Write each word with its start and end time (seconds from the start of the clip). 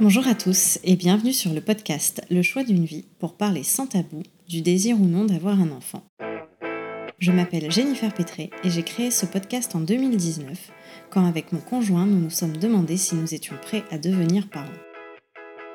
Bonjour 0.00 0.28
à 0.28 0.36
tous 0.36 0.78
et 0.84 0.94
bienvenue 0.94 1.32
sur 1.32 1.52
le 1.52 1.60
podcast 1.60 2.22
Le 2.30 2.40
choix 2.40 2.62
d'une 2.62 2.84
vie 2.84 3.06
pour 3.18 3.34
parler 3.34 3.64
sans 3.64 3.88
tabou 3.88 4.22
du 4.48 4.62
désir 4.62 4.96
ou 5.00 5.04
non 5.04 5.24
d'avoir 5.24 5.60
un 5.60 5.72
enfant. 5.72 6.04
Je 7.18 7.32
m'appelle 7.32 7.68
Jennifer 7.68 8.14
Pétré 8.14 8.50
et 8.62 8.70
j'ai 8.70 8.84
créé 8.84 9.10
ce 9.10 9.26
podcast 9.26 9.74
en 9.74 9.80
2019 9.80 10.70
quand 11.10 11.26
avec 11.26 11.52
mon 11.52 11.58
conjoint 11.58 12.06
nous 12.06 12.20
nous 12.20 12.30
sommes 12.30 12.56
demandé 12.56 12.96
si 12.96 13.16
nous 13.16 13.34
étions 13.34 13.56
prêts 13.60 13.82
à 13.90 13.98
devenir 13.98 14.48
parents. 14.48 14.68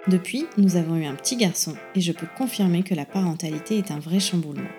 Depuis, 0.07 0.45
nous 0.57 0.77
avons 0.77 0.95
eu 0.95 1.03
un 1.03 1.15
petit 1.15 1.35
garçon 1.35 1.73
et 1.93 1.99
je 1.99 2.13
peux 2.13 2.27
confirmer 2.37 2.83
que 2.83 2.95
la 2.95 3.05
parentalité 3.05 3.77
est 3.77 3.91
un 3.91 3.99
vrai 3.99 4.21
chamboulement. 4.21 4.69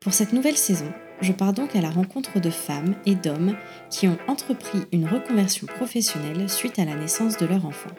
Pour 0.00 0.14
cette 0.14 0.32
nouvelle 0.32 0.56
saison, 0.56 0.92
je 1.20 1.30
pars 1.30 1.52
donc 1.52 1.76
à 1.76 1.80
la 1.80 1.90
rencontre 1.90 2.40
de 2.40 2.50
femmes 2.50 2.96
et 3.06 3.14
d'hommes 3.14 3.56
qui 3.88 4.08
ont 4.08 4.18
entrepris 4.26 4.80
une 4.90 5.06
reconversion 5.06 5.68
professionnelle 5.68 6.50
suite 6.50 6.80
à 6.80 6.84
la 6.84 6.96
naissance 6.96 7.36
de 7.36 7.46
leur 7.46 7.66
enfant. 7.66 7.90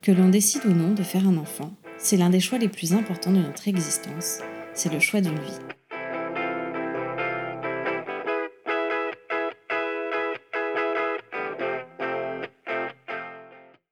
Que 0.00 0.12
l'on 0.12 0.28
décide 0.28 0.64
ou 0.64 0.70
non 0.70 0.94
de 0.94 1.02
faire 1.02 1.26
un 1.26 1.36
enfant, 1.38 1.72
c'est 1.98 2.16
l'un 2.16 2.30
des 2.30 2.38
choix 2.38 2.58
les 2.58 2.68
plus 2.68 2.92
importants 2.92 3.32
de 3.32 3.38
notre 3.38 3.66
existence, 3.66 4.38
c'est 4.72 4.92
le 4.92 5.00
choix 5.00 5.20
d'une 5.20 5.34
vie. 5.34 5.58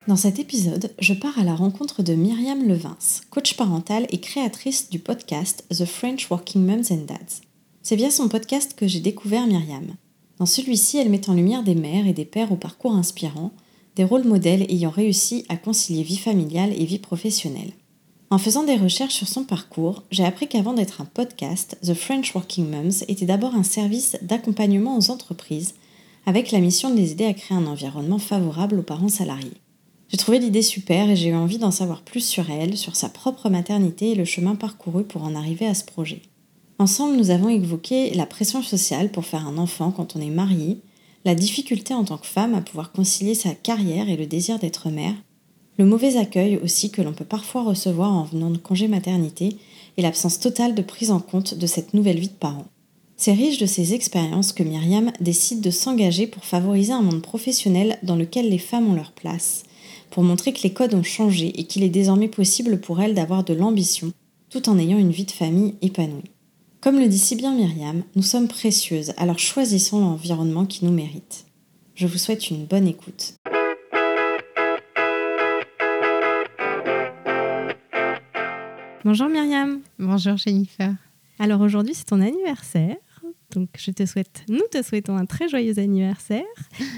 Dans 0.06 0.14
cet 0.14 0.38
épisode, 0.38 0.94
je 1.00 1.12
pars 1.12 1.36
à 1.40 1.42
la 1.42 1.56
rencontre 1.56 2.04
de 2.04 2.14
Myriam 2.14 2.68
Levins, 2.68 2.96
coach 3.30 3.54
parentale 3.54 4.06
et 4.10 4.20
créatrice 4.20 4.88
du 4.88 5.00
podcast 5.00 5.66
The 5.70 5.84
French 5.84 6.30
Working 6.30 6.64
Moms 6.64 6.92
and 6.92 7.06
Dads. 7.06 7.42
C'est 7.82 7.96
via 7.96 8.12
son 8.12 8.28
podcast 8.28 8.74
que 8.76 8.86
j'ai 8.86 9.00
découvert 9.00 9.48
Myriam. 9.48 9.96
Dans 10.38 10.46
celui-ci, 10.46 10.98
elle 10.98 11.10
met 11.10 11.28
en 11.28 11.34
lumière 11.34 11.64
des 11.64 11.74
mères 11.74 12.06
et 12.06 12.12
des 12.12 12.24
pères 12.24 12.52
au 12.52 12.56
parcours 12.56 12.94
inspirant, 12.94 13.50
des 13.96 14.04
rôles 14.04 14.24
modèles 14.24 14.66
ayant 14.70 14.90
réussi 14.90 15.44
à 15.48 15.56
concilier 15.56 16.02
vie 16.02 16.18
familiale 16.18 16.72
et 16.72 16.84
vie 16.84 16.98
professionnelle. 16.98 17.72
En 18.28 18.38
faisant 18.38 18.64
des 18.64 18.76
recherches 18.76 19.14
sur 19.14 19.28
son 19.28 19.44
parcours, 19.44 20.02
j'ai 20.10 20.24
appris 20.24 20.48
qu'avant 20.48 20.74
d'être 20.74 21.00
un 21.00 21.04
podcast, 21.04 21.78
The 21.82 21.94
French 21.94 22.34
Working 22.34 22.68
Moms 22.68 23.04
était 23.08 23.24
d'abord 23.24 23.54
un 23.54 23.62
service 23.62 24.16
d'accompagnement 24.20 24.98
aux 24.98 25.10
entreprises, 25.10 25.74
avec 26.26 26.50
la 26.50 26.58
mission 26.58 26.90
de 26.90 26.96
les 26.96 27.12
aider 27.12 27.24
à 27.24 27.34
créer 27.34 27.56
un 27.56 27.66
environnement 27.66 28.18
favorable 28.18 28.80
aux 28.80 28.82
parents 28.82 29.08
salariés. 29.08 29.52
J'ai 30.08 30.16
trouvé 30.16 30.40
l'idée 30.40 30.62
super 30.62 31.08
et 31.08 31.16
j'ai 31.16 31.28
eu 31.28 31.34
envie 31.34 31.58
d'en 31.58 31.70
savoir 31.70 32.02
plus 32.02 32.20
sur 32.20 32.50
elle, 32.50 32.76
sur 32.76 32.96
sa 32.96 33.08
propre 33.08 33.48
maternité 33.48 34.10
et 34.10 34.14
le 34.14 34.24
chemin 34.24 34.56
parcouru 34.56 35.04
pour 35.04 35.22
en 35.22 35.34
arriver 35.34 35.66
à 35.66 35.74
ce 35.74 35.84
projet. 35.84 36.22
Ensemble, 36.78 37.16
nous 37.16 37.30
avons 37.30 37.48
évoqué 37.48 38.12
la 38.14 38.26
pression 38.26 38.62
sociale 38.62 39.10
pour 39.10 39.24
faire 39.24 39.46
un 39.46 39.56
enfant 39.56 39.92
quand 39.92 40.14
on 40.16 40.20
est 40.20 40.30
marié, 40.30 40.78
la 41.26 41.34
difficulté 41.34 41.92
en 41.92 42.04
tant 42.04 42.18
que 42.18 42.26
femme 42.26 42.54
à 42.54 42.60
pouvoir 42.60 42.92
concilier 42.92 43.34
sa 43.34 43.50
carrière 43.50 44.08
et 44.08 44.16
le 44.16 44.26
désir 44.26 44.60
d'être 44.60 44.90
mère, 44.90 45.14
le 45.76 45.84
mauvais 45.84 46.16
accueil 46.16 46.56
aussi 46.62 46.92
que 46.92 47.02
l'on 47.02 47.12
peut 47.12 47.24
parfois 47.24 47.64
recevoir 47.64 48.12
en 48.12 48.22
venant 48.22 48.48
de 48.48 48.58
congé 48.58 48.86
maternité 48.86 49.56
et 49.96 50.02
l'absence 50.02 50.38
totale 50.38 50.76
de 50.76 50.82
prise 50.82 51.10
en 51.10 51.18
compte 51.18 51.54
de 51.54 51.66
cette 51.66 51.94
nouvelle 51.94 52.20
vie 52.20 52.28
de 52.28 52.32
parent. 52.32 52.66
C'est 53.16 53.32
riche 53.32 53.58
de 53.58 53.66
ces 53.66 53.92
expériences 53.92 54.52
que 54.52 54.62
Myriam 54.62 55.10
décide 55.18 55.60
de 55.60 55.70
s'engager 55.70 56.28
pour 56.28 56.44
favoriser 56.44 56.92
un 56.92 57.02
monde 57.02 57.22
professionnel 57.22 57.98
dans 58.04 58.16
lequel 58.16 58.48
les 58.48 58.58
femmes 58.58 58.88
ont 58.88 58.94
leur 58.94 59.10
place, 59.10 59.64
pour 60.10 60.22
montrer 60.22 60.52
que 60.52 60.62
les 60.62 60.72
codes 60.72 60.94
ont 60.94 61.02
changé 61.02 61.58
et 61.58 61.64
qu'il 61.64 61.82
est 61.82 61.88
désormais 61.88 62.28
possible 62.28 62.80
pour 62.80 63.00
elles 63.02 63.14
d'avoir 63.14 63.42
de 63.42 63.52
l'ambition, 63.52 64.12
tout 64.48 64.68
en 64.68 64.78
ayant 64.78 64.98
une 64.98 65.10
vie 65.10 65.24
de 65.24 65.32
famille 65.32 65.74
épanouie. 65.82 66.30
Comme 66.86 67.00
le 67.00 67.08
dit 67.08 67.18
si 67.18 67.34
bien 67.34 67.52
Myriam, 67.52 68.04
nous 68.14 68.22
sommes 68.22 68.46
précieuses, 68.46 69.12
alors 69.16 69.40
choisissons 69.40 69.98
l'environnement 69.98 70.66
qui 70.66 70.84
nous 70.84 70.92
mérite. 70.92 71.44
Je 71.96 72.06
vous 72.06 72.16
souhaite 72.16 72.48
une 72.48 72.64
bonne 72.64 72.86
écoute. 72.86 73.34
Bonjour 79.04 79.28
Myriam. 79.28 79.80
Bonjour 79.98 80.36
Jennifer. 80.36 80.94
Alors 81.40 81.60
aujourd'hui 81.60 81.92
c'est 81.92 82.04
ton 82.04 82.20
anniversaire. 82.20 82.94
Donc, 83.50 83.68
je 83.76 83.90
te 83.90 84.06
souhaite, 84.06 84.44
nous 84.48 84.62
te 84.70 84.80
souhaitons 84.82 85.16
un 85.16 85.26
très 85.26 85.48
joyeux 85.48 85.80
anniversaire 85.80 86.44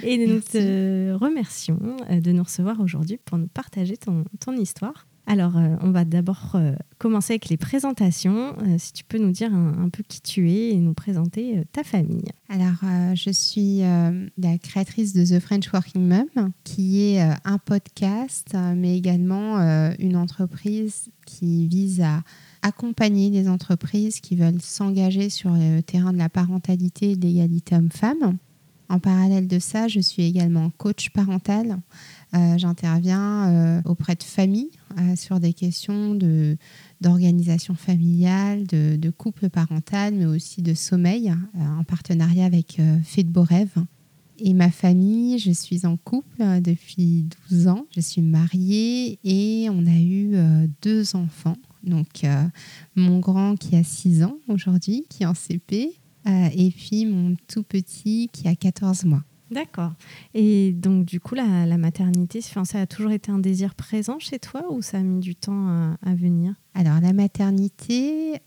et 0.02 0.26
nous 0.26 0.40
te 0.40 1.12
remercions 1.14 1.78
euh, 2.10 2.20
de 2.20 2.32
nous 2.32 2.42
recevoir 2.42 2.80
aujourd'hui 2.80 3.18
pour 3.24 3.38
nous 3.38 3.48
partager 3.48 3.96
ton, 3.96 4.24
ton 4.38 4.52
histoire. 4.54 5.06
Alors, 5.30 5.58
euh, 5.58 5.76
on 5.82 5.90
va 5.90 6.06
d'abord 6.06 6.52
euh, 6.54 6.72
commencer 6.96 7.34
avec 7.34 7.50
les 7.50 7.58
présentations. 7.58 8.56
si 8.78 8.94
tu 8.94 9.04
peux 9.04 9.18
nous 9.18 9.30
dire 9.30 9.52
un, 9.52 9.90
peu 9.90 10.02
qui 10.02 10.22
tu 10.22 10.50
es 10.50 10.70
et 10.70 10.76
nous 10.76 10.94
présenter 10.94 11.64
ta 11.70 11.84
famille. 11.84 12.24
Alors, 12.48 12.80
je 13.14 13.30
suis 13.30 13.80
la 13.80 14.58
créatrice 14.58 15.12
de 15.12 15.24
The 15.24 15.38
French 15.38 15.70
Working 15.70 16.08
Mom, 16.08 16.50
qui 16.64 17.02
est 17.02 17.20
un 17.20 17.58
podcast, 17.58 18.56
mais 18.74 18.96
également 18.96 19.58
une 19.98 20.16
entreprise 20.16 21.10
qui 21.26 21.68
vise 21.68 22.00
à 22.00 22.22
accompagner 22.62 23.30
des 23.30 23.48
entreprises 23.48 24.20
qui 24.20 24.34
veulent 24.34 24.62
s'engager 24.62 25.28
sur 25.28 25.50
le 25.50 25.82
terrain 25.82 26.12
de 26.12 26.18
la 26.18 26.30
parentalité 26.30 27.12
et 27.12 27.16
de 27.16 27.26
l'égalité 27.26 27.76
homme-femme. 27.76 28.38
En 28.88 28.98
parallèle 28.98 29.46
de 29.46 29.58
ça, 29.58 29.86
je 29.86 30.00
suis 30.00 30.22
également 30.22 30.70
coach 30.70 31.10
parental. 31.10 31.78
Euh, 32.34 32.58
j'interviens 32.58 33.48
euh, 33.48 33.82
auprès 33.86 34.14
de 34.14 34.22
familles 34.22 34.70
euh, 34.98 35.16
sur 35.16 35.40
des 35.40 35.54
questions 35.54 36.14
de, 36.14 36.58
d'organisation 37.00 37.74
familiale, 37.74 38.66
de, 38.66 39.10
couple 39.10 39.48
parental, 39.48 40.14
mais 40.14 40.26
aussi 40.26 40.60
de 40.60 40.74
sommeil, 40.74 41.32
en 41.58 41.82
partenariat 41.82 42.44
avec 42.44 42.80
Fait 43.02 43.22
de 43.22 43.30
Beaux 43.30 43.42
Rêves. 43.42 43.74
Et 44.38 44.52
ma 44.52 44.70
famille, 44.70 45.38
je 45.38 45.50
suis 45.50 45.86
en 45.86 45.96
couple 45.96 46.60
depuis 46.60 47.26
12 47.50 47.68
ans. 47.68 47.86
Je 47.96 48.00
suis 48.00 48.20
mariée 48.20 49.18
et 49.24 49.68
on 49.70 49.86
a 49.86 49.98
eu 49.98 50.36
deux 50.82 51.16
enfants. 51.16 51.56
Donc, 51.82 52.24
mon 52.94 53.18
grand 53.18 53.56
qui 53.56 53.74
a 53.74 53.82
6 53.82 54.22
ans 54.22 54.36
aujourd'hui, 54.48 55.06
qui 55.08 55.22
est 55.24 55.26
en 55.26 55.34
CP, 55.34 55.94
et 56.26 56.70
puis 56.70 57.06
mon 57.06 57.34
tout 57.48 57.64
petit 57.64 58.28
qui 58.32 58.46
a 58.46 58.54
14 58.54 59.04
mois. 59.06 59.24
D'accord. 59.50 59.92
Et 60.34 60.72
donc, 60.72 61.04
du 61.06 61.20
coup, 61.20 61.34
la, 61.34 61.78
maternité, 61.78 62.40
ça 62.40 62.62
a 62.74 62.86
toujours 62.86 63.12
été 63.12 63.30
un 63.30 63.38
désir 63.38 63.74
présent 63.74 64.18
chez 64.18 64.38
toi 64.38 64.70
ou 64.70 64.82
ça 64.82 64.98
a 64.98 65.02
mis 65.02 65.20
du 65.20 65.34
temps 65.34 65.96
à, 66.02 66.14
venir? 66.14 66.54
Alors, 66.74 67.00
la 67.00 67.12
maternité, 67.12 68.40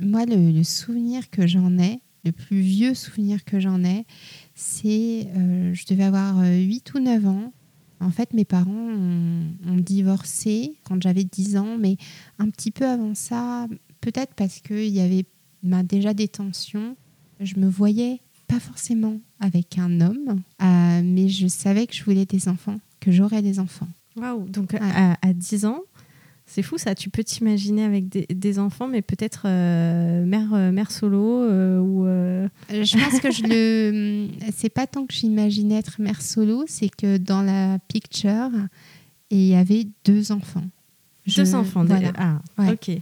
moi, 0.00 0.24
le, 0.26 0.62
souvenir 0.62 1.30
que 1.30 1.46
j'en 1.46 1.78
ai, 1.78 2.00
le 2.24 2.32
plus 2.32 2.60
vieux 2.60 2.94
souvenir 2.94 3.44
que 3.44 3.58
j'en 3.58 3.82
ai, 3.84 4.06
c'est, 4.54 5.28
euh, 5.36 5.74
je 5.74 5.86
devais 5.86 6.04
avoir 6.04 6.38
8 6.38 6.94
ou 6.94 7.00
9 7.00 7.26
ans. 7.26 7.52
En 8.00 8.10
fait, 8.10 8.32
mes 8.32 8.44
parents 8.44 8.70
ont, 8.70 9.76
divorcé 9.76 10.76
quand 10.84 11.02
j'avais 11.02 11.24
10 11.24 11.56
ans, 11.56 11.76
mais 11.78 11.96
un 12.38 12.48
petit 12.50 12.70
peu 12.70 12.86
avant 12.86 13.14
ça, 13.14 13.66
peut-être 14.00 14.34
parce 14.34 14.60
qu'il 14.60 14.88
y 14.88 15.00
avait 15.00 15.24
ben, 15.62 15.82
déjà 15.82 16.14
des 16.14 16.28
tensions. 16.28 16.96
Je 17.40 17.56
me 17.56 17.68
voyais 17.68 18.20
pas 18.46 18.60
forcément 18.60 19.20
avec 19.40 19.78
un 19.78 20.00
homme, 20.00 20.42
euh, 20.62 21.00
mais 21.04 21.28
je 21.28 21.46
savais 21.46 21.86
que 21.86 21.94
je 21.94 22.04
voulais 22.04 22.26
des 22.26 22.48
enfants, 22.48 22.78
que 23.00 23.10
j'aurais 23.12 23.42
des 23.42 23.58
enfants. 23.58 23.88
Waouh 24.16 24.48
Donc 24.48 24.74
à, 24.74 25.16
à, 25.20 25.32
10 25.32 25.64
ans, 25.64 25.80
c'est 26.46 26.62
fou 26.62 26.76
ça, 26.76 26.94
tu 26.94 27.08
peux 27.08 27.24
t'imaginer 27.24 27.84
avec 27.84 28.08
des, 28.08 28.58
enfants, 28.58 28.86
mais 28.86 29.02
peut-être 29.02 29.42
euh, 29.46 30.24
mère, 30.24 30.52
euh, 30.52 30.72
mère 30.72 30.90
solo 30.90 31.42
euh, 31.42 31.80
ou. 31.80 32.04
Je 32.70 32.98
pense 32.98 33.20
que 33.20 33.30
je 33.30 33.42
le. 33.48 34.28
C'est 34.54 34.68
pas 34.68 34.86
tant 34.86 35.06
que 35.06 35.14
j'imaginais 35.14 35.76
être 35.76 36.00
mère 36.00 36.20
solo, 36.20 36.64
c'est 36.68 36.90
que 36.90 37.16
dans 37.16 37.42
la 37.42 37.78
picture, 37.88 38.50
il 39.30 39.46
y 39.46 39.54
avait 39.54 39.86
deux 40.04 40.32
enfants. 40.32 40.64
Deux 41.34 41.54
enfants, 41.54 41.84
voilà. 41.84 42.12
Ah, 42.18 42.40
ok. 42.70 42.98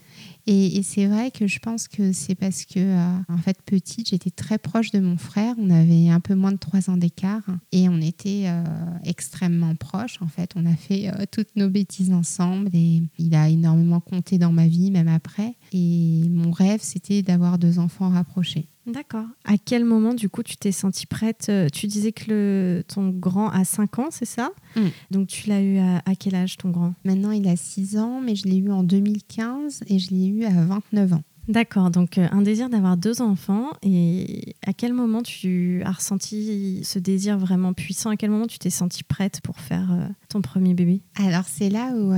Et, 0.47 0.83
c'est 0.83 1.07
vrai 1.07 1.31
que 1.31 1.47
je 1.47 1.61
pense 1.61 1.87
que 1.87 2.13
c'est 2.13 2.35
parce 2.35 2.65
que, 2.65 2.81
euh, 2.81 3.19
en 3.29 3.39
fait, 3.39 3.61
petite, 3.63 4.09
j'étais 4.09 4.31
très 4.31 4.59
proche 4.59 4.91
de 4.91 4.99
mon 4.99 5.17
frère. 5.17 5.55
On 5.59 5.71
avait 5.71 6.09
un 6.09 6.21
peu 6.21 6.35
moins 6.35 6.53
de 6.53 6.57
trois 6.57 6.91
ans 6.91 6.97
d'écart 6.97 7.45
et 7.71 7.89
on 7.89 8.01
était 8.01 8.45
euh, 8.47 8.65
extrêmement 9.05 9.75
proches. 9.77 10.21
En 10.21 10.27
fait, 10.27 10.51
on 10.57 10.67
a 10.67 10.75
fait 10.75 11.09
euh, 11.09 11.25
toutes 11.31 11.55
nos 11.55 11.69
bêtises 11.69 12.13
ensemble 12.13 12.71
et 12.75 13.03
il 13.19 13.35
a 13.35 13.49
énormément 13.49 14.01
compté 14.01 14.39
dans 14.39 14.53
ma 14.53 14.67
vie, 14.67 14.91
même 14.91 15.09
après. 15.09 15.55
Et 15.73 16.25
mon 16.29 16.51
rêve, 16.51 16.81
c'était 16.83 17.23
d'avoir 17.23 17.59
deux 17.59 17.79
enfants 17.79 18.09
rapprochés. 18.11 18.67
D'accord. 18.87 19.27
À 19.45 19.59
quel 19.59 19.85
moment, 19.85 20.13
du 20.13 20.29
coup, 20.29 20.43
tu 20.43 20.57
t'es 20.57 20.73
sentie 20.73 21.07
prête 21.07 21.47
euh, 21.49 21.69
Tu 21.73 21.87
disais 21.87 22.13
que 22.13 22.25
le, 22.29 22.83
ton 22.87 23.11
grand 23.11 23.49
a 23.51 23.65
5 23.65 23.99
ans, 24.01 24.09
c'est 24.11 24.25
ça? 24.25 24.51
Mm. 24.77 24.81
Donc, 25.11 25.29
tu 25.29 25.49
l'as 25.49 25.63
eu 25.63 25.79
à, 25.79 26.15
quel 26.19 26.35
âge, 26.35 26.57
ton 26.57 26.71
grand? 26.71 26.95
Maintenant, 27.05 27.31
il 27.31 27.47
a 27.49 27.57
6 27.57 27.97
ans, 27.97 28.21
mais 28.21 28.35
je 28.35 28.47
l'ai 28.49 28.57
eu 28.57 28.71
en 28.71 28.83
2015 28.83 29.85
et 29.87 29.99
je 29.99 30.11
l'ai 30.11 30.27
eu 30.27 30.45
à 30.45 30.51
29 30.51 31.13
ans. 31.13 31.23
D'accord, 31.49 31.91
donc 31.91 32.19
euh, 32.19 32.29
un 32.31 32.41
désir 32.41 32.71
d'avoir 32.71 32.97
deux 32.97 33.21
enfants. 33.21 33.71
Et 33.83 34.55
à 34.65 34.73
quel 34.73 34.93
moment 34.93 35.23
tu 35.23 35.83
as 35.85 35.91
ressenti 35.91 36.83
ce 36.85 37.01
désir 37.01 37.37
vraiment 37.37 37.73
puissant? 37.73 38.11
À 38.11 38.17
quel 38.17 38.31
moment 38.31 38.47
tu 38.47 38.61
t'es 38.61 38.71
sentie 38.71 39.03
prête 39.03 39.41
pour 39.41 39.59
faire 39.59 39.91
euh, 39.93 40.07
ton 40.29 40.41
premier 40.41 40.73
bébé? 40.75 41.03
Alors 41.17 41.45
c'est 41.49 41.69
là 41.69 41.91
où 41.97 42.13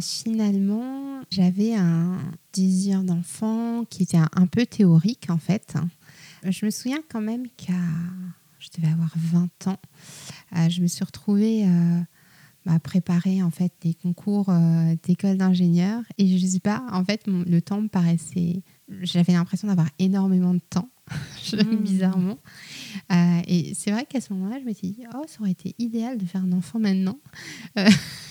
finalement 0.00 1.20
j'avais 1.30 1.74
un 1.74 2.16
désir 2.52 3.04
d'enfant 3.04 3.84
qui 3.88 4.02
était 4.02 4.16
un, 4.16 4.46
peu 4.46 4.66
théorique 4.66 5.28
en 5.28 5.38
fait. 5.38 5.74
Je 6.44 6.64
me 6.64 6.70
souviens 6.70 7.00
quand 7.08 7.20
même 7.20 7.46
qu'à, 7.56 7.72
je 8.58 8.68
devais 8.76 8.92
avoir 8.92 9.12
20 9.16 9.68
ans, 9.68 9.78
euh, 10.56 10.68
je 10.68 10.80
me 10.80 10.86
suis 10.86 11.04
retrouvée 11.04 11.66
euh, 11.66 12.00
bah, 12.66 12.78
préparer 12.78 13.42
en 13.42 13.50
fait 13.50 13.72
des 13.82 13.94
concours 13.94 14.48
euh, 14.48 14.94
d'école 15.02 15.36
d'ingénieur 15.36 16.02
et 16.18 16.38
je 16.38 16.46
sais 16.46 16.60
pas 16.60 16.84
en 16.92 17.04
fait 17.04 17.26
le 17.26 17.60
temps 17.60 17.80
me 17.80 17.88
paraissait 17.88 18.62
j'avais 19.02 19.32
l'impression 19.32 19.68
d'avoir 19.68 19.88
énormément 19.98 20.54
de 20.54 20.60
temps. 20.70 20.88
bizarrement. 21.80 22.38
Euh, 23.12 23.40
et 23.46 23.72
c'est 23.74 23.90
vrai 23.90 24.04
qu'à 24.08 24.20
ce 24.20 24.32
moment-là 24.32 24.58
je 24.60 24.68
me 24.68 24.72
suis 24.72 24.90
dit 24.90 25.04
oh 25.14 25.24
ça 25.26 25.40
aurait 25.40 25.52
été 25.52 25.74
idéal 25.78 26.18
de 26.18 26.24
faire 26.24 26.42
un 26.42 26.52
enfant 26.52 26.78
maintenant. 26.78 27.18
Euh, 27.78 27.88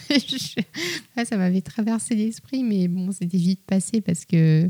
ça 1.25 1.37
m'avait 1.37 1.61
traversé 1.61 2.15
l'esprit 2.15 2.63
mais 2.63 2.87
bon 2.87 3.11
c'était 3.11 3.37
vite 3.37 3.61
passé 3.65 4.01
parce 4.01 4.25
que 4.25 4.69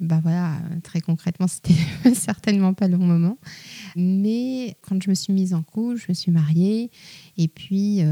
bah 0.00 0.20
voilà 0.22 0.58
très 0.82 1.00
concrètement 1.00 1.46
c'était 1.48 1.74
certainement 2.14 2.74
pas 2.74 2.88
le 2.88 2.96
bon 2.96 3.06
moment. 3.06 3.38
Mais 3.96 4.76
quand 4.82 5.02
je 5.02 5.10
me 5.10 5.14
suis 5.14 5.32
mise 5.32 5.54
en 5.54 5.62
couple 5.62 5.96
je 5.96 6.06
me 6.08 6.14
suis 6.14 6.30
mariée. 6.30 6.90
Et 7.36 7.48
puis 7.48 8.02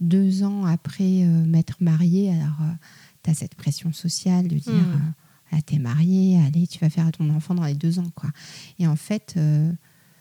deux 0.00 0.42
ans 0.42 0.64
après 0.64 1.22
euh, 1.24 1.44
m'être 1.46 1.76
mariée, 1.80 2.30
alors 2.30 2.62
euh, 2.62 2.72
tu 3.22 3.30
as 3.30 3.34
cette 3.34 3.54
pression 3.54 3.92
sociale 3.92 4.48
de 4.48 4.56
dire 4.56 4.72
hmm. 4.72 5.12
Euh, 5.52 5.56
ah, 5.58 5.62
t'es 5.62 5.78
mariée, 5.78 6.38
allez, 6.46 6.66
tu 6.66 6.78
vas 6.78 6.90
faire 6.90 7.10
ton 7.12 7.30
enfant 7.30 7.54
dans 7.54 7.64
les 7.64 7.74
deux 7.74 7.98
ans. 7.98 8.10
quoi. 8.14 8.30
Et 8.78 8.86
en 8.86 8.96
fait, 8.96 9.38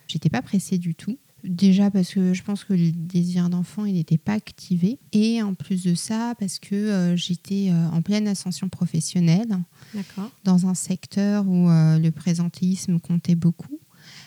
j'étais 0.08 0.30
pas 0.30 0.42
pressée 0.42 0.78
du 0.78 0.96
tout. 0.96 1.18
Déjà 1.46 1.90
parce 1.90 2.14
que 2.14 2.34
je 2.34 2.44
pense 2.44 2.66
que 2.66 2.74
le 2.74 2.92
désir 2.92 3.50
d'enfant, 3.50 3.86
il 3.86 3.94
n'était 3.94 4.18
pas 4.18 4.34
activé. 4.34 5.00
Et 5.14 5.42
en 5.42 5.54
plus 5.54 5.84
de 5.84 5.96
ça, 5.96 6.34
parce 6.38 6.60
que 6.60 7.14
j'étais 7.16 7.72
en 7.94 8.02
pleine 8.02 8.28
ascension 8.28 8.68
professionnelle, 8.68 9.58
dans 10.44 10.68
un 10.68 10.74
secteur 10.74 11.48
où 11.48 11.68
le 11.70 12.10
présentéisme 12.10 13.00
comptait 13.00 13.36
beaucoup, 13.36 13.80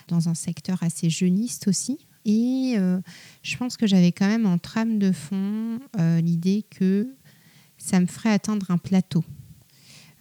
dans 0.07 0.29
un 0.29 0.33
secteur 0.33 0.81
assez 0.81 1.09
jeuniste 1.09 1.67
aussi. 1.67 1.99
Et 2.25 2.75
euh, 2.77 2.99
je 3.41 3.57
pense 3.57 3.77
que 3.77 3.87
j'avais 3.87 4.11
quand 4.11 4.27
même 4.27 4.45
en 4.45 4.57
trame 4.57 4.97
de 4.99 5.11
fond 5.11 5.79
euh, 5.99 6.21
l'idée 6.21 6.65
que 6.69 7.13
ça 7.77 7.99
me 7.99 8.05
ferait 8.05 8.31
atteindre 8.31 8.71
un 8.71 8.77
plateau. 8.77 9.23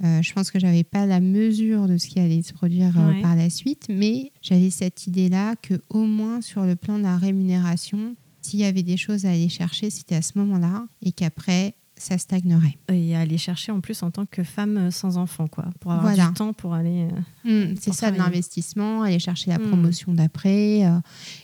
Euh, 0.05 0.21
je 0.23 0.33
pense 0.33 0.51
que 0.51 0.59
j'avais 0.59 0.85
pas 0.85 1.07
la 1.07 1.21
mesure 1.21 1.87
de 1.87 1.97
ce 1.97 2.09
qui 2.09 2.19
allait 2.19 2.43
se 2.43 2.53
produire 2.53 2.95
par 3.23 3.37
la 3.37 3.51
suite, 3.51 3.87
mais 3.89 4.33
j'avais 4.43 4.71
cette 4.71 5.07
idée-là 5.07 5.55
que 5.57 5.75
au 5.91 6.05
moins 6.05 6.41
sur 6.41 6.65
le 6.65 6.75
plan 6.75 6.99
de 6.99 7.05
la 7.05 7.17
rémunération, 7.17 8.17
s'il 8.41 8.61
y 8.61 8.65
avait 8.65 8.83
des 8.83 8.97
choses 8.97 9.25
à 9.25 9.31
aller 9.31 9.49
chercher, 9.49 9.91
c'était 9.91 10.17
à 10.17 10.23
ce 10.23 10.37
moment-là, 10.39 10.87
et 11.03 11.13
qu'après, 11.13 11.75
ça 12.03 12.19
stagnerait. 12.19 12.77
Et 12.89 13.17
aller 13.17 13.39
chercher 13.39 13.73
en 13.73 13.81
plus 13.81 14.03
en 14.03 14.11
tant 14.11 14.27
que 14.27 14.43
femme 14.43 14.77
euh, 14.77 14.91
sans 14.91 15.17
enfant, 15.17 15.47
quoi, 15.47 15.67
pour 15.81 15.93
avoir 15.93 16.15
du 16.15 16.35
temps 16.35 16.53
pour 16.53 16.75
aller. 16.75 17.09
Euh, 17.47 17.71
mmh, 17.73 17.77
c'est 17.81 17.93
ça 17.93 18.11
l'investissement, 18.11 19.03
aller 19.03 19.19
chercher 19.19 19.51
la 19.51 19.59
mmh. 19.59 19.69
promotion 19.69 20.13
d'après. 20.13 20.85
Euh, 20.85 20.99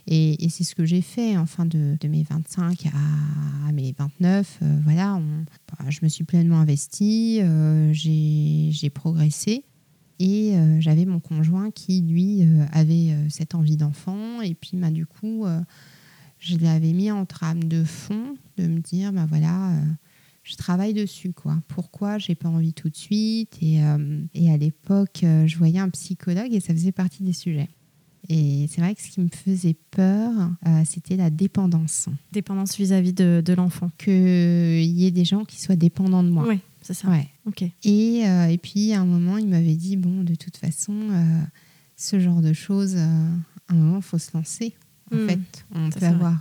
et, 0.07 0.49
c'est 0.51 0.65
ce 0.65 0.75
que 0.75 0.85
j'ai 0.85 1.03
fait, 1.03 1.37
enfin, 1.37 1.65
de, 1.65 1.97
de 2.01 2.09
mes 2.09 2.25
25 2.25 2.87
à, 2.87 3.73
mes 3.73 3.95
29. 3.97 4.59
voilà, 4.83 5.21
bah, 5.69 5.85
je 5.89 6.01
me 6.03 6.09
suis 6.09 6.25
pleinement 6.25 6.59
investie, 6.59 7.41
j'ai 7.93 8.91
progressé. 8.91 9.65
Et 10.19 10.55
j'avais 10.81 11.05
mon 11.05 11.21
conjoint 11.21 11.71
qui, 11.71 12.01
lui, 12.01 12.43
avait 12.73 13.15
cette 13.29 13.55
envie 13.55 13.77
d'enfant. 13.77 14.41
Et 14.41 14.55
puis, 14.55 14.73
bah, 14.75 14.91
du 14.91 15.07
coup, 15.07 15.45
je 16.41 16.57
l'avais 16.57 16.93
mis 16.93 17.13
en 17.13 17.25
trame 17.25 17.65
de 17.65 17.85
fond 17.85 18.35
de 18.57 18.67
me 18.67 18.81
dire, 18.81 19.13
bah 19.13 19.27
voilà 19.29 19.71
je 20.49 20.57
travaille 20.57 20.95
dessus. 20.95 21.33
Quoi. 21.33 21.59
Pourquoi 21.69 22.17
j'ai 22.19 22.35
pas 22.35 22.49
envie 22.49 22.73
tout 22.73 22.89
de 22.89 22.97
suite 22.97 23.59
et, 23.61 23.83
euh, 23.83 24.23
et, 24.35 24.51
à 24.51 24.57
l'époque, 24.57 25.21
euh, 25.23 25.47
je 25.47 25.59
voyais 25.59 25.79
un 25.79 25.91
psychologue 25.91 26.53
et 26.53 26.61
ça 26.61 26.73
faisait 26.73 26.93
partie 26.93 27.23
des 27.23 27.35
sujets. 27.35 27.69
Et 28.31 28.67
c'est 28.71 28.81
vrai 28.81 28.95
que 28.95 29.03
ce 29.03 29.11
qui 29.11 29.21
me 29.21 29.29
faisait 29.29 29.77
peur, 29.91 30.33
euh, 30.67 30.83
c'était 30.85 31.17
la 31.17 31.29
dépendance. 31.31 32.09
Dépendance 32.33 32.77
vis-à-vis 32.77 33.13
de, 33.13 33.43
de 33.45 33.53
l'enfant. 33.53 33.91
Qu'il 33.99 34.83
y 34.83 35.07
ait 35.07 35.11
des 35.11 35.25
gens 35.25 35.45
qui 35.45 35.61
soient 35.61 35.77
dépendants 35.77 36.23
de 36.23 36.31
moi. 36.31 36.47
Oui, 36.49 36.61
c'est 36.81 36.95
ça. 36.95 37.09
Ouais. 37.09 37.29
Ok. 37.47 37.63
Et, 37.85 38.21
et 38.21 38.59
puis, 38.59 38.93
à 38.93 39.01
un 39.01 39.07
moment, 39.07 39.39
il 39.39 39.49
m'avait 39.49 39.77
dit, 39.77 39.97
bon, 39.97 40.25
de 40.25 40.35
toute 40.35 40.59
façon, 40.59 40.95
ce 41.97 42.21
genre 42.21 42.43
de 42.43 42.53
choses, 42.53 42.97
à 42.97 43.07
un 43.69 43.75
moment, 43.75 43.97
il 43.97 44.03
faut 44.03 44.19
se 44.19 44.31
lancer. 44.35 44.75
En 45.11 45.17
hmm. 45.17 45.29
fait, 45.29 45.65
on 45.75 45.89
peut 45.89 46.05
avoir 46.05 46.39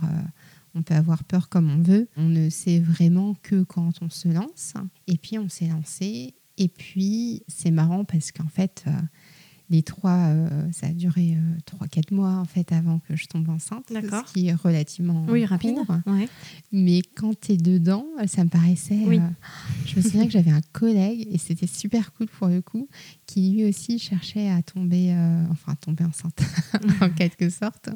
on 0.74 0.82
peut 0.82 0.94
avoir 0.94 1.24
peur 1.24 1.48
comme 1.48 1.70
on 1.70 1.82
veut. 1.82 2.08
On 2.16 2.28
ne 2.28 2.50
sait 2.50 2.80
vraiment 2.80 3.34
que 3.42 3.62
quand 3.62 4.02
on 4.02 4.10
se 4.10 4.28
lance. 4.28 4.74
Et 5.06 5.16
puis 5.16 5.38
on 5.38 5.48
s'est 5.48 5.68
lancé. 5.68 6.34
Et 6.56 6.68
puis 6.68 7.42
c'est 7.46 7.70
marrant 7.70 8.04
parce 8.04 8.32
qu'en 8.32 8.48
fait, 8.48 8.84
euh, 8.86 8.90
les 9.70 9.82
trois, 9.82 10.28
euh, 10.28 10.48
ça 10.72 10.86
a 10.86 10.92
duré 10.92 11.34
euh, 11.36 11.58
trois, 11.66 11.86
quatre 11.86 12.10
mois 12.10 12.34
en 12.34 12.44
fait 12.44 12.72
avant 12.72 13.00
que 13.00 13.16
je 13.16 13.26
tombe 13.26 13.48
enceinte, 13.48 13.86
ce 13.90 14.32
qui 14.32 14.48
est 14.48 14.54
relativement 14.54 15.26
oui, 15.28 15.44
rapide. 15.44 15.78
Mais 16.72 17.02
quand 17.16 17.38
tu 17.38 17.52
es 17.52 17.56
dedans, 17.56 18.06
ça 18.26 18.44
me 18.44 18.48
paraissait. 18.48 18.98
je 19.86 19.96
me 19.96 20.02
souviens 20.02 20.26
que 20.26 20.32
j'avais 20.32 20.50
un 20.50 20.62
collègue 20.72 21.28
et 21.30 21.38
c'était 21.38 21.66
super 21.66 22.12
cool 22.14 22.28
pour 22.28 22.48
le 22.48 22.62
coup, 22.62 22.88
qui 23.26 23.52
lui 23.52 23.64
aussi 23.68 23.98
cherchait 23.98 24.50
à 24.50 24.62
tomber, 24.62 25.14
enfin 25.50 25.74
tomber 25.76 26.04
enceinte 26.04 26.40
en 27.00 27.10
quelque 27.14 27.50
sorte, 27.50 27.90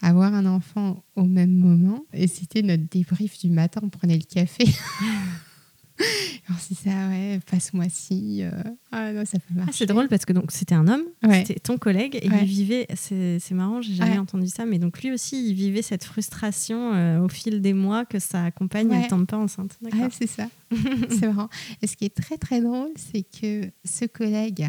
avoir 0.00 0.34
un 0.34 0.46
enfant 0.46 1.04
au 1.16 1.24
même 1.24 1.54
moment. 1.54 2.04
Et 2.12 2.26
c'était 2.26 2.62
notre 2.62 2.84
débrief 2.88 3.38
du 3.38 3.50
matin, 3.50 3.80
on 3.82 3.88
prenait 3.88 4.16
le 4.16 4.24
café. 4.24 4.64
c'est 6.58 6.74
ça, 6.74 7.08
ouais, 7.08 7.40
passe-moi 7.50 7.86
ci. 7.88 8.42
Euh. 8.42 8.50
Ah 8.90 9.12
non, 9.12 9.24
ça 9.24 9.38
peut 9.38 9.54
marcher. 9.54 9.70
Ah, 9.70 9.76
c'est 9.76 9.86
drôle 9.86 10.08
parce 10.08 10.24
que 10.24 10.32
donc 10.32 10.50
c'était 10.52 10.74
un 10.74 10.88
homme, 10.88 11.04
c'était 11.22 11.60
ton 11.60 11.78
collègue, 11.78 12.16
et 12.16 12.26
il 12.26 12.44
vivait, 12.44 12.86
c'est 12.94 13.50
marrant, 13.52 13.82
j'ai 13.82 13.94
jamais 13.94 14.18
entendu 14.18 14.48
ça, 14.48 14.64
mais 14.64 14.78
donc 14.78 15.02
lui 15.02 15.12
aussi, 15.12 15.48
il 15.48 15.54
vivait 15.54 15.82
cette 15.82 16.04
frustration 16.04 16.94
euh, 16.94 17.20
au 17.20 17.28
fil 17.28 17.60
des 17.60 17.72
mois 17.72 18.04
que 18.04 18.18
sa 18.18 18.50
compagne 18.50 18.88
ne 18.88 19.08
tombe 19.08 19.26
pas 19.26 19.38
enceinte. 19.38 19.78
Ah, 19.92 20.08
c'est 20.10 20.28
ça, 20.28 20.48
c'est 21.10 21.26
marrant. 21.26 21.48
Et 21.82 21.86
ce 21.86 21.96
qui 21.96 22.04
est 22.04 22.14
très 22.14 22.38
très 22.38 22.60
drôle, 22.60 22.90
c'est 22.96 23.22
que 23.22 23.70
ce 23.84 24.04
collègue, 24.04 24.68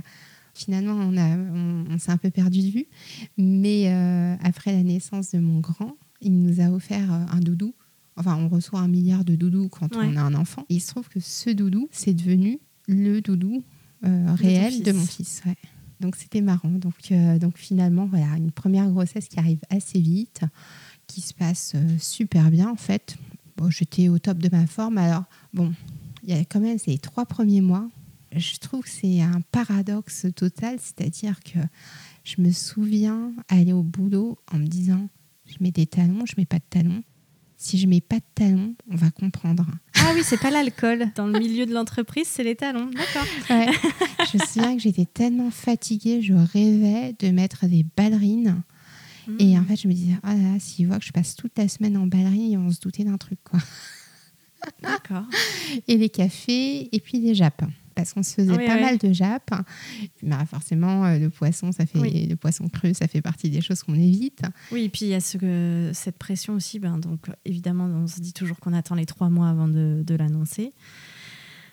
finalement, 0.54 0.94
on, 0.94 1.18
a, 1.18 1.38
on, 1.38 1.98
s'est 2.00 2.12
un 2.12 2.18
peu 2.18 2.30
perdu 2.30 2.62
de 2.62 2.72
vue, 2.72 2.86
mais 3.38 3.86
euh, 3.88 4.36
après 4.44 4.72
la 4.72 4.84
naissance 4.84 5.31
de 5.31 5.40
mon 5.40 5.60
grand, 5.60 5.96
il 6.22 6.42
nous 6.42 6.62
a 6.62 6.69
offert 6.69 7.12
un 7.12 7.40
doudou 7.40 7.74
Enfin, 8.15 8.38
on 8.38 8.48
reçoit 8.48 8.80
un 8.80 8.88
milliard 8.88 9.25
de 9.25 9.36
doudous 9.36 9.69
quand 9.69 9.95
on 9.95 10.15
a 10.15 10.21
un 10.21 10.36
enfant. 10.36 10.65
il 10.69 10.81
se 10.81 10.88
trouve 10.88 11.10
que 11.10 11.19
ce 11.19 11.50
doudou, 11.50 11.88
c'est 11.92 12.13
devenu 12.13 12.60
le 12.88 13.21
doudou 13.21 13.63
euh, 14.06 14.33
réel 14.36 14.83
de, 14.83 14.92
mon 14.92 15.06
fils. 15.06 15.42
Donc 16.00 16.15
c'était 16.15 16.42
marrant. 16.42 16.69
Donc, 16.69 17.12
euh, 17.12 17.39
donc 17.39 17.57
finalement, 17.57 18.06
voilà, 18.06 18.36
une 18.38 18.51
première 18.51 18.89
grossesse 18.89 19.27
qui 19.27 19.39
arrive 19.39 19.62
assez 19.69 20.00
vite, 20.00 20.42
qui 21.07 21.21
se 21.21 21.33
passe 21.33 21.74
euh, 21.75 21.98
super 21.98 22.51
bien 22.51 22.69
en 22.69 22.75
fait. 22.75 23.16
Bon, 23.57 23.69
j'étais 23.69 24.09
au 24.09 24.19
top 24.19 24.38
de 24.38 24.49
ma 24.52 24.68
forme. 24.68 24.97
Alors 24.97 25.23
bon, 25.54 25.73
il 26.23 26.35
y 26.35 26.38
a 26.38 26.44
quand 26.45 26.59
même 26.59 26.78
ces 26.78 26.97
trois 26.97 27.26
premiers 27.26 27.61
mois. 27.61 27.90
Je 28.35 28.57
trouve 28.57 28.83
que 28.83 28.90
c'est 28.90 29.21
un 29.21 29.42
paradoxe 29.52 30.26
total, 30.35 30.78
c'est-à-dire 30.80 31.40
que 31.44 31.59
je 32.23 32.42
me 32.42 32.52
souviens 32.52 33.31
aller 33.47 33.73
au 33.73 33.83
boulot 33.83 34.38
en 34.52 34.57
me 34.57 34.66
disant, 34.66 35.07
je 35.45 35.56
mets 35.61 35.71
des 35.71 35.85
talons, 35.85 36.26
je 36.26 36.33
mets 36.38 36.45
pas 36.45 36.57
de 36.57 36.64
talons 36.69 37.04
si 37.64 37.78
je 37.78 37.88
mets 37.88 38.02
pas 38.02 38.18
de 38.18 38.26
talons, 38.36 38.76
on 38.90 38.96
va 38.96 39.10
comprendre. 39.10 39.66
Ah 39.96 40.12
oui, 40.14 40.22
c'est 40.24 40.40
pas 40.40 40.52
l'alcool. 40.52 41.08
Dans 41.16 41.28
le 41.28 41.40
milieu 41.40 41.66
de 41.66 41.74
l'entreprise, 41.74 42.28
c'est 42.28 42.44
les 42.44 42.56
talons. 42.56 42.90
D'accord. 42.92 43.26
Je 43.50 44.38
me 44.38 44.46
souviens 44.46 44.76
que 44.76 44.82
j'étais 44.82 45.06
tellement 45.06 45.50
fatiguée, 45.50 46.22
je 46.22 46.34
rêvais 46.34 47.16
de 47.20 47.30
mettre 47.30 47.66
des 47.68 47.86
ballerines. 47.96 48.64
Et 49.40 49.58
en 49.58 49.62
hmm. 49.62 49.66
fait, 49.66 49.76
je 49.78 49.88
me 49.88 49.94
disais, 49.94 50.18
ah 50.24 50.36
là 50.36 50.54
là, 50.54 50.60
s'ils 50.60 50.88
voient 50.88 51.00
que 51.00 51.06
je 51.06 51.14
passe 51.14 51.36
toute 51.36 51.58
la 51.58 51.70
semaine 51.70 51.96
en 51.96 52.08
ballerine, 52.08 52.52
ils 52.52 52.58
vont 52.58 52.72
se 52.72 52.82
douter 52.82 53.06
d'un 53.06 53.18
truc, 53.18 53.40
quoi. 53.44 53.60
D'accord. 54.82 55.26
et 55.88 55.98
les 55.98 56.10
cafés, 56.10 56.94
et 56.94 57.00
puis 57.00 57.20
les 57.20 57.34
jappes 57.34 57.64
parce 57.95 58.14
qu'on 58.14 58.23
se 58.23 58.33
faisait 58.33 58.66
pas 58.66 58.80
mal 58.80 58.97
de 58.97 59.12
jappes. 59.14 59.52
Bah, 60.21 60.45
forcément, 60.45 61.06
euh, 61.06 61.19
le 61.19 61.30
poisson, 61.30 61.71
ça 61.71 61.85
fait 61.85 62.00
le 62.00 62.35
poisson 62.35 62.68
cru, 62.68 62.94
ça 62.94 63.07
fait 63.07 63.21
partie 63.21 63.50
des 63.50 63.62
choses 63.62 63.83
qu'on 63.83 63.95
évite. 63.95 64.42
Oui, 64.71 64.83
et 64.83 64.90
puis 64.90 65.06
il 65.06 65.09
y 65.09 65.14
a 65.14 65.19
ce, 65.19 65.92
cette 65.94 66.18
pression 66.18 66.54
aussi. 66.54 66.80
Ben, 66.80 66.97
donc 66.97 67.28
évidemment, 67.45 67.85
on 67.85 68.07
se 68.07 68.19
dit 68.19 68.33
toujours 68.33 68.59
qu'on 68.59 68.73
attend 68.73 68.95
les 68.95 69.06
trois 69.06 69.30
mois 69.30 69.50
avant 69.50 69.68
de, 69.68 70.04
de 70.06 70.16
l'annoncer. 70.16 70.73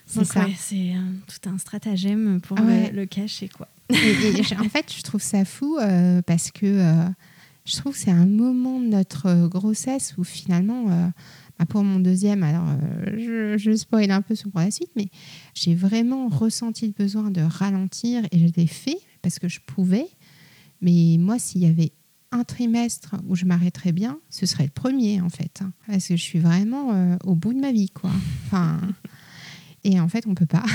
C'est 0.05 0.25
ça. 0.25 0.45
c'est 0.57 0.93
tout 1.27 1.49
un 1.49 1.57
stratagème 1.57 2.41
pour 2.41 2.57
le, 2.57 3.05
cacher, 3.05 3.47
quoi. 3.47 3.67
en 3.91 4.69
fait, 4.69 4.93
je 4.93 5.01
trouve 5.03 5.21
ça 5.21 5.45
fou 5.45 5.77
euh, 5.77 6.21
parce 6.21 6.51
que 6.51 6.65
euh, 6.65 7.09
je 7.71 7.77
trouve 7.77 7.93
que 7.93 7.99
c'est 7.99 8.11
un 8.11 8.25
moment 8.25 8.79
de 8.79 8.87
notre 8.87 9.47
grossesse 9.47 10.15
où 10.17 10.23
finalement 10.23 11.11
ah, 11.61 11.65
pour 11.67 11.83
mon 11.83 11.99
deuxième, 11.99 12.41
alors 12.41 12.67
euh, 12.67 13.19
je, 13.19 13.55
je 13.55 13.75
spoil 13.75 14.09
un 14.09 14.23
peu 14.23 14.33
pour 14.51 14.59
la 14.59 14.71
suite, 14.71 14.89
mais 14.95 15.09
j'ai 15.53 15.75
vraiment 15.75 16.27
ressenti 16.27 16.87
le 16.87 16.91
besoin 16.91 17.29
de 17.29 17.41
ralentir 17.41 18.23
et 18.31 18.39
je 18.39 18.51
l'ai 18.57 18.65
fait 18.65 18.97
parce 19.21 19.37
que 19.37 19.47
je 19.47 19.59
pouvais. 19.59 20.07
Mais 20.81 21.17
moi, 21.19 21.37
s'il 21.37 21.61
y 21.61 21.67
avait 21.67 21.91
un 22.31 22.43
trimestre 22.43 23.13
où 23.27 23.35
je 23.35 23.45
m'arrêterais 23.45 23.91
bien, 23.91 24.17
ce 24.31 24.47
serait 24.47 24.63
le 24.63 24.71
premier 24.71 25.21
en 25.21 25.29
fait, 25.29 25.61
hein, 25.61 25.71
parce 25.85 26.07
que 26.07 26.15
je 26.15 26.23
suis 26.23 26.39
vraiment 26.39 26.93
euh, 26.93 27.17
au 27.25 27.35
bout 27.35 27.53
de 27.53 27.59
ma 27.59 27.71
vie, 27.71 27.91
quoi. 27.91 28.09
Enfin, 28.47 28.81
et 29.83 29.99
en 29.99 30.09
fait, 30.09 30.25
on 30.25 30.33
peut 30.33 30.47
pas. 30.47 30.65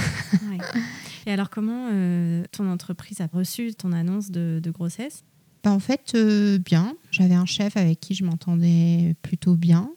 Et 1.27 1.33
alors, 1.33 1.51
comment 1.51 1.89
euh, 1.91 2.45
ton 2.53 2.71
entreprise 2.71 3.21
a 3.21 3.27
reçu 3.27 3.75
ton 3.75 3.91
annonce 3.91 4.31
de, 4.31 4.71
grossesse? 4.71 5.25
Bah, 5.67 5.73
En 5.73 5.81
fait, 5.81 6.17
bien. 6.65 6.95
J'avais 7.11 7.35
un 7.35 7.45
chef 7.47 7.77
avec 7.77 7.99
qui 8.01 8.15
je 8.15 8.25
m'entendais 8.25 9.15
plutôt 9.23 9.57
bien. 9.57 9.91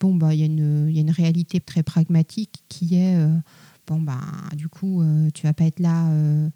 Bon, 0.00 0.14
bah, 0.14 0.34
il 0.34 0.40
y, 0.40 0.42
a 0.42 0.46
une- 0.46 0.86
il 0.88 0.94
y 0.94 0.98
a 0.98 1.02
une 1.02 1.10
réalité 1.10 1.60
très 1.60 1.82
pragmatique 1.84 2.64
qui 2.68 2.96
est, 2.96 3.14
euh, 3.16 3.34
bon, 3.86 4.00
bah, 4.00 4.20
du 4.56 4.68
coup, 4.68 5.00
euh, 5.02 5.30
tu 5.32 5.46
vas 5.46 5.52
pas 5.54 5.64
être 5.64 5.78
là, 5.80 6.10
euh, 6.10 6.48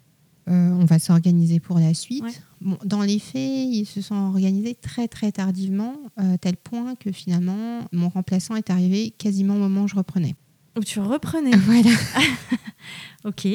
euh, 0.49 0.69
on 0.71 0.83
va 0.85 0.99
s'organiser 0.99 1.59
pour 1.59 1.79
la 1.79 1.93
suite. 1.93 2.23
Ouais. 2.23 2.31
Bon, 2.59 2.77
dans 2.85 3.01
les 3.03 3.19
faits, 3.19 3.41
ils 3.69 3.85
se 3.85 4.01
sont 4.01 4.15
organisés 4.15 4.75
très, 4.75 5.07
très 5.07 5.31
tardivement, 5.31 5.95
euh, 6.19 6.35
tel 6.41 6.57
point 6.57 6.95
que 6.95 7.11
finalement, 7.11 7.87
mon 7.93 8.09
remplaçant 8.09 8.55
est 8.55 8.69
arrivé 8.69 9.11
quasiment 9.17 9.55
au 9.55 9.59
moment 9.59 9.83
où 9.83 9.87
je 9.87 9.95
reprenais. 9.95 10.35
Ou 10.77 10.83
tu 10.83 10.99
reprenais. 10.99 11.51
Voilà. 11.65 11.89
ok. 13.25 13.47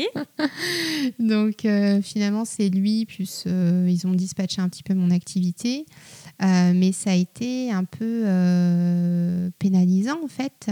Donc 1.19 1.65
euh, 1.65 2.01
finalement, 2.03 2.45
c'est 2.45 2.69
lui, 2.69 3.07
plus 3.07 3.45
euh, 3.47 3.87
ils 3.91 4.07
ont 4.07 4.13
dispatché 4.15 4.61
un 4.61 4.69
petit 4.69 4.83
peu 4.83 4.95
mon 4.95 5.11
activité. 5.11 5.87
Euh, 6.43 6.73
mais 6.75 6.93
ça 6.93 7.13
a 7.13 7.15
été 7.15 7.73
un 7.73 7.85
peu 7.85 8.25
pénalisant 9.59 10.19
en 10.23 10.29
fait, 10.29 10.71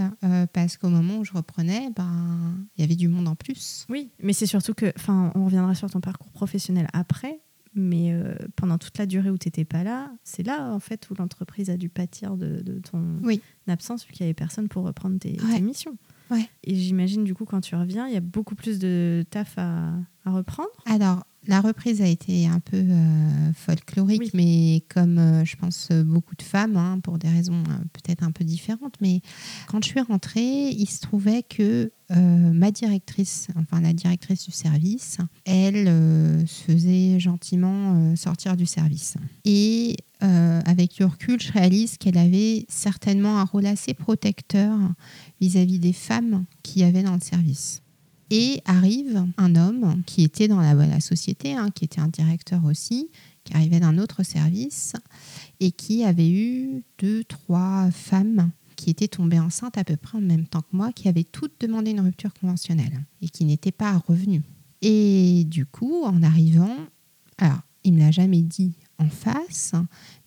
parce 0.53 0.77
qu'au 0.77 0.91
moment 0.91 1.19
où 1.19 1.25
je 1.25 1.33
reprenais, 1.33 1.89
ben, 1.97 2.55
il 2.77 2.83
y 2.83 2.85
avait 2.85 2.97
du 2.97 3.09
monde 3.09 3.29
en 3.29 3.35
plus. 3.35 3.87
Oui, 3.89 4.11
mais 4.23 4.33
c'est 4.35 4.47
surtout 4.47 4.75
que, 4.75 4.93
enfin, 4.97 5.33
on 5.35 5.45
reviendra 5.47 5.75
sur 5.75 5.91
ton 5.91 6.01
parcours 6.01 6.31
professionnel 6.33 6.87
après, 6.93 7.41
mais 7.75 8.13
euh, 8.13 8.35
pendant 8.57 8.77
toute 8.79 8.99
la 8.99 9.07
durée 9.07 9.31
où 9.31 9.39
tu 9.39 9.49
n'étais 9.49 9.65
pas 9.65 9.83
là, 9.85 10.11
c'est 10.23 10.43
là 10.47 10.71
en 10.73 10.81
fait 10.81 11.09
où 11.11 11.15
l'entreprise 11.19 11.71
a 11.71 11.77
dû 11.79 11.89
pâtir 11.89 12.37
de, 12.37 12.61
de 12.61 12.79
ton 12.81 13.03
Oui. 13.23 13.41
absence, 13.67 14.07
vu 14.07 14.13
qu'il 14.13 14.25
n'y 14.25 14.29
avait 14.29 14.35
personne 14.35 14.69
pour 14.69 14.85
reprendre 14.85 15.19
tes, 15.19 15.33
tes 15.37 15.61
missions. 15.63 15.97
Ouais. 16.31 16.49
Et 16.63 16.75
j'imagine 16.75 17.25
du 17.25 17.35
coup 17.35 17.45
quand 17.45 17.61
tu 17.61 17.75
reviens, 17.77 18.07
il 18.07 18.15
y 18.15 18.17
a 18.17 18.21
beaucoup 18.21 18.55
plus 18.55 18.79
de 18.79 19.25
taf 19.31 19.55
à, 19.59 19.93
à 20.25 20.31
reprendre. 20.31 20.71
Alors, 20.87 21.25
la 21.47 21.61
reprise 21.61 22.01
a 22.01 22.07
été 22.07 22.47
un 22.47 22.61
peu 22.61 22.77
euh, 22.79 23.53
folklorique, 23.55 24.21
Oui. 24.21 24.31
mais 24.35 24.85
comme 24.89 25.19
euh, 25.19 25.45
je 25.45 25.57
pense 25.57 25.89
beaucoup 25.91 26.35
de 26.37 26.43
femmes, 26.43 26.77
hein, 26.77 27.01
pour 27.03 27.19
des 27.19 27.29
raisons 27.29 27.63
euh, 27.69 27.85
peut-être 27.93 28.23
un 28.23 28.31
peu 28.31 28.45
différentes. 28.45 28.95
Mais 29.01 29.21
quand 29.67 29.83
je 29.85 29.91
suis 29.91 30.01
rentrée, 30.01 30.71
il 30.71 30.89
se 30.89 31.01
trouvait 31.01 31.43
que 31.43 31.93
ma 32.11 32.71
directrice, 32.71 33.49
enfin 33.57 33.81
la 33.81 33.93
directrice 33.95 34.45
du 34.45 34.53
service, 34.53 35.17
elle 35.47 35.87
se 36.47 36.63
faisait 36.63 37.19
gentiment 37.19 38.15
sortir 38.15 38.57
du 38.57 38.67
service. 38.67 39.17
Et 39.47 39.97
avec 40.21 40.99
le 40.99 41.07
recul, 41.07 41.41
je 41.41 41.51
réalise 41.51 41.97
qu'elle 41.97 42.19
avait 42.19 42.67
certainement 42.69 43.39
un 43.39 43.45
rôle 43.45 43.67
assez 43.67 43.95
protecteur 43.95 44.79
vis-à-vis 45.41 45.79
des 45.79 45.95
femmes 45.95 46.45
qui 46.63 46.81
y 46.81 46.85
avait 46.85 47.03
dans 47.03 47.15
le 47.15 47.21
service. 47.21 47.83
Et 48.31 48.63
arrive 48.65 49.25
un 49.37 49.55
homme 49.55 50.03
qui 50.07 50.23
était 50.23 50.49
dans 50.49 50.61
la, 50.61 51.01
société, 51.01 51.55
hein, 51.55 51.71
qui 51.71 51.85
était 51.85 52.01
un 52.01 52.09
directeur 52.09 52.65
aussi, 52.65 53.11
qui 53.45 53.55
arrivait 53.55 53.81
d'un 53.81 53.99
autre 53.99 54.23
service 54.23 54.95
et 55.61 55.71
qui 55.71 56.05
avait 56.05 56.31
eu 56.31 56.83
deux, 56.99 57.23
trois 57.25 57.91
femmes 57.91 58.51
qui 58.77 58.91
étaient 58.91 59.09
tombées 59.09 59.39
enceintes 59.39 59.79
à 59.79 59.85
peu 59.85 59.97
près 59.97 60.19
en 60.19 60.23
même 60.23 60.47
temps 60.47 60.63
que 60.63 60.77
moi, 60.77 60.93
qui 60.93 61.09
avaient 61.09 61.25
toutes 61.25 61.61
demandé 61.61 61.93
une 61.93 62.01
rupture 62.01 62.33
conventionnelle 62.35 63.05
et 63.23 63.29
qui 63.29 63.45
n'étaient 63.45 63.73
pas 63.73 63.97
revenues. 64.09 64.43
Et 64.83 65.45
du 65.45 65.65
coup, 65.67 66.03
en 66.05 66.23
arrivant, 66.23 66.77
alors, 67.39 67.61
il 67.85 67.95
ne 67.95 68.01
l'a 68.01 68.11
jamais 68.11 68.43
dit 68.43 68.75
en 68.99 69.09
face, 69.09 69.73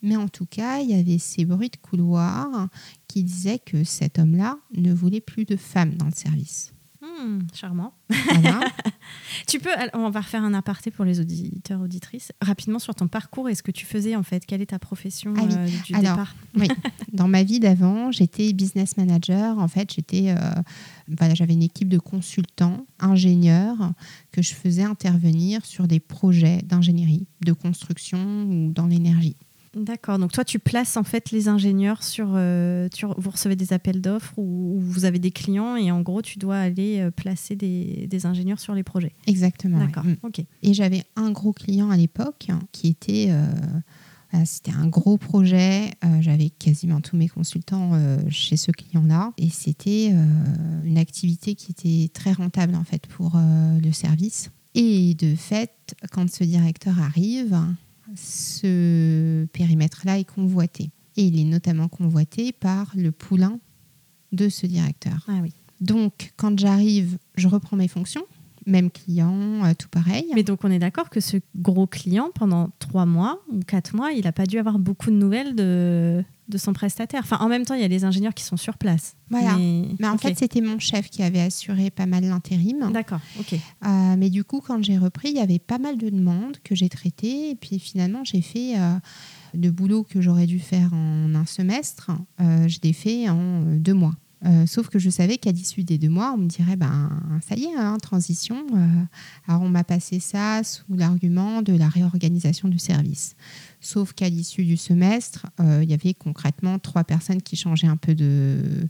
mais 0.01 0.15
en 0.15 0.27
tout 0.27 0.45
cas, 0.45 0.79
il 0.79 0.91
y 0.91 0.93
avait 0.93 1.17
ces 1.17 1.45
bruits 1.45 1.69
de 1.69 1.77
couloir 1.77 2.69
qui 3.07 3.23
disaient 3.23 3.59
que 3.59 3.83
cet 3.83 4.19
homme-là 4.19 4.57
ne 4.75 4.93
voulait 4.93 5.21
plus 5.21 5.45
de 5.45 5.55
femmes 5.55 5.95
dans 5.95 6.05
le 6.05 6.11
service. 6.11 6.73
Hmm, 7.07 7.39
charmant. 7.53 7.93
Voilà. 8.09 8.59
Tu 9.47 9.59
peux, 9.59 9.69
on 9.93 10.09
va 10.09 10.19
refaire 10.21 10.43
un 10.43 10.53
aparté 10.53 10.91
pour 10.91 11.05
les 11.05 11.19
auditeurs, 11.21 11.79
auditrices. 11.79 12.31
Rapidement 12.41 12.79
sur 12.79 12.93
ton 12.95 13.07
parcours 13.07 13.47
et 13.47 13.55
ce 13.55 13.63
que 13.63 13.71
tu 13.71 13.85
faisais 13.85 14.15
en 14.15 14.23
fait. 14.23 14.45
Quelle 14.45 14.61
est 14.61 14.67
ta 14.67 14.79
profession 14.79 15.33
Ah 15.37 15.43
oui. 15.43 15.53
euh, 15.55 15.67
du 15.85 15.93
Alors, 15.95 16.11
départ 16.11 16.35
Oui, 16.55 16.67
dans 17.13 17.27
ma 17.29 17.43
vie 17.43 17.59
d'avant, 17.59 18.11
j'étais 18.11 18.51
business 18.51 18.97
manager. 18.97 19.57
En 19.59 19.67
fait, 19.69 19.93
j'étais, 19.93 20.31
euh, 20.31 20.35
voilà, 21.07 21.33
j'avais 21.35 21.53
une 21.53 21.63
équipe 21.63 21.87
de 21.87 21.99
consultants, 21.99 22.85
ingénieurs 22.99 23.93
que 24.31 24.41
je 24.41 24.53
faisais 24.53 24.83
intervenir 24.83 25.65
sur 25.65 25.87
des 25.87 25.99
projets 26.01 26.61
d'ingénierie, 26.63 27.27
de 27.45 27.53
construction 27.53 28.19
ou 28.49 28.71
dans 28.71 28.87
l'énergie. 28.87 29.37
D'accord. 29.77 30.19
Donc 30.19 30.31
toi, 30.31 30.43
tu 30.43 30.59
places 30.59 30.97
en 30.97 31.03
fait 31.03 31.31
les 31.31 31.47
ingénieurs 31.47 32.03
sur. 32.03 32.29
euh, 32.33 32.87
tu- 32.93 33.05
vous 33.17 33.29
recevez 33.29 33.55
des 33.55 33.73
appels 33.73 34.01
d'offres 34.01 34.33
ou, 34.37 34.75
ou 34.77 34.79
vous 34.79 35.05
avez 35.05 35.19
des 35.19 35.31
clients 35.31 35.75
et 35.75 35.91
en 35.91 36.01
gros, 36.01 36.21
tu 36.21 36.39
dois 36.39 36.57
aller 36.57 36.99
euh, 36.99 37.11
placer 37.11 37.55
des, 37.55 38.07
des 38.09 38.25
ingénieurs 38.25 38.59
sur 38.59 38.73
les 38.73 38.83
projets. 38.83 39.13
Exactement. 39.27 39.79
D'accord. 39.79 40.03
ouais. 40.05 40.13
Mm. 40.13 40.17
Ok. 40.23 40.41
Et 40.63 40.73
j'avais 40.73 41.03
un 41.15 41.31
gros 41.31 41.53
client 41.53 41.89
à 41.89 41.97
l'époque 41.97 42.47
qui 42.71 42.87
était. 42.87 43.27
euh, 43.29 43.45
c'était 44.45 44.73
un 44.73 44.87
gros 44.87 45.17
projet. 45.17 45.85
Euh, 46.03 46.17
j'avais 46.21 46.49
quasiment 46.49 46.99
tous 47.01 47.15
mes 47.15 47.29
consultants 47.29 47.91
euh, 47.93 48.17
chez 48.29 48.57
ce 48.57 48.71
client-là. 48.71 49.31
Et 49.37 49.49
c'était 49.49 50.11
euh, 50.13 50.81
une 50.83 50.97
activité 50.97 51.55
qui 51.55 51.71
était 51.71 52.11
très 52.13 52.33
rentable 52.33 52.75
en 52.75 52.83
fait 52.83 53.07
pour 53.07 53.33
euh, 53.35 53.79
le 53.79 53.91
service. 53.93 54.51
Et 54.75 55.15
de 55.15 55.33
fait, 55.35 55.71
quand 56.11 56.29
ce 56.29 56.43
directeur 56.43 56.99
arrive, 57.01 57.57
ce 58.17 59.45
périmètre-là 59.53 60.19
est 60.19 60.25
convoité. 60.25 60.91
Et 61.15 61.23
il 61.23 61.39
est 61.39 61.45
notamment 61.45 61.87
convoité 61.87 62.51
par 62.51 62.91
le 62.95 63.11
poulain 63.11 63.59
de 64.31 64.49
ce 64.49 64.65
directeur. 64.65 65.25
Ah 65.27 65.39
oui. 65.41 65.53
Donc, 65.81 66.33
quand 66.37 66.57
j'arrive, 66.59 67.17
je 67.35 67.47
reprends 67.47 67.77
mes 67.77 67.87
fonctions. 67.87 68.25
Même 68.65 68.91
client, 68.91 69.63
euh, 69.63 69.73
tout 69.77 69.87
pareil. 69.87 70.25
Mais 70.35 70.43
donc 70.43 70.65
on 70.65 70.71
est 70.71 70.79
d'accord 70.79 71.09
que 71.09 71.21
ce 71.21 71.37
gros 71.55 71.87
client, 71.87 72.31
pendant 72.35 72.69
trois 72.79 73.05
mois 73.05 73.39
ou 73.49 73.61
quatre 73.61 73.95
mois, 73.95 74.11
il 74.11 74.25
n'a 74.25 74.33
pas 74.33 74.45
dû 74.45 74.57
avoir 74.57 74.77
beaucoup 74.77 75.09
de 75.09 75.15
nouvelles 75.15 75.55
de, 75.55 76.21
de 76.47 76.57
son 76.57 76.73
prestataire. 76.73 77.21
Enfin, 77.23 77.37
en 77.39 77.49
même 77.49 77.65
temps, 77.65 77.73
il 77.73 77.81
y 77.81 77.83
a 77.83 77.87
les 77.87 78.03
ingénieurs 78.05 78.33
qui 78.33 78.43
sont 78.43 78.57
sur 78.57 78.77
place. 78.77 79.15
Voilà. 79.29 79.55
Mais, 79.57 79.85
Mais 79.99 80.07
en 80.07 80.17
fait, 80.17 80.37
c'était 80.37 80.61
mon 80.61 80.79
chef 80.79 81.09
qui 81.09 81.23
avait 81.23 81.41
assuré 81.41 81.89
pas 81.89 82.05
mal 82.05 82.23
l'intérim. 82.23 82.91
D'accord. 82.91 83.19
Ok. 83.39 83.53
Euh, 83.53 84.15
mais 84.17 84.29
du 84.29 84.43
coup, 84.43 84.61
quand 84.65 84.81
j'ai 84.83 84.97
repris, 84.97 85.29
il 85.29 85.35
y 85.35 85.41
avait 85.41 85.59
pas 85.59 85.77
mal 85.77 85.97
de 85.97 86.09
demandes 86.09 86.57
que 86.63 86.75
j'ai 86.75 86.89
traitées. 86.89 87.51
Et 87.51 87.55
puis 87.55 87.79
finalement, 87.79 88.23
j'ai 88.23 88.41
fait 88.41 88.77
euh, 88.77 88.93
de 89.53 89.69
boulot 89.69 90.03
que 90.03 90.21
j'aurais 90.21 90.47
dû 90.47 90.59
faire 90.59 90.93
en 90.93 91.35
un 91.35 91.45
semestre. 91.45 92.11
euh, 92.41 92.67
je 92.67 92.79
l'ai 92.83 92.93
fait 92.93 93.29
en 93.29 93.37
euh, 93.63 93.77
deux 93.77 93.93
mois. 93.93 94.13
Euh, 94.45 94.67
sauf 94.67 94.89
que 94.89 94.99
je 94.99 95.09
savais 95.09 95.37
qu'à 95.37 95.51
l'issue 95.51 95.83
des 95.83 95.97
deux 95.97 96.09
mois, 96.09 96.33
on 96.33 96.37
me 96.37 96.47
dirait, 96.47 96.75
ben, 96.75 97.09
ça 97.47 97.55
y 97.55 97.65
est, 97.65 97.75
hein, 97.75 97.97
transition. 98.01 98.65
Euh, 98.73 98.87
alors, 99.47 99.61
on 99.63 99.69
m'a 99.69 99.83
passé 99.83 100.19
ça 100.19 100.63
sous 100.63 100.95
l'argument 100.95 101.61
de 101.61 101.73
la 101.73 101.89
réorganisation 101.89 102.67
du 102.67 102.77
service. 102.77 103.35
Sauf 103.81 104.13
qu'à 104.13 104.29
l'issue 104.29 104.63
du 104.63 104.77
semestre, 104.77 105.47
euh, 105.59 105.81
il 105.83 105.89
y 105.89 105.93
avait 105.93 106.13
concrètement 106.13 106.77
trois 106.77 107.03
personnes 107.03 107.41
qui 107.41 107.55
changeaient 107.55 107.87
un 107.87 107.97
peu 107.97 108.13
de, 108.13 108.87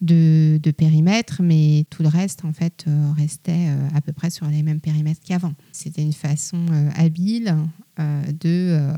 de, 0.00 0.58
de 0.62 0.70
périmètre, 0.70 1.42
mais 1.42 1.84
tout 1.90 2.02
le 2.02 2.08
reste, 2.08 2.44
en 2.44 2.52
fait, 2.52 2.86
restait 3.16 3.68
à 3.94 4.00
peu 4.00 4.12
près 4.12 4.30
sur 4.30 4.46
les 4.46 4.62
mêmes 4.62 4.80
périmètres 4.80 5.20
qu'avant. 5.22 5.54
C'était 5.72 6.02
une 6.02 6.12
façon 6.12 6.66
habile 6.96 7.56
de 7.98 8.92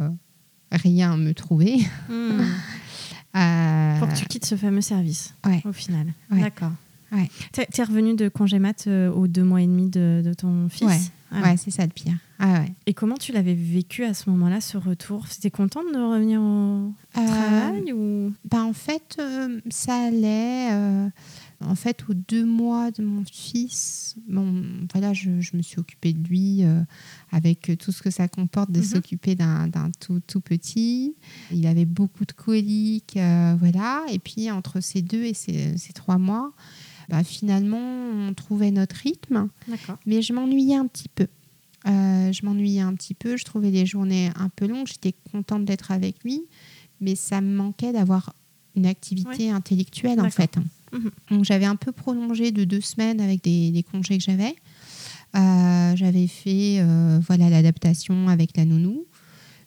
rien 0.70 1.16
me 1.16 1.34
trouver. 1.34 1.78
Hmm. 2.08 2.42
Euh, 3.36 3.98
Pour 3.98 4.08
que 4.08 4.14
tu 4.16 4.24
quittes 4.26 4.46
ce 4.46 4.56
fameux 4.56 4.80
service, 4.80 5.34
Ouais. 5.46 5.62
au 5.64 5.72
final. 5.72 6.06
Ouais. 6.30 6.40
D'accord. 6.40 6.72
Ouais. 7.12 7.30
T'es 7.52 7.66
t'es 7.66 7.84
revenu 7.84 8.14
de 8.16 8.28
congé 8.28 8.58
mat 8.58 8.86
euh, 8.88 9.10
aux 9.12 9.26
deux 9.28 9.44
mois 9.44 9.62
et 9.62 9.66
demi 9.66 9.88
de, 9.88 10.22
de 10.24 10.34
ton 10.34 10.68
fils 10.68 10.86
Ouais. 10.88 10.98
Ah. 11.32 11.42
Ouais, 11.42 11.56
c'est 11.56 11.70
ça 11.70 11.82
le 11.84 11.90
pire. 11.90 12.14
Ah 12.38 12.60
ouais. 12.60 12.72
Et 12.86 12.94
comment 12.94 13.16
tu 13.16 13.32
l'avais 13.32 13.54
vécu 13.54 14.04
à 14.04 14.14
ce 14.14 14.30
moment-là, 14.30 14.60
ce 14.60 14.76
retour? 14.76 15.26
C'était 15.28 15.50
contente 15.50 15.84
de 15.92 15.98
revenir 15.98 16.40
au 16.40 16.92
Euh, 17.18 17.26
travail 17.26 17.92
ou... 17.92 18.32
Ben, 18.48 18.62
en 18.64 18.72
fait, 18.72 19.16
euh, 19.18 19.60
ça 19.68 19.94
allait. 20.06 20.70
En 21.60 21.74
fait, 21.74 22.04
aux 22.08 22.14
deux 22.14 22.44
mois 22.44 22.90
de 22.90 23.02
mon 23.02 23.24
fils, 23.24 24.16
bon, 24.28 24.62
voilà, 24.92 25.12
je, 25.14 25.40
je 25.40 25.56
me 25.56 25.62
suis 25.62 25.78
occupée 25.78 26.12
de 26.12 26.26
lui 26.28 26.64
euh, 26.64 26.82
avec 27.30 27.72
tout 27.78 27.92
ce 27.92 28.02
que 28.02 28.10
ça 28.10 28.28
comporte 28.28 28.70
de 28.70 28.80
Mhm. 28.80 28.84
s'occuper 28.86 29.34
d'un 29.34 29.70
tout, 30.00 30.20
tout 30.26 30.40
petit. 30.40 31.14
Il 31.50 31.66
avait 31.66 31.84
beaucoup 31.86 32.24
de 32.26 32.32
coliques, 32.32 33.16
euh, 33.16 33.56
voilà. 33.58 34.04
Et 34.10 34.18
puis, 34.18 34.50
entre 34.50 34.80
ces 34.80 35.00
deux 35.02 35.22
et 35.24 35.34
ces, 35.34 35.76
ces 35.78 35.92
trois 35.92 36.18
mois, 36.18 36.52
ben, 37.08 37.22
finalement, 37.24 37.78
on 37.80 38.34
trouvait 38.34 38.70
notre 38.70 38.96
rythme. 38.96 39.48
Mais 40.06 40.22
je 40.22 40.32
m'ennuyais 40.32 40.74
un 40.76 40.86
petit 40.86 41.08
peu. 41.08 41.26
Euh, 41.86 42.32
je 42.32 42.44
m'ennuyais 42.44 42.80
un 42.80 42.94
petit 42.94 43.14
peu. 43.14 43.36
Je 43.36 43.44
trouvais 43.44 43.70
les 43.70 43.86
journées 43.86 44.30
un 44.36 44.48
peu 44.48 44.66
longues. 44.66 44.88
J'étais 44.88 45.14
contente 45.32 45.64
d'être 45.64 45.90
avec 45.92 46.22
lui, 46.24 46.42
mais 47.00 47.14
ça 47.14 47.40
me 47.40 47.54
manquait 47.54 47.92
d'avoir 47.92 48.34
une 48.74 48.86
activité 48.86 49.50
intellectuelle 49.50 50.20
en 50.20 50.28
fait. 50.30 50.56
Mhm. 50.92 51.10
Donc 51.30 51.44
j'avais 51.44 51.64
un 51.66 51.76
peu 51.76 51.92
prolongé 51.92 52.52
de 52.52 52.64
deux 52.64 52.80
semaines 52.80 53.20
avec 53.20 53.42
des, 53.42 53.70
des 53.70 53.82
congés 53.82 54.18
que 54.18 54.24
j'avais. 54.24 54.54
Euh, 55.36 55.96
j'avais 55.96 56.26
fait 56.28 56.78
euh, 56.80 57.18
voilà 57.26 57.50
l'adaptation 57.50 58.28
avec 58.28 58.56
la 58.56 58.64
nounou, 58.64 59.04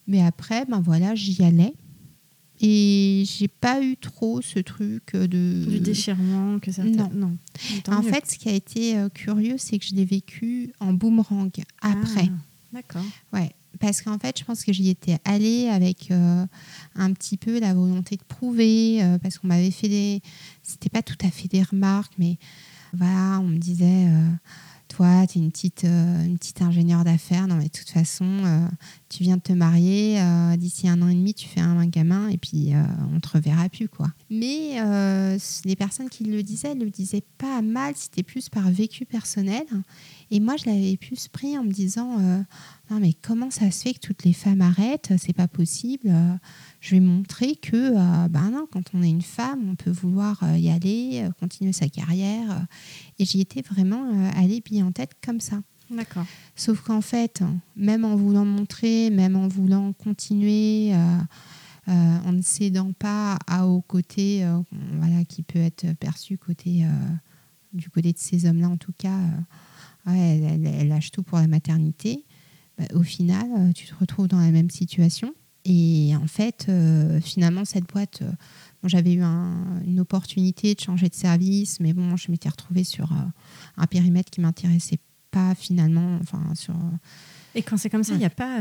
mais 0.07 0.23
après 0.23 0.65
ben 0.65 0.79
voilà 0.81 1.13
j'y 1.15 1.43
allais 1.43 1.73
et 2.61 3.23
j'ai 3.25 3.47
pas 3.47 3.81
eu 3.81 3.95
trop 3.95 4.41
ce 4.41 4.59
truc 4.59 5.13
de 5.13 5.65
Du 5.65 5.79
déchirement 5.79 6.59
que 6.59 6.71
ça 6.71 6.83
Non. 6.83 7.09
non. 7.13 7.37
En 7.87 8.01
mieux. 8.01 8.09
fait, 8.11 8.25
ce 8.27 8.37
qui 8.37 8.49
a 8.49 8.53
été 8.53 8.97
euh, 8.97 9.07
curieux, 9.09 9.55
c'est 9.57 9.79
que 9.79 9.85
je 9.85 9.95
l'ai 9.95 10.03
vécu 10.05 10.73
en 10.79 10.91
boomerang 10.93 11.51
après. 11.81 12.27
Ah, 12.29 12.73
D'accord. 12.73 13.05
Ouais, 13.33 13.51
parce 13.79 14.01
qu'en 14.01 14.19
fait, 14.19 14.37
je 14.39 14.43
pense 14.43 14.63
que 14.63 14.73
j'y 14.73 14.89
étais 14.89 15.17
allée 15.25 15.67
avec 15.67 16.11
euh, 16.11 16.45
un 16.95 17.13
petit 17.13 17.37
peu 17.37 17.59
la 17.59 17.73
volonté 17.73 18.17
de 18.17 18.23
prouver, 18.23 19.03
euh, 19.03 19.17
parce 19.17 19.37
qu'on 19.37 19.47
m'avait 19.47 19.71
fait 19.71 19.89
des. 19.89 20.21
C'était 20.63 20.89
pas 20.89 21.01
tout 21.01 21.17
à 21.23 21.31
fait 21.31 21.47
des 21.47 21.63
remarques, 21.63 22.13
mais 22.17 22.37
voilà, 22.93 23.39
on 23.39 23.47
me 23.47 23.57
disait. 23.57 24.07
Euh, 24.07 24.29
toi, 24.87 25.27
tu 25.27 25.37
es 25.37 25.41
une 25.43 25.51
petite, 25.51 25.83
une 25.83 26.39
petite 26.39 26.63
ingénieure 26.63 27.03
d'affaires. 27.03 27.47
Non, 27.47 27.57
mais 27.57 27.65
de 27.65 27.69
toute 27.69 27.91
façon, 27.91 28.67
tu 29.09 29.23
viens 29.23 29.37
de 29.37 29.41
te 29.41 29.53
marier. 29.53 30.21
D'ici 30.57 30.87
un 30.87 31.01
an 31.01 31.07
et 31.07 31.15
demi, 31.15 31.33
tu 31.33 31.47
fais 31.47 31.61
un, 31.61 31.85
gamin 31.87 32.29
et 32.29 32.37
puis 32.37 32.73
on 33.13 33.19
te 33.19 33.29
reverra 33.29 33.69
plus. 33.69 33.89
quoi. 33.89 34.07
Mais 34.29 34.77
les 35.65 35.75
personnes 35.75 36.09
qui 36.09 36.23
le 36.23 36.43
disaient, 36.43 36.75
le 36.75 36.89
disaient 36.89 37.23
pas 37.37 37.61
mal. 37.61 37.93
C'était 37.95 38.23
plus 38.23 38.49
par 38.49 38.69
vécu 38.69 39.05
personnel. 39.05 39.65
Et 40.31 40.39
moi, 40.39 40.55
je 40.57 40.69
l'avais 40.69 40.97
plus 40.97 41.27
pris 41.27 41.57
en 41.57 41.63
me 41.63 41.71
disant 41.71 42.17
non, 42.89 42.99
mais 42.99 43.13
comment 43.13 43.51
ça 43.51 43.69
se 43.69 43.83
fait 43.83 43.93
que 43.93 43.99
toutes 43.99 44.23
les 44.23 44.33
femmes 44.33 44.61
arrêtent? 44.61 45.13
C'est 45.19 45.33
pas 45.33 45.47
possible. 45.47 46.09
Euh, 46.09 46.33
je 46.81 46.95
vais 46.95 46.99
montrer 46.99 47.55
que, 47.55 47.93
ben 48.27 48.49
non, 48.51 48.67
quand 48.71 48.83
on 48.93 49.03
est 49.03 49.09
une 49.09 49.21
femme, 49.21 49.69
on 49.69 49.75
peut 49.75 49.91
vouloir 49.91 50.41
euh, 50.41 50.57
y 50.57 50.69
aller, 50.69 51.27
continuer 51.39 51.71
sa 51.71 51.87
carrière. 51.87 52.65
Et 53.19 53.25
j'y 53.25 53.41
étais 53.41 53.61
vraiment 53.61 54.29
allée 54.35 54.61
bien 54.61 54.87
en 54.87 54.91
tête 54.91 55.11
comme 55.23 55.39
ça. 55.39 55.61
D'accord. 55.91 56.25
Sauf 56.55 56.81
qu'en 56.81 57.01
fait, 57.01 57.41
même 57.75 58.05
en 58.05 58.15
voulant 58.15 58.45
montrer, 58.45 59.09
même 59.09 59.35
en 59.35 59.47
voulant 59.47 59.93
continuer, 59.93 60.93
en 61.87 62.31
ne 62.31 62.41
cédant 62.41 62.91
pas 62.93 63.39
à 63.47 63.65
au 63.65 63.81
côté, 63.81 64.45
voilà, 64.99 65.25
qui 65.25 65.41
peut 65.41 65.59
être 65.59 65.93
perçu 65.93 66.37
côté 66.37 66.85
du 67.73 67.89
côté 67.89 68.13
de 68.13 68.17
ces 68.17 68.45
hommes-là, 68.45 68.69
en 68.69 68.77
tout 68.77 68.93
cas, 68.97 69.17
elle, 70.05 70.87
lâche 70.87 71.11
tout 71.11 71.23
pour 71.23 71.37
la 71.37 71.47
maternité. 71.47 72.25
Bah, 72.77 72.85
au 72.93 73.03
final, 73.03 73.47
euh, 73.57 73.71
tu 73.73 73.87
te 73.87 73.93
retrouves 73.95 74.27
dans 74.27 74.39
la 74.39 74.51
même 74.51 74.69
situation. 74.69 75.33
Et 75.65 76.15
en 76.15 76.27
fait, 76.27 76.67
euh, 76.69 77.19
finalement, 77.19 77.65
cette 77.65 77.85
boîte, 77.85 78.21
euh, 78.21 78.31
j'avais 78.85 79.13
eu 79.13 79.21
une 79.21 79.99
opportunité 79.99 80.73
de 80.73 80.79
changer 80.79 81.09
de 81.09 81.13
service, 81.13 81.79
mais 81.81 81.93
bon, 81.93 82.15
je 82.15 82.31
m'étais 82.31 82.47
retrouvée 82.47 82.85
sur 82.85 83.11
un 83.75 83.87
périmètre 83.87 84.31
qui 84.31 84.39
m'intéressait 84.39 84.99
pas 85.31 85.55
finalement. 85.55 86.19
Enfin, 86.21 86.41
sur, 86.55 86.75
Et 87.55 87.61
quand 87.61 87.77
c'est 87.77 87.89
comme 87.89 88.03
ça, 88.03 88.13
il 88.13 88.19
n'y 88.19 88.25
a 88.25 88.29
pas. 88.29 88.59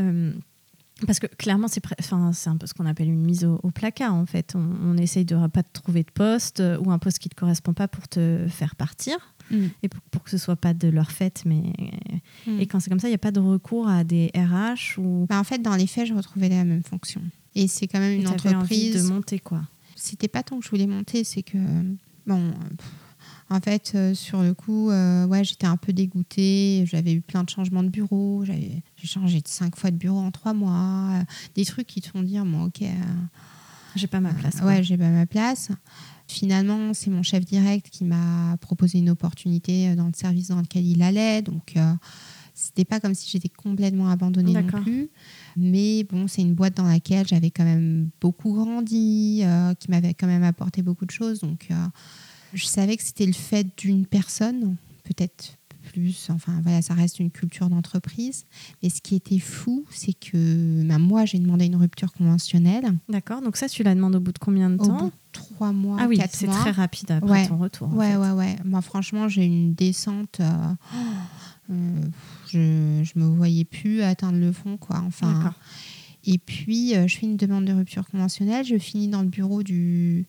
Parce 1.06 1.20
que 1.20 1.26
clairement, 1.26 1.68
c'est 1.68 1.82
enfin, 2.00 2.32
un 2.46 2.56
peu 2.56 2.66
ce 2.66 2.74
qu'on 2.74 2.86
appelle 2.86 3.08
une 3.08 3.24
mise 3.24 3.44
au, 3.44 3.70
placard, 3.70 4.14
en 4.14 4.26
fait. 4.26 4.54
On, 4.56 4.68
on 4.82 4.96
essaye 4.96 5.24
de 5.24 5.34
pas 5.46 5.62
de 5.62 5.68
trouver 5.72 6.02
de 6.02 6.10
poste 6.10 6.62
ou 6.80 6.90
un 6.90 6.98
poste 6.98 7.18
qui 7.20 7.28
ne 7.28 7.34
te 7.34 7.36
correspond 7.36 7.72
pas 7.72 7.88
pour 7.88 8.08
te 8.08 8.46
faire 8.48 8.74
partir. 8.74 9.16
Mm. 9.50 9.66
et 9.82 9.88
pour, 9.88 10.22
que 10.22 10.30
ce 10.30 10.38
soit 10.38 10.56
pas 10.56 10.74
de 10.74 10.88
leur 10.88 11.10
fait. 11.10 11.42
Mais... 11.44 11.72
Mm. 12.46 12.60
Et 12.60 12.66
quand 12.66 12.80
c'est 12.80 12.90
comme 12.90 13.00
ça, 13.00 13.08
il 13.08 13.12
n'y 13.12 13.16
a 13.16 13.18
pas 13.18 13.30
de 13.30 13.40
recours 13.40 13.88
à 13.88 14.04
des 14.04 14.30
RH 14.34 14.98
ou... 14.98 15.26
Bah 15.28 15.38
en 15.38 15.44
fait, 15.44 15.58
dans 15.58 15.76
les 15.76 15.86
faits, 15.86 16.06
je 16.06 16.14
retrouvais 16.14 16.48
la 16.48 16.64
même 16.64 16.82
fonction. 16.82 17.22
Et 17.54 17.68
c'est 17.68 17.86
quand 17.86 18.00
même 18.00 18.20
une 18.20 18.28
entreprise... 18.28 19.02
de 19.02 19.08
monter 19.08 19.38
quoi 19.38 19.62
C'était 19.96 20.28
pas 20.28 20.42
tant 20.42 20.58
que 20.58 20.64
je 20.64 20.70
voulais 20.70 20.86
monter, 20.86 21.24
c'est 21.24 21.42
que... 21.42 21.58
Bon... 22.26 22.52
En 23.50 23.60
fait, 23.60 23.92
euh, 23.94 24.14
sur 24.14 24.42
le 24.42 24.52
coup, 24.52 24.90
euh, 24.90 25.26
ouais, 25.26 25.42
j'étais 25.42 25.66
un 25.66 25.78
peu 25.78 25.94
dégoûtée. 25.94 26.84
J'avais 26.86 27.14
eu 27.14 27.22
plein 27.22 27.44
de 27.44 27.50
changements 27.50 27.82
de 27.82 27.88
bureau. 27.88 28.44
J'ai 28.44 28.82
changé 29.02 29.40
de 29.40 29.48
cinq 29.48 29.76
fois 29.76 29.90
de 29.90 29.96
bureau 29.96 30.18
en 30.18 30.30
trois 30.30 30.52
mois. 30.52 31.12
Euh, 31.14 31.22
des 31.54 31.64
trucs 31.64 31.86
qui 31.86 32.02
te 32.02 32.08
font 32.08 32.22
dire, 32.22 32.44
moi, 32.44 32.66
ok. 32.66 32.86
j'ai 33.96 34.06
pas 34.06 34.20
ma 34.20 34.34
place. 34.34 34.56
Ouais, 34.62 34.82
j'ai 34.82 34.98
pas 34.98 35.08
ma 35.08 35.24
place. 35.24 35.70
Finalement, 36.26 36.92
c'est 36.92 37.08
mon 37.08 37.22
chef 37.22 37.46
direct 37.46 37.88
qui 37.88 38.04
m'a 38.04 38.58
proposé 38.60 38.98
une 38.98 39.08
opportunité 39.08 39.94
dans 39.94 40.06
le 40.06 40.12
service 40.14 40.48
dans 40.48 40.60
lequel 40.60 40.86
il 40.86 41.00
allait. 41.00 41.40
Donc, 41.40 41.74
c'était 42.52 42.84
pas 42.84 43.00
comme 43.00 43.14
si 43.14 43.30
j'étais 43.30 43.48
complètement 43.48 44.10
abandonnée 44.10 44.52
non 44.52 44.82
plus. 44.82 45.08
Mais 45.56 46.04
bon, 46.04 46.28
c'est 46.28 46.42
une 46.42 46.52
boîte 46.52 46.76
dans 46.76 46.86
laquelle 46.86 47.26
j'avais 47.26 47.50
quand 47.50 47.64
même 47.64 48.10
beaucoup 48.20 48.52
grandi, 48.52 49.42
qui 49.80 49.90
m'avait 49.90 50.12
quand 50.12 50.26
même 50.26 50.44
apporté 50.44 50.82
beaucoup 50.82 51.06
de 51.06 51.10
choses. 51.10 51.40
Donc, 51.40 51.70
je 52.54 52.66
savais 52.66 52.96
que 52.96 53.02
c'était 53.02 53.26
le 53.26 53.32
fait 53.32 53.66
d'une 53.76 54.06
personne, 54.06 54.76
peut-être 55.04 55.58
plus. 55.88 56.28
Enfin, 56.30 56.60
voilà, 56.62 56.82
ça 56.82 56.94
reste 56.94 57.18
une 57.18 57.30
culture 57.30 57.68
d'entreprise. 57.68 58.44
Mais 58.82 58.90
ce 58.90 59.00
qui 59.00 59.14
était 59.14 59.38
fou, 59.38 59.84
c'est 59.90 60.12
que 60.12 60.82
bah, 60.84 60.98
moi, 60.98 61.24
j'ai 61.24 61.38
demandé 61.38 61.66
une 61.66 61.76
rupture 61.76 62.12
conventionnelle. 62.12 62.92
D'accord. 63.08 63.40
Donc 63.42 63.56
ça, 63.56 63.68
tu 63.68 63.82
la 63.82 63.94
demandes 63.94 64.16
au 64.16 64.20
bout 64.20 64.32
de 64.32 64.38
combien 64.38 64.70
de 64.70 64.76
temps 64.76 65.10
Trois 65.32 65.72
mois, 65.72 65.98
ah 66.00 66.06
oui, 66.08 66.18
c'est 66.32 66.46
très 66.46 66.70
rapide 66.70 67.12
après 67.12 67.46
ton 67.46 67.58
retour. 67.58 67.94
Ouais, 67.94 68.16
ouais, 68.16 68.30
ouais. 68.30 68.56
Moi, 68.64 68.80
franchement, 68.80 69.28
j'ai 69.28 69.44
une 69.44 69.74
descente. 69.74 70.40
Euh, 70.40 70.74
euh, 71.70 72.00
je, 72.48 73.04
je 73.04 73.18
me 73.18 73.26
voyais 73.26 73.64
plus 73.64 74.02
atteindre 74.02 74.38
le 74.38 74.50
fond, 74.52 74.78
quoi. 74.78 75.00
Enfin. 75.06 75.54
Et 76.24 76.38
puis, 76.38 76.96
euh, 76.96 77.06
je 77.06 77.18
fais 77.18 77.26
une 77.26 77.36
demande 77.36 77.66
de 77.66 77.72
rupture 77.72 78.08
conventionnelle. 78.08 78.64
Je 78.64 78.78
finis 78.78 79.08
dans 79.08 79.22
le 79.22 79.28
bureau 79.28 79.62
du 79.62 80.26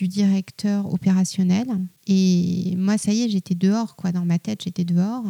du 0.00 0.08
directeur 0.08 0.90
opérationnel. 0.90 1.66
Et 2.06 2.74
moi, 2.78 2.96
ça 2.96 3.12
y 3.12 3.20
est, 3.20 3.28
j'étais 3.28 3.54
dehors, 3.54 3.96
quoi. 3.96 4.12
Dans 4.12 4.24
ma 4.24 4.38
tête, 4.38 4.62
j'étais 4.64 4.86
dehors. 4.86 5.26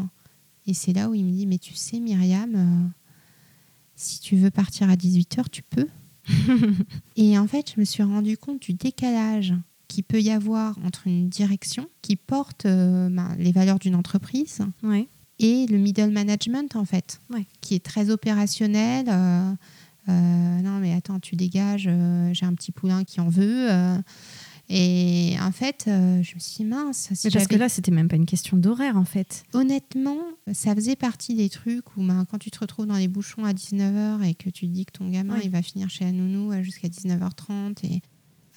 Et 0.69 0.75
c'est 0.75 0.93
là 0.93 1.11
où 1.11 1.15
il 1.15 1.25
me 1.25 1.33
dit, 1.33 1.45
mais 1.45 1.59
tu 1.59 1.75
sais, 1.75 1.99
Myriam, 1.99 2.55
euh, 2.55 2.89
si 3.97 4.21
tu 4.21 4.37
veux 4.37 4.53
partir 4.53 4.89
à 4.89 4.95
18h, 4.95 5.47
tu 5.51 5.65
peux. 5.65 5.89
et 7.17 7.37
en 7.37 7.49
fait, 7.49 7.73
je 7.75 7.81
me 7.81 7.85
suis 7.85 8.05
rendu 8.05 8.39
compte 8.39 8.63
du 8.63 8.73
décalage 8.73 9.55
qu'il 9.89 10.05
peut 10.05 10.21
y 10.21 10.31
avoir 10.31 10.79
entre 10.85 11.09
une 11.09 11.29
direction 11.29 11.89
qui 12.01 12.15
porte 12.15 12.65
euh, 12.67 13.09
ben, 13.09 13.35
les 13.41 13.51
valeurs 13.51 13.81
d'une 13.81 13.97
entreprise 13.97 14.61
et 15.41 15.67
le 15.67 15.79
middle 15.79 16.11
management, 16.11 16.77
en 16.77 16.85
fait, 16.85 17.21
qui 17.61 17.75
est 17.75 17.85
très 17.85 18.11
opérationnel. 18.11 19.07
Euh, 19.09 20.61
non, 20.63 20.79
mais 20.79 20.95
attends, 20.95 21.19
tu 21.19 21.35
dégages, 21.35 21.91
j'ai 22.33 22.47
un 22.47 22.55
petit 22.55 22.71
poulain 22.71 23.03
qui 23.03 23.21
en 23.21 23.29
veut. 23.29 23.69
Et 24.73 25.35
en 25.41 25.51
fait, 25.51 25.87
euh, 25.89 26.23
je 26.23 26.37
me 26.37 26.39
suis 26.39 26.59
dit, 26.59 26.65
mince. 26.65 27.09
Si 27.13 27.29
parce 27.31 27.49
que 27.49 27.57
là, 27.57 27.69
c'était 27.69 27.91
même 27.91 28.07
pas 28.07 28.15
une 28.15 28.25
question 28.25 28.57
d'horaire, 28.57 28.97
en 28.97 29.05
fait. 29.05 29.43
Honnêtement, 29.53 30.21
ça 30.53 30.77
faisait 30.77 30.95
partie 30.95 31.35
des 31.35 31.49
trucs 31.49 31.97
où 31.97 32.05
ben, 32.05 32.25
quand 32.31 32.39
tu 32.39 32.53
te 32.53 32.61
retrouves 32.61 32.87
dans 32.87 32.97
les 32.97 33.09
bouchons 33.09 33.45
à 33.45 33.53
19h 33.53 34.23
et 34.23 34.35
que 34.35 34.49
tu 34.49 34.69
te 34.69 34.73
dis 34.73 34.87
que 34.87 34.93
ton 34.93 35.11
gamin, 35.11 35.39
il 35.43 35.51
va 35.51 35.61
finir 35.61 35.91
chez 35.91 36.05
la 36.05 36.13
nounou 36.13 36.53
euh, 36.53 36.63
jusqu'à 36.63 36.87
19h30, 36.87 37.85
et, 37.85 38.01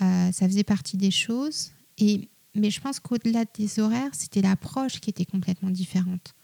euh, 0.03 0.31
ça 0.31 0.47
faisait 0.47 0.63
partie 0.63 0.97
des 0.97 1.09
choses. 1.09 1.71
Et, 1.97 2.29
mais 2.53 2.69
je 2.69 2.79
pense 2.79 2.99
qu'au-delà 2.99 3.45
des 3.45 3.79
horaires, 3.79 4.11
c'était 4.13 4.43
l'approche 4.43 4.99
qui 4.99 5.09
était 5.09 5.25
complètement 5.25 5.71
différente. 5.71 6.35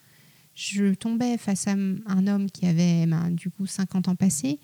Je 0.56 0.96
tombais 0.96 1.38
face 1.38 1.68
à 1.68 1.74
un 1.74 2.28
homme 2.28 2.50
qui 2.50 2.66
avait 2.66 3.06
ben, 3.06 3.30
du 3.30 3.52
coup 3.52 3.68
50 3.68 4.08
ans 4.08 4.16
passés 4.16 4.60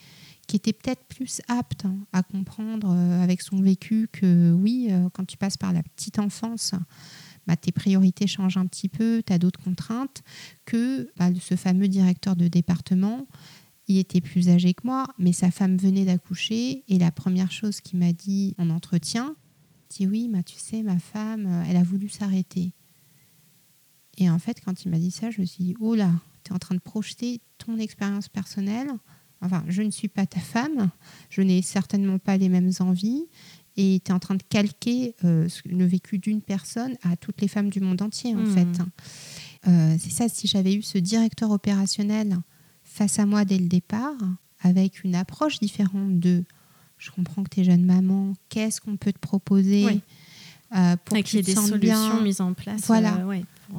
qui 0.48 0.56
était 0.56 0.74
peut-être 0.74 1.04
plus 1.06 1.42
apte 1.48 1.86
hein, 1.86 1.98
à 2.14 2.24
comprendre 2.24 2.92
euh, 2.92 3.24
avec 3.24 3.42
son 3.42 3.62
vécu 3.62 4.08
que 4.12 4.54
oui, 4.54 4.88
euh, 4.92 5.10
quand 5.10 5.26
tu 5.26 5.38
passes 5.38 5.58
par 5.58 5.74
la 5.74 5.84
petite 5.84 6.20
enfance, 6.20 6.74
bah, 7.48 7.56
tes 7.56 7.72
priorités 7.72 8.28
changent 8.28 8.58
un 8.58 8.66
petit 8.66 8.90
peu, 8.90 9.24
tu 9.26 9.34
as 9.34 9.40
d'autres 9.40 9.62
contraintes, 9.62 10.24
que 10.66 11.10
bah, 11.18 11.30
ce 11.40 11.56
fameux 11.56 11.88
directeur 11.88 12.36
de 12.36 12.48
département, 12.48 13.28
il 13.88 13.98
était 13.98 14.22
plus 14.22 14.50
âgé 14.50 14.74
que 14.74 14.86
moi, 14.86 15.08
mais 15.20 15.34
sa 15.34 15.52
femme 15.52 15.78
venait 15.78 16.06
d'accoucher 16.06 16.84
et 16.88 16.98
la 16.98 17.12
première 17.12 17.52
chose 17.52 17.82
qu'il 17.82 18.00
m'a 18.00 18.14
dit 18.14 18.56
en 18.58 18.70
entretien, 18.70 19.36
dit 19.90 20.08
oui, 20.08 20.30
bah, 20.32 20.44
tu 20.44 20.58
sais, 20.58 20.84
ma 20.84 21.00
femme, 21.00 21.46
euh, 21.46 21.64
elle 21.68 21.78
a 21.78 21.84
voulu 21.84 22.10
s'arrêter. 22.10 22.74
Et 24.18 24.30
en 24.30 24.40
fait, 24.40 24.62
quand 24.64 24.84
il 24.84 24.92
m'a 24.92 24.98
dit 24.98 25.12
ça, 25.12 25.30
je 25.30 25.42
me 25.42 25.46
suis 25.46 25.64
dit, 25.64 25.76
oh 25.80 25.94
là, 25.94 26.12
tu 26.44 26.52
es 26.52 26.56
en 26.56 26.60
train 26.60 26.76
de 26.76 26.80
projeter 26.80 27.42
ton 27.58 27.78
expérience 27.78 28.30
personnelle 28.30 28.90
Enfin, 29.42 29.64
je 29.68 29.82
ne 29.82 29.92
suis 29.92 30.08
pas 30.08 30.26
ta 30.26 30.40
femme, 30.40 30.90
je 31.30 31.42
n'ai 31.42 31.62
certainement 31.62 32.20
pas 32.20 32.38
les 32.38 32.50
mêmes 32.50 32.72
envies, 32.80 33.26
et 33.78 34.02
tu 34.04 34.12
es 34.12 34.14
en 34.14 34.20
train 34.20 34.36
de 34.36 34.44
calquer 34.44 35.16
euh, 35.24 35.48
le 35.66 35.86
vécu 35.86 36.18
d'une 36.18 36.42
personne 36.42 36.96
à 37.04 37.16
toutes 37.18 37.42
les 37.42 37.48
femmes 37.48 37.70
du 37.70 37.80
monde 37.80 38.02
entier, 38.02 38.34
en 38.34 38.40
hmm. 38.40 38.54
fait. 38.54 38.82
Euh, 39.68 39.96
c'est 40.00 40.12
ça, 40.12 40.30
si 40.30 40.48
j'avais 40.48 40.74
eu 40.76 40.82
ce 40.82 40.98
directeur 40.98 41.52
opérationnel 41.52 42.38
face 42.84 43.20
à 43.20 43.26
moi 43.26 43.46
dès 43.46 43.58
le 43.58 43.68
départ, 43.68 44.16
avec 44.62 45.04
une 45.04 45.16
approche 45.16 45.60
différente 45.60 46.20
de 46.20 46.44
je 46.98 47.12
comprends 47.12 47.44
que 47.44 47.50
tu 47.50 47.62
es 47.62 47.64
jeune 47.66 47.86
maman, 47.86 48.34
qu'est-ce 48.50 48.80
qu'on 48.80 48.96
peut 48.96 49.12
te 49.12 49.20
proposer 49.20 50.02
euh, 50.76 50.96
pour 51.04 51.18
que 51.18 51.24
tu 51.24 51.42
des 51.42 51.56
solutions 51.56 52.22
mises 52.22 52.42
en 52.42 52.54
place. 52.54 52.82
Voilà. 52.88 53.20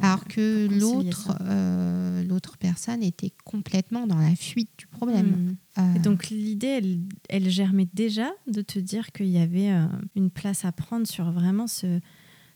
Alors 0.02 0.24
que 0.24 0.68
l'autre, 0.68 1.36
euh, 1.40 2.22
l'autre 2.24 2.56
personne 2.58 3.02
était 3.02 3.32
complètement 3.44 4.06
dans 4.06 4.18
la 4.18 4.34
fuite 4.34 4.70
du 4.78 4.86
problème. 4.86 5.26
Hmm. 5.26 5.80
Euh, 5.80 5.98
donc 6.00 6.28
l'idée, 6.28 6.98
elle, 7.28 7.50
germait 7.50 7.88
déjà 7.92 8.30
de 8.46 8.62
te 8.62 8.78
dire 8.78 9.12
qu'il 9.12 9.28
y 9.28 9.38
avait 9.38 9.70
euh, 9.70 9.86
une 10.14 10.30
place 10.30 10.64
à 10.64 10.72
prendre 10.72 11.06
sur 11.06 11.30
vraiment 11.30 11.66
ce, 11.66 12.00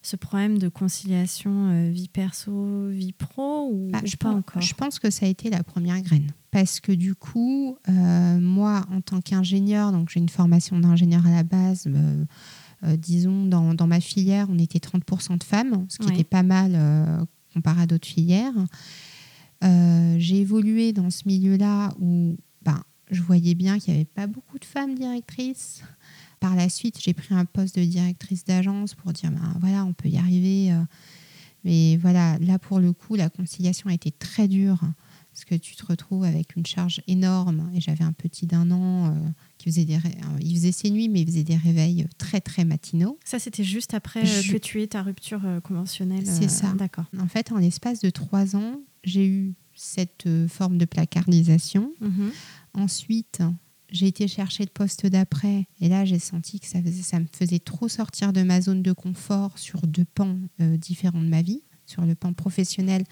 ce 0.02 0.16
problème 0.16 0.58
de 0.58 0.68
conciliation 0.68 1.90
vie 1.90 2.08
perso, 2.08 2.88
vie 2.88 3.12
pro 3.12 3.70
ou, 3.72 3.90
bah, 3.90 4.00
je 4.04 4.16
pas 4.16 4.30
pense, 4.30 4.38
encore? 4.38 4.62
Je 4.62 4.74
pense 4.74 4.98
que 4.98 5.10
ça 5.10 5.26
a 5.26 5.28
été 5.28 5.50
la 5.50 5.62
première 5.62 6.00
graine. 6.02 6.32
Parce 6.50 6.80
que 6.80 6.92
du 6.92 7.14
coup, 7.14 7.76
moi, 7.86 8.84
en 8.90 9.00
tant 9.00 9.20
qu'ingénieur, 9.20 9.92
donc 9.92 10.10
j'ai 10.10 10.20
une 10.20 10.28
formation 10.28 10.78
d'ingénieur 10.78 11.26
à 11.26 11.30
la 11.30 11.42
base, 11.44 11.86
disons, 12.96 13.46
dans, 13.46 13.74
dans, 13.74 13.86
ma 13.86 14.00
filière, 14.00 14.46
on 14.50 14.58
était 14.58 14.78
30% 14.78 15.38
de 15.38 15.44
femmes, 15.44 15.86
ce 15.88 15.98
qui 15.98 16.12
était 16.12 16.24
pas 16.24 16.42
mal 16.42 16.72
euh, 16.74 17.24
comparé 17.52 17.82
à 17.82 17.86
d'autres 17.86 18.08
filières. 18.08 18.54
Euh, 19.62 20.16
j'ai 20.18 20.40
évolué 20.40 20.92
dans 20.92 21.10
ce 21.10 21.22
milieu-là 21.26 21.92
où 22.00 22.36
je 23.10 23.22
voyais 23.22 23.54
bien 23.54 23.78
qu'il 23.78 23.92
n'y 23.92 24.00
avait 24.00 24.04
pas 24.04 24.26
beaucoup 24.26 24.58
de 24.58 24.64
femmes 24.64 24.94
directrices. 24.94 25.82
Par 26.38 26.54
la 26.54 26.68
suite, 26.68 26.98
j'ai 27.00 27.12
pris 27.12 27.34
un 27.34 27.44
poste 27.44 27.78
de 27.78 27.84
directrice 27.84 28.44
d'agence 28.44 28.94
pour 28.94 29.12
dire, 29.12 29.30
ben, 29.30 29.56
voilà, 29.60 29.84
on 29.84 29.92
peut 29.92 30.08
y 30.08 30.16
arriver. 30.16 30.72
euh. 30.72 30.82
Mais 31.64 31.98
voilà, 31.98 32.38
là 32.38 32.58
pour 32.58 32.80
le 32.80 32.92
coup, 32.92 33.16
la 33.16 33.28
conciliation 33.28 33.90
a 33.90 33.92
été 33.92 34.10
très 34.10 34.48
dure 34.48 34.80
parce 35.40 35.44
que 35.46 35.54
tu 35.54 35.74
te 35.74 35.86
retrouves 35.86 36.24
avec 36.24 36.54
une 36.56 36.66
charge 36.66 37.00
énorme. 37.06 37.70
Et 37.74 37.80
j'avais 37.80 38.04
un 38.04 38.12
petit 38.12 38.46
d'un 38.46 38.70
an 38.70 39.06
euh, 39.14 39.18
qui 39.56 39.70
faisait 39.70 39.86
des, 39.86 39.96
ré- 39.96 40.14
euh, 40.22 40.38
il 40.40 40.54
faisait 40.54 40.72
ses 40.72 40.90
nuits, 40.90 41.08
mais 41.08 41.22
il 41.22 41.26
faisait 41.26 41.44
des 41.44 41.56
réveils 41.56 42.06
très 42.18 42.40
très 42.42 42.64
matinaux. 42.66 43.18
Ça, 43.24 43.38
c'était 43.38 43.64
juste 43.64 43.94
après 43.94 44.20
euh, 44.22 44.42
Je- 44.42 44.52
que 44.52 44.58
tu 44.58 44.82
aies 44.82 44.86
ta 44.88 45.02
rupture 45.02 45.40
conventionnelle. 45.64 46.26
C'est 46.26 46.50
ça. 46.50 46.72
D'accord. 46.74 47.06
En 47.18 47.26
fait, 47.26 47.52
en 47.52 47.56
l'espace 47.58 48.00
de 48.00 48.10
trois 48.10 48.54
ans, 48.54 48.80
j'ai 49.02 49.26
eu 49.26 49.54
cette 49.74 50.28
forme 50.48 50.76
de 50.76 50.84
placardisation. 50.84 51.92
Mhm. 52.00 52.32
Ensuite, 52.74 53.40
j'ai 53.90 54.06
été 54.06 54.28
chercher 54.28 54.64
le 54.64 54.70
poste 54.70 55.06
d'après 55.06 55.66
et 55.80 55.88
là, 55.88 56.04
j'ai 56.04 56.18
senti 56.18 56.60
que 56.60 56.66
ça, 56.66 56.82
faisait- 56.82 57.02
ça 57.02 57.18
me 57.18 57.26
faisait 57.34 57.58
trop 57.58 57.88
sortir 57.88 58.32
de 58.32 58.42
ma 58.42 58.60
zone 58.60 58.82
de 58.82 58.92
confort 58.92 59.58
sur 59.58 59.86
deux 59.86 60.04
pans 60.14 60.38
euh, 60.60 60.76
différents 60.76 61.22
de 61.22 61.28
ma 61.28 61.42
vie, 61.42 61.62
sur 61.90 62.06
le 62.06 62.14
plan 62.14 62.32
professionnel 62.32 63.04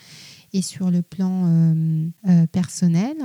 et 0.52 0.62
sur 0.62 0.90
le 0.90 1.02
plan 1.02 1.44
euh, 1.46 2.08
euh, 2.28 2.46
personnel. 2.46 3.16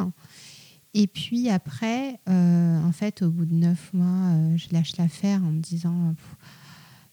Et 0.94 1.08
puis 1.08 1.50
après, 1.50 2.20
euh, 2.30 2.84
en 2.84 2.92
fait, 2.92 3.22
au 3.22 3.32
bout 3.32 3.46
de 3.46 3.54
neuf 3.54 3.92
mois, 3.94 4.36
je 4.56 4.68
lâche 4.72 4.98
l'affaire 4.98 5.44
en 5.44 5.52
me 5.52 5.60
disant 5.60 6.16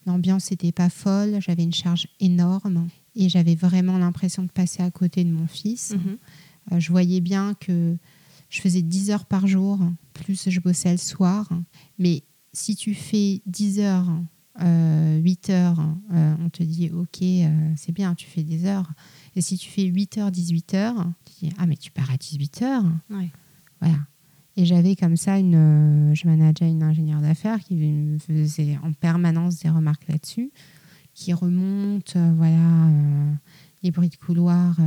l'ambiance 0.05 0.51
n'était 0.51 0.71
pas 0.71 0.89
folle, 0.89 1.37
j'avais 1.39 1.63
une 1.63 1.73
charge 1.73 2.07
énorme 2.19 2.87
et 3.15 3.29
j'avais 3.29 3.55
vraiment 3.55 3.97
l'impression 3.97 4.43
de 4.43 4.51
passer 4.51 4.83
à 4.83 4.91
côté 4.91 5.23
de 5.23 5.31
mon 5.31 5.47
fils. 5.47 5.95
Mhm. 5.95 6.79
Je 6.79 6.91
voyais 6.91 7.21
bien 7.21 7.55
que 7.55 7.97
je 8.49 8.61
faisais 8.61 8.83
10 8.83 9.11
heures 9.11 9.25
par 9.25 9.47
jour, 9.47 9.79
plus 10.13 10.49
je 10.49 10.59
bossais 10.59 10.91
le 10.91 10.97
soir. 10.97 11.49
Mais 11.97 12.23
si 12.53 12.75
tu 12.75 12.93
fais 12.93 13.41
10 13.47 13.79
heures, 13.79 14.09
euh, 14.59 15.19
8 15.19 15.49
heures, 15.49 15.79
euh, 16.13 16.35
on 16.39 16.49
te 16.49 16.61
dit 16.63 16.89
ok, 16.89 17.21
euh, 17.21 17.73
c'est 17.77 17.91
bien, 17.93 18.15
tu 18.15 18.27
fais 18.27 18.43
des 18.43 18.65
heures. 18.65 18.91
Et 19.35 19.41
si 19.41 19.57
tu 19.57 19.69
fais 19.69 19.83
8 19.83 20.17
heures, 20.17 20.31
18 20.31 20.73
heures, 20.73 21.05
tu 21.25 21.45
dis 21.45 21.53
ah, 21.57 21.65
mais 21.65 21.77
tu 21.77 21.91
pars 21.91 22.11
à 22.11 22.17
18 22.17 22.61
heures. 22.63 22.85
Ouais. 23.09 23.31
Voilà. 23.79 23.97
Et 24.57 24.65
j'avais 24.65 24.95
comme 24.95 25.15
ça 25.15 25.39
une. 25.39 25.55
euh, 25.55 26.15
je 26.15 26.27
manageais 26.27 26.69
une 26.69 26.83
ingénieure 26.83 27.21
d'affaires 27.21 27.59
qui 27.59 27.75
me 27.75 28.17
faisait 28.19 28.77
en 28.83 28.91
permanence 28.91 29.59
des 29.59 29.69
remarques 29.69 30.07
là-dessus, 30.09 30.51
qui 31.13 31.31
remonte, 31.33 32.17
voilà, 32.35 32.89
les 33.83 33.91
bruits 33.91 34.09
de 34.09 34.15
couloir. 34.17 34.77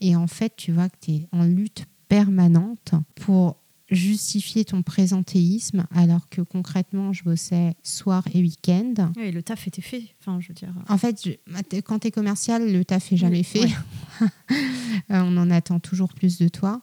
et 0.00 0.16
en 0.16 0.26
fait, 0.26 0.54
tu 0.56 0.72
vois 0.72 0.88
que 0.88 0.96
tu 1.00 1.10
es 1.12 1.28
en 1.30 1.44
lutte 1.44 1.86
permanente 2.08 2.94
pour 3.14 3.61
justifier 3.94 4.64
ton 4.64 4.82
présentéisme, 4.82 5.86
alors 5.94 6.28
que 6.28 6.40
concrètement, 6.42 7.12
je 7.12 7.22
bossais 7.24 7.74
soir 7.82 8.24
et 8.34 8.40
week-end. 8.40 9.12
Et 9.20 9.30
le 9.32 9.42
taf 9.42 9.66
était 9.68 9.82
fait. 9.82 10.04
Enfin, 10.20 10.40
je 10.40 10.48
veux 10.48 10.54
dire. 10.54 10.72
En 10.88 10.98
fait, 10.98 11.20
je- 11.24 11.80
quand 11.80 11.98
tu 12.00 12.06
es 12.08 12.10
commercial, 12.10 12.72
le 12.72 12.84
taf 12.84 13.12
est 13.12 13.16
jamais 13.16 13.38
Oui, 13.38 13.44
fait. 13.44 13.60
ouais. 13.60 13.72
Euh, 15.10 15.22
on 15.24 15.36
en 15.36 15.50
attend 15.50 15.80
toujours 15.80 16.12
plus 16.12 16.38
de 16.38 16.48
toi. 16.48 16.80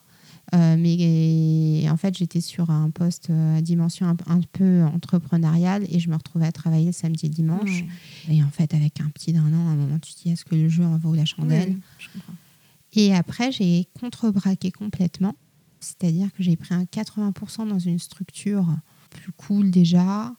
Euh, 0.52 0.76
mais 0.76 1.88
en 1.90 1.96
fait, 1.96 2.16
j'étais 2.18 2.40
sur 2.40 2.70
un 2.70 2.90
poste 2.90 3.30
euh, 3.30 3.58
à 3.58 3.60
dimension 3.62 4.06
un, 4.06 4.16
un 4.26 4.40
peu 4.52 4.82
entrepreneuriale 4.82 5.86
et 5.88 6.00
je 6.00 6.10
me 6.10 6.16
retrouvais 6.16 6.46
à 6.46 6.52
travailler 6.52 6.86
le 6.86 6.92
samedi 6.92 7.26
et 7.26 7.28
dimanche. 7.28 7.84
Et 8.28 8.42
en 8.42 8.50
fait, 8.50 8.74
avec 8.74 9.00
un 9.00 9.08
petit 9.10 9.32
d'un 9.32 9.46
an, 9.54 9.68
à 9.68 9.70
un 9.70 9.76
moment, 9.76 9.98
tu 10.00 10.12
te 10.12 10.22
dis 10.22 10.30
est-ce 10.30 10.44
que 10.44 10.56
le 10.56 10.68
jeu 10.68 10.84
en 10.84 10.98
vaut 10.98 11.14
la 11.14 11.24
chandelle? 11.24 11.70
Oui, 11.70 11.80
je. 11.98 13.00
Et 13.00 13.14
après, 13.14 13.52
j'ai 13.52 13.86
contrebraqué 14.00 14.72
complètement. 14.72 15.36
C'est-à-dire 15.80 16.32
que 16.32 16.42
j'ai 16.42 16.56
pris 16.56 16.74
un 16.74 16.84
80% 16.84 17.68
dans 17.68 17.78
une 17.78 17.98
structure 17.98 18.66
plus 19.10 19.32
cool 19.32 19.70
déjà, 19.70 20.34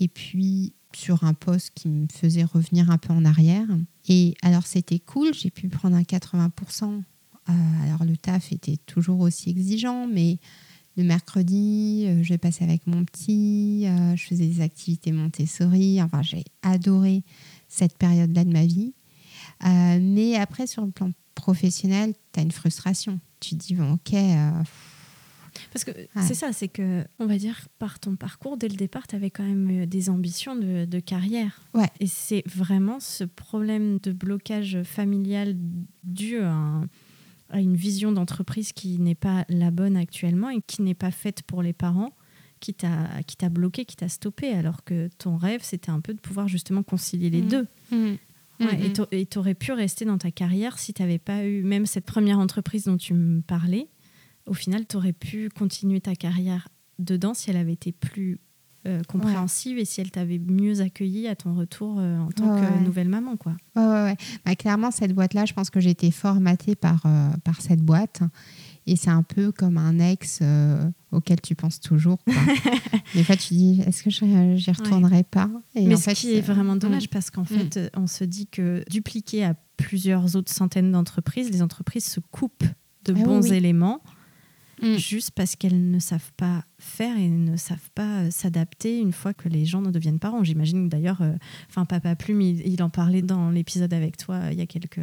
et 0.00 0.08
puis 0.08 0.74
sur 0.96 1.24
un 1.24 1.34
poste 1.34 1.72
qui 1.74 1.88
me 1.88 2.06
faisait 2.10 2.44
revenir 2.44 2.90
un 2.90 2.98
peu 2.98 3.12
en 3.12 3.24
arrière. 3.24 3.68
Et 4.08 4.34
alors, 4.42 4.66
c'était 4.66 4.98
cool, 4.98 5.34
j'ai 5.34 5.50
pu 5.50 5.68
prendre 5.68 5.96
un 5.96 6.02
80%. 6.02 7.02
Euh, 7.48 7.52
alors, 7.84 8.04
le 8.04 8.16
taf 8.16 8.52
était 8.52 8.78
toujours 8.86 9.20
aussi 9.20 9.50
exigeant, 9.50 10.06
mais 10.06 10.38
le 10.96 11.04
mercredi, 11.04 12.04
euh, 12.06 12.22
je 12.22 12.34
passais 12.34 12.64
avec 12.64 12.86
mon 12.86 13.04
petit, 13.04 13.84
euh, 13.86 14.16
je 14.16 14.24
faisais 14.24 14.46
des 14.46 14.62
activités 14.62 15.12
Montessori. 15.12 16.00
Enfin, 16.02 16.22
j'ai 16.22 16.44
adoré 16.62 17.22
cette 17.68 17.98
période-là 17.98 18.44
de 18.44 18.52
ma 18.52 18.64
vie. 18.64 18.94
Mais 19.62 20.36
après, 20.36 20.66
sur 20.66 20.84
le 20.84 20.90
plan 20.90 21.10
professionnel, 21.34 22.14
tu 22.32 22.40
as 22.40 22.42
une 22.42 22.52
frustration. 22.52 23.20
Tu 23.40 23.54
dis, 23.54 23.74
bon, 23.74 23.92
ok, 23.94 24.14
euh, 24.14 24.50
Parce 25.72 25.84
que 25.84 25.90
c'est 26.26 26.34
ça, 26.34 26.52
c'est 26.52 26.68
que, 26.68 27.04
on 27.18 27.26
va 27.26 27.36
dire, 27.38 27.58
par 27.78 27.98
ton 27.98 28.16
parcours, 28.16 28.56
dès 28.56 28.68
le 28.68 28.76
départ, 28.76 29.06
tu 29.06 29.16
avais 29.16 29.30
quand 29.30 29.42
même 29.44 29.82
euh, 29.82 29.86
des 29.86 30.10
ambitions 30.10 30.54
de, 30.56 30.84
de 30.84 31.00
carrière. 31.00 31.60
Ouais. 31.74 31.88
Et 32.00 32.06
c'est 32.06 32.42
vraiment 32.46 33.00
ce 33.00 33.24
problème 33.24 33.98
de 34.02 34.12
blocage 34.12 34.82
familial 34.84 35.56
dû 36.04 36.38
à, 36.38 36.50
un- 36.52 36.88
à 37.50 37.60
une 37.60 37.76
vision 37.76 38.10
d'entreprise 38.12 38.72
qui 38.72 38.98
n'est 38.98 39.14
pas 39.14 39.44
la 39.48 39.70
bonne 39.70 39.96
actuellement 39.96 40.50
et 40.50 40.60
qui 40.66 40.82
n'est 40.82 40.94
pas 40.94 41.10
faite 41.12 41.42
pour 41.42 41.62
les 41.62 41.72
parents 41.72 42.12
qui 42.58 42.72
t'a 42.74 43.48
bloqué, 43.50 43.84
qui 43.84 43.96
t'a 43.96 44.08
stoppé, 44.08 44.48
alors 44.50 44.82
que 44.82 45.08
ton 45.18 45.36
rêve, 45.36 45.60
c'était 45.62 45.90
un 45.90 46.00
peu 46.00 46.14
de 46.14 46.18
pouvoir 46.20 46.48
justement 46.48 46.82
concilier 46.82 47.28
les 47.30 47.42
Mhm. 47.42 47.48
deux. 47.48 47.66
Ouais, 48.60 48.90
et 49.12 49.20
Et 49.20 49.26
tu 49.26 49.38
aurais 49.38 49.54
pu 49.54 49.72
rester 49.72 50.04
dans 50.04 50.18
ta 50.18 50.30
carrière 50.30 50.78
si 50.78 50.92
tu 50.94 51.02
n'avais 51.02 51.18
pas 51.18 51.44
eu 51.44 51.62
même 51.62 51.86
cette 51.86 52.04
première 52.06 52.38
entreprise 52.38 52.84
dont 52.84 52.96
tu 52.96 53.14
me 53.14 53.40
parlais. 53.42 53.88
Au 54.46 54.54
final, 54.54 54.86
tu 54.86 54.96
aurais 54.96 55.12
pu 55.12 55.48
continuer 55.50 56.00
ta 56.00 56.14
carrière 56.14 56.68
dedans 56.98 57.34
si 57.34 57.50
elle 57.50 57.56
avait 57.56 57.72
été 57.74 57.92
plus 57.92 58.38
euh, 58.86 59.02
compréhensive 59.08 59.78
et 59.78 59.84
si 59.84 60.00
elle 60.00 60.12
t'avait 60.12 60.38
mieux 60.38 60.80
accueilli 60.80 61.26
à 61.26 61.34
ton 61.34 61.54
retour 61.54 61.96
euh, 61.98 62.18
en 62.20 62.30
tant 62.30 62.54
Ouais, 62.54 62.60
que 62.60 62.84
nouvelle 62.84 63.08
maman. 63.08 63.36
quoi. 63.36 63.56
Ouais, 63.74 63.82
ouais, 63.82 64.02
ouais. 64.04 64.16
Bah, 64.44 64.54
clairement, 64.54 64.92
cette 64.92 65.12
boîte-là, 65.12 65.44
je 65.44 65.52
pense 65.54 65.70
que 65.70 65.80
j'ai 65.80 65.90
été 65.90 66.10
formatée 66.12 66.76
par, 66.76 67.02
euh, 67.04 67.30
par 67.42 67.60
cette 67.60 67.82
boîte. 67.82 68.20
Et 68.86 68.94
c'est 68.94 69.10
un 69.10 69.24
peu 69.24 69.50
comme 69.50 69.76
un 69.78 69.98
ex 69.98 70.40
auquel 71.16 71.40
tu 71.40 71.54
penses 71.54 71.80
toujours. 71.80 72.18
quoi. 72.24 72.34
Des 73.14 73.24
fois, 73.24 73.36
tu 73.36 73.54
dis, 73.54 73.82
est-ce 73.86 74.02
que 74.02 74.10
je- 74.10 74.54
j'y 74.56 74.70
retournerai 74.70 75.22
pas 75.24 75.50
Et 75.74 75.86
Mais 75.86 75.94
en 75.94 75.98
ce 75.98 76.02
fait, 76.04 76.14
qui 76.14 76.30
est 76.32 76.34
c'est- 76.36 76.40
vraiment 76.52 76.76
dommage 76.76 77.04
Mm. 77.04 77.12
parce 77.12 77.30
qu'en 77.30 77.44
fait, 77.44 77.76
euh, 77.76 77.88
on 77.96 78.06
se 78.06 78.24
dit 78.24 78.46
que 78.46 78.84
dupliquer 78.90 79.44
à 79.44 79.54
plusieurs 79.76 80.36
autres 80.36 80.52
centaines 80.52 80.92
d'entreprises, 80.92 81.50
les 81.50 81.62
entreprises 81.62 82.04
se 82.06 82.20
coupent 82.20 82.64
de 83.04 83.14
Ah 83.16 83.24
bons 83.24 83.50
oui. 83.50 83.56
éléments 83.56 84.00
Mm. 84.82 84.96
juste 84.96 85.30
parce 85.30 85.56
qu'elles 85.56 85.90
ne 85.90 85.98
savent 85.98 86.32
pas 86.36 86.62
faire 86.78 87.16
et 87.16 87.30
ne 87.30 87.56
savent 87.56 87.90
pas 87.94 88.20
euh, 88.24 88.30
s'adapter 88.30 88.98
une 89.00 89.12
fois 89.12 89.32
que 89.32 89.48
les 89.48 89.64
gens 89.64 89.80
ne 89.80 89.90
deviennent 89.90 90.18
parents. 90.18 90.44
J'imagine 90.44 90.90
d'ailleurs, 90.90 91.22
euh, 91.22 91.32
enfin 91.70 91.86
Papa 91.86 92.14
Plume, 92.14 92.42
il, 92.42 92.60
il 92.66 92.82
en 92.82 92.90
parlait 92.90 93.22
dans 93.22 93.48
l'épisode 93.50 93.94
avec 93.94 94.18
toi 94.18 94.34
euh, 94.34 94.48
il 94.52 94.58
y 94.58 94.60
a 94.60 94.66
quelques, 94.66 95.00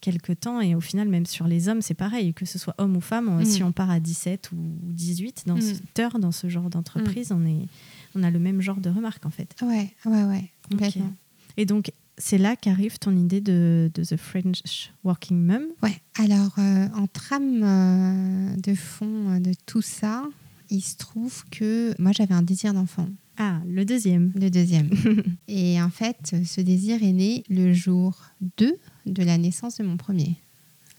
quelques 0.00 0.40
temps 0.40 0.60
et 0.60 0.74
au 0.74 0.80
final, 0.80 1.08
même 1.08 1.26
sur 1.26 1.46
les 1.46 1.68
hommes, 1.68 1.82
c'est 1.82 1.94
pareil, 1.94 2.32
que 2.34 2.44
ce 2.46 2.58
soit 2.58 2.74
homme 2.78 2.96
ou 2.96 3.00
femme, 3.00 3.40
Mm. 3.40 3.44
si 3.44 3.62
on 3.62 3.72
part 3.72 3.90
à 3.90 4.00
17 4.00 4.50
ou 4.52 4.56
18 4.82 5.44
dans 5.46 5.56
Mm. 5.56 5.60
heure, 6.00 6.18
dans 6.18 6.32
ce 6.32 6.48
genre 6.48 6.70
d'entreprise, 6.70 7.32
on, 7.32 7.44
est, 7.46 7.66
on 8.14 8.22
a 8.22 8.30
le 8.30 8.38
même 8.38 8.60
genre 8.60 8.76
de 8.80 8.90
remarques 8.90 9.26
en 9.26 9.30
fait. 9.30 9.54
Ouais, 9.62 9.90
ouais, 10.04 10.24
ouais, 10.24 10.50
complètement. 10.70 11.12
Et 11.56 11.64
donc, 11.64 11.90
c'est 12.18 12.38
là 12.38 12.56
qu'arrive 12.56 12.98
ton 12.98 13.16
idée 13.16 13.40
de, 13.40 13.90
de 13.94 14.02
The 14.04 14.16
French 14.16 14.92
Working 15.04 15.38
Mum. 15.38 15.62
Ouais, 15.82 16.00
alors 16.18 16.54
euh, 16.58 16.88
en 16.94 17.06
trame 17.06 17.62
euh, 17.62 18.56
de 18.56 18.74
fond 18.74 19.30
euh, 19.34 19.38
de 19.40 19.52
tout 19.66 19.82
ça, 19.82 20.24
il 20.70 20.80
se 20.82 20.96
trouve 20.96 21.44
que 21.50 21.94
moi 22.00 22.12
j'avais 22.12 22.34
un 22.34 22.42
désir 22.42 22.72
d'enfant, 22.74 23.08
Ah, 23.38 23.60
le 23.66 23.84
deuxième. 23.84 24.32
le 24.34 24.50
deuxième. 24.50 24.88
Et 25.48 25.80
en 25.80 25.90
fait, 25.90 26.34
ce 26.44 26.60
désir 26.60 27.02
est 27.02 27.12
né 27.12 27.44
le 27.50 27.72
jour 27.72 28.18
2 28.58 28.76
de 29.06 29.22
la 29.22 29.38
naissance 29.38 29.78
de 29.78 29.84
mon 29.84 29.96
premier. 29.96 30.36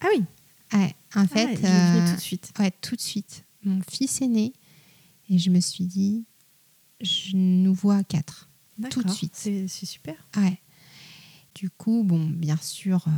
Ah 0.02 0.08
oui, 0.16 0.24
Ouais, 0.74 0.94
en 1.16 1.22
Ah, 1.22 1.28
fait, 1.28 1.64
euh, 1.64 2.10
tout 2.10 2.16
de 2.16 2.20
suite. 2.22 2.52
ouais, 2.60 2.72
tout 2.82 2.96
de 2.96 3.02
suite. 3.02 3.46
Mon 3.64 3.80
fils 3.90 4.22
est 4.22 4.28
né 4.28 4.52
et 5.30 5.38
je 5.38 5.50
me 5.50 5.60
suis 5.62 5.86
dit, 5.86 6.26
je 7.02 7.36
nous 7.38 7.74
vois 7.74 7.98
à 7.98 8.04
quatre. 8.04 8.50
tout 8.90 9.02
de 9.04 9.10
suite. 9.12 9.36
C'est 9.36 9.68
super. 9.86 10.16
Ouais. 10.36 10.60
Du 11.56 11.70
coup, 11.70 12.04
bon, 12.04 12.28
bien 12.28 12.58
sûr, 12.58 13.06
euh, 13.08 13.12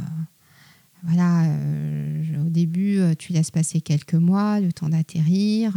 voilà, 1.04 1.45
euh, 1.45 2.41
au 2.45 2.49
début, 2.49 2.99
tu 3.17 3.34
laisses 3.34 3.52
passer 3.52 3.82
quelques 3.82 4.13
mois, 4.15 4.60
le 4.60 4.71
temps 4.71 4.89
d'atterrir. 4.89 5.75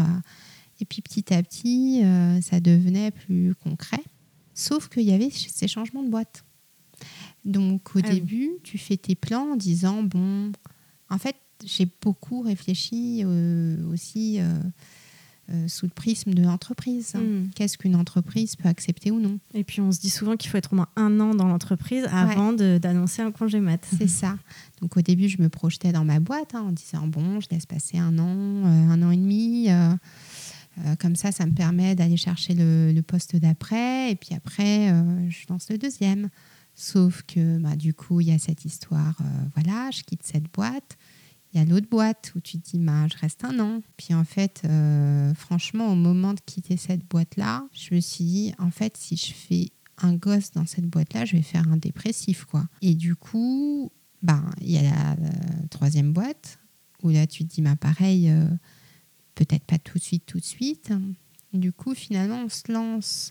et 0.80 0.84
puis 0.84 1.00
petit 1.02 1.32
à 1.32 1.42
petit, 1.42 2.02
ça 2.42 2.60
devenait 2.60 3.10
plus 3.12 3.54
concret. 3.54 4.02
Sauf 4.54 4.88
qu'il 4.88 5.04
y 5.04 5.12
avait 5.12 5.30
ces 5.30 5.68
changements 5.68 6.02
de 6.02 6.10
boîte. 6.10 6.44
Donc 7.44 7.94
au 7.96 7.98
Ah 8.02 8.08
oui. 8.08 8.14
début, 8.14 8.50
tu 8.62 8.78
fais 8.78 8.96
tes 8.96 9.14
plans 9.14 9.52
en 9.52 9.56
disant, 9.56 10.02
bon, 10.02 10.52
en 11.10 11.18
fait, 11.18 11.36
j'ai 11.64 11.88
beaucoup 12.00 12.40
réfléchi 12.40 13.22
euh, 13.24 13.76
aussi 13.92 14.40
euh, 14.40 14.44
euh, 15.50 15.68
sous 15.68 15.86
le 15.86 15.92
prisme 15.92 16.34
de 16.34 16.42
l'entreprise. 16.42 17.14
Mm. 17.14 17.50
Qu'est-ce 17.54 17.78
qu'une 17.78 17.96
entreprise 17.96 18.56
peut 18.56 18.68
accepter 18.68 19.10
ou 19.10 19.20
non? 19.20 19.38
Et 19.54 19.64
puis, 19.64 19.80
on 19.80 19.92
se 19.92 20.00
dit 20.00 20.10
souvent 20.10 20.36
qu'il 20.36 20.50
faut 20.50 20.56
être 20.58 20.72
au 20.72 20.76
moins 20.76 20.88
un 20.96 21.20
an 21.20 21.34
dans 21.34 21.48
l'entreprise 21.48 22.06
avant 22.10 22.52
d'annoncer 22.52 23.22
un 23.22 23.32
congé 23.32 23.60
mat. 23.60 23.84
C'est 23.98 24.08
ça. 24.08 24.36
Donc 24.80 24.96
au 24.96 25.02
début, 25.02 25.28
je 25.28 25.40
me 25.40 25.48
projetais 25.48 25.92
dans 25.92 26.04
ma 26.04 26.20
boîte 26.20 26.54
hein, 26.54 26.62
en 26.62 26.72
disant 26.72 27.06
bon, 27.06 27.40
je 27.40 27.48
laisse 27.50 27.66
passer 27.66 27.98
un 27.98 28.18
an, 28.18 28.64
un 28.66 29.02
an 29.02 29.10
et 29.10 29.16
demi. 29.16 29.68
Euh, 30.78 30.96
comme 30.98 31.16
ça, 31.16 31.32
ça 31.32 31.46
me 31.46 31.52
permet 31.52 31.94
d'aller 31.94 32.16
chercher 32.16 32.54
le, 32.54 32.92
le 32.92 33.02
poste 33.02 33.36
d'après. 33.36 34.10
Et 34.10 34.16
puis 34.16 34.34
après, 34.34 34.90
euh, 34.90 35.30
je 35.30 35.44
lance 35.48 35.68
le 35.70 35.78
deuxième. 35.78 36.28
Sauf 36.82 37.22
que 37.22 37.58
bah, 37.58 37.76
du 37.76 37.94
coup, 37.94 38.20
il 38.20 38.26
y 38.26 38.32
a 38.32 38.40
cette 38.40 38.64
histoire, 38.64 39.14
euh, 39.20 39.24
voilà, 39.54 39.92
je 39.92 40.02
quitte 40.02 40.24
cette 40.24 40.52
boîte. 40.52 40.98
Il 41.52 41.60
y 41.60 41.62
a 41.62 41.64
l'autre 41.64 41.88
boîte 41.88 42.32
où 42.34 42.40
tu 42.40 42.58
te 42.58 42.70
dis, 42.70 42.78
bah, 42.80 43.06
je 43.06 43.16
reste 43.18 43.44
un 43.44 43.60
an. 43.60 43.82
Puis 43.96 44.14
en 44.14 44.24
fait, 44.24 44.62
euh, 44.64 45.32
franchement, 45.34 45.92
au 45.92 45.94
moment 45.94 46.34
de 46.34 46.40
quitter 46.44 46.76
cette 46.76 47.06
boîte-là, 47.08 47.68
je 47.72 47.94
me 47.94 48.00
suis 48.00 48.24
dit, 48.24 48.54
en 48.58 48.72
fait, 48.72 48.96
si 48.96 49.16
je 49.16 49.32
fais 49.32 49.68
un 49.98 50.16
gosse 50.16 50.50
dans 50.50 50.66
cette 50.66 50.86
boîte-là, 50.86 51.24
je 51.24 51.36
vais 51.36 51.42
faire 51.42 51.68
un 51.68 51.76
dépressif, 51.76 52.46
quoi. 52.46 52.66
Et 52.80 52.96
du 52.96 53.14
coup, 53.14 53.92
bah, 54.20 54.42
il 54.60 54.72
y 54.72 54.78
a 54.78 54.82
la, 54.82 55.14
la 55.14 55.68
troisième 55.70 56.12
boîte 56.12 56.58
où 57.04 57.10
là, 57.10 57.28
tu 57.28 57.44
te 57.44 57.54
dis, 57.54 57.62
bah, 57.62 57.76
pareil, 57.76 58.28
euh, 58.28 58.48
peut-être 59.36 59.66
pas 59.66 59.78
tout 59.78 59.98
de 59.98 60.02
suite, 60.02 60.26
tout 60.26 60.40
de 60.40 60.44
suite. 60.44 60.92
Du 61.52 61.72
coup, 61.72 61.94
finalement, 61.94 62.42
on 62.46 62.48
se 62.48 62.72
lance 62.72 63.30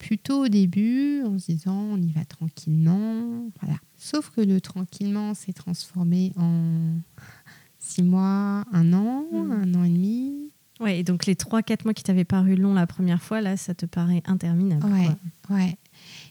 plutôt 0.00 0.46
au 0.46 0.48
début 0.48 1.22
en 1.24 1.38
se 1.38 1.52
disant 1.52 1.76
on 1.92 1.96
y 2.02 2.10
va 2.10 2.24
tranquillement. 2.24 3.50
Voilà. 3.60 3.78
Sauf 3.96 4.30
que 4.30 4.40
le 4.40 4.60
tranquillement 4.60 5.34
s'est 5.34 5.52
transformé 5.52 6.32
en 6.36 6.94
six 7.78 8.02
mois, 8.02 8.64
un 8.72 8.92
an, 8.92 9.24
Mhm. 9.32 9.52
un 9.52 9.74
an 9.74 9.84
et 9.84 9.90
demi. 9.90 10.50
Ouais, 10.80 11.00
et 11.00 11.02
donc 11.04 11.26
les 11.26 11.34
3-4 11.36 11.84
mois 11.84 11.92
qui 11.92 12.02
t'avaient 12.02 12.24
paru 12.24 12.56
longs 12.56 12.72
la 12.72 12.86
première 12.86 13.22
fois, 13.22 13.42
là, 13.42 13.56
ça 13.58 13.74
te 13.74 13.84
paraît 13.84 14.22
interminable. 14.24 14.86
Ouais, 14.90 15.08
quoi. 15.46 15.56
ouais. 15.56 15.76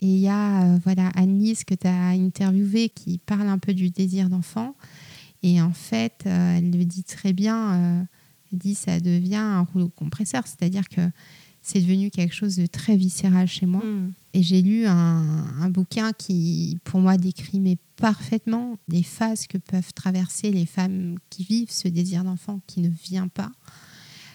Et 0.02 0.06
il 0.08 0.18
y 0.18 0.28
a 0.28 0.64
euh, 0.74 0.78
voilà, 0.82 1.08
Annelise 1.14 1.62
que 1.62 1.74
tu 1.74 1.86
as 1.86 2.08
interviewée 2.08 2.88
qui 2.88 3.18
parle 3.18 3.46
un 3.48 3.58
peu 3.58 3.72
du 3.72 3.90
désir 3.90 4.28
d'enfant. 4.28 4.74
Et 5.44 5.62
en 5.62 5.72
fait, 5.72 6.24
euh, 6.26 6.56
elle 6.58 6.70
le 6.76 6.84
dit 6.84 7.04
très 7.04 7.32
bien. 7.32 7.72
euh, 7.74 8.02
elle 8.52 8.58
dit 8.58 8.74
ça 8.74 8.98
devient 8.98 9.36
un 9.36 9.60
rouleau 9.60 9.88
compresseur. 9.88 10.44
C'est-à-dire 10.48 10.88
que 10.88 11.00
c'est 11.62 11.80
devenu 11.80 12.10
quelque 12.10 12.34
chose 12.34 12.56
de 12.56 12.66
très 12.66 12.96
viscéral 12.96 13.46
chez 13.46 13.66
moi. 13.66 13.82
Mm. 13.84 14.12
Et 14.32 14.42
j'ai 14.42 14.62
lu 14.62 14.86
un, 14.86 15.46
un 15.60 15.70
bouquin 15.70 16.12
qui, 16.12 16.78
pour 16.84 17.00
moi, 17.00 17.16
décrit 17.16 17.60
mais 17.60 17.76
parfaitement 17.96 18.78
les 18.88 19.02
phases 19.02 19.46
que 19.46 19.58
peuvent 19.58 19.92
traverser 19.92 20.50
les 20.50 20.66
femmes 20.66 21.16
qui 21.28 21.44
vivent 21.44 21.70
ce 21.70 21.88
désir 21.88 22.24
d'enfant 22.24 22.60
qui 22.66 22.80
ne 22.80 22.88
vient 22.88 23.28
pas, 23.28 23.50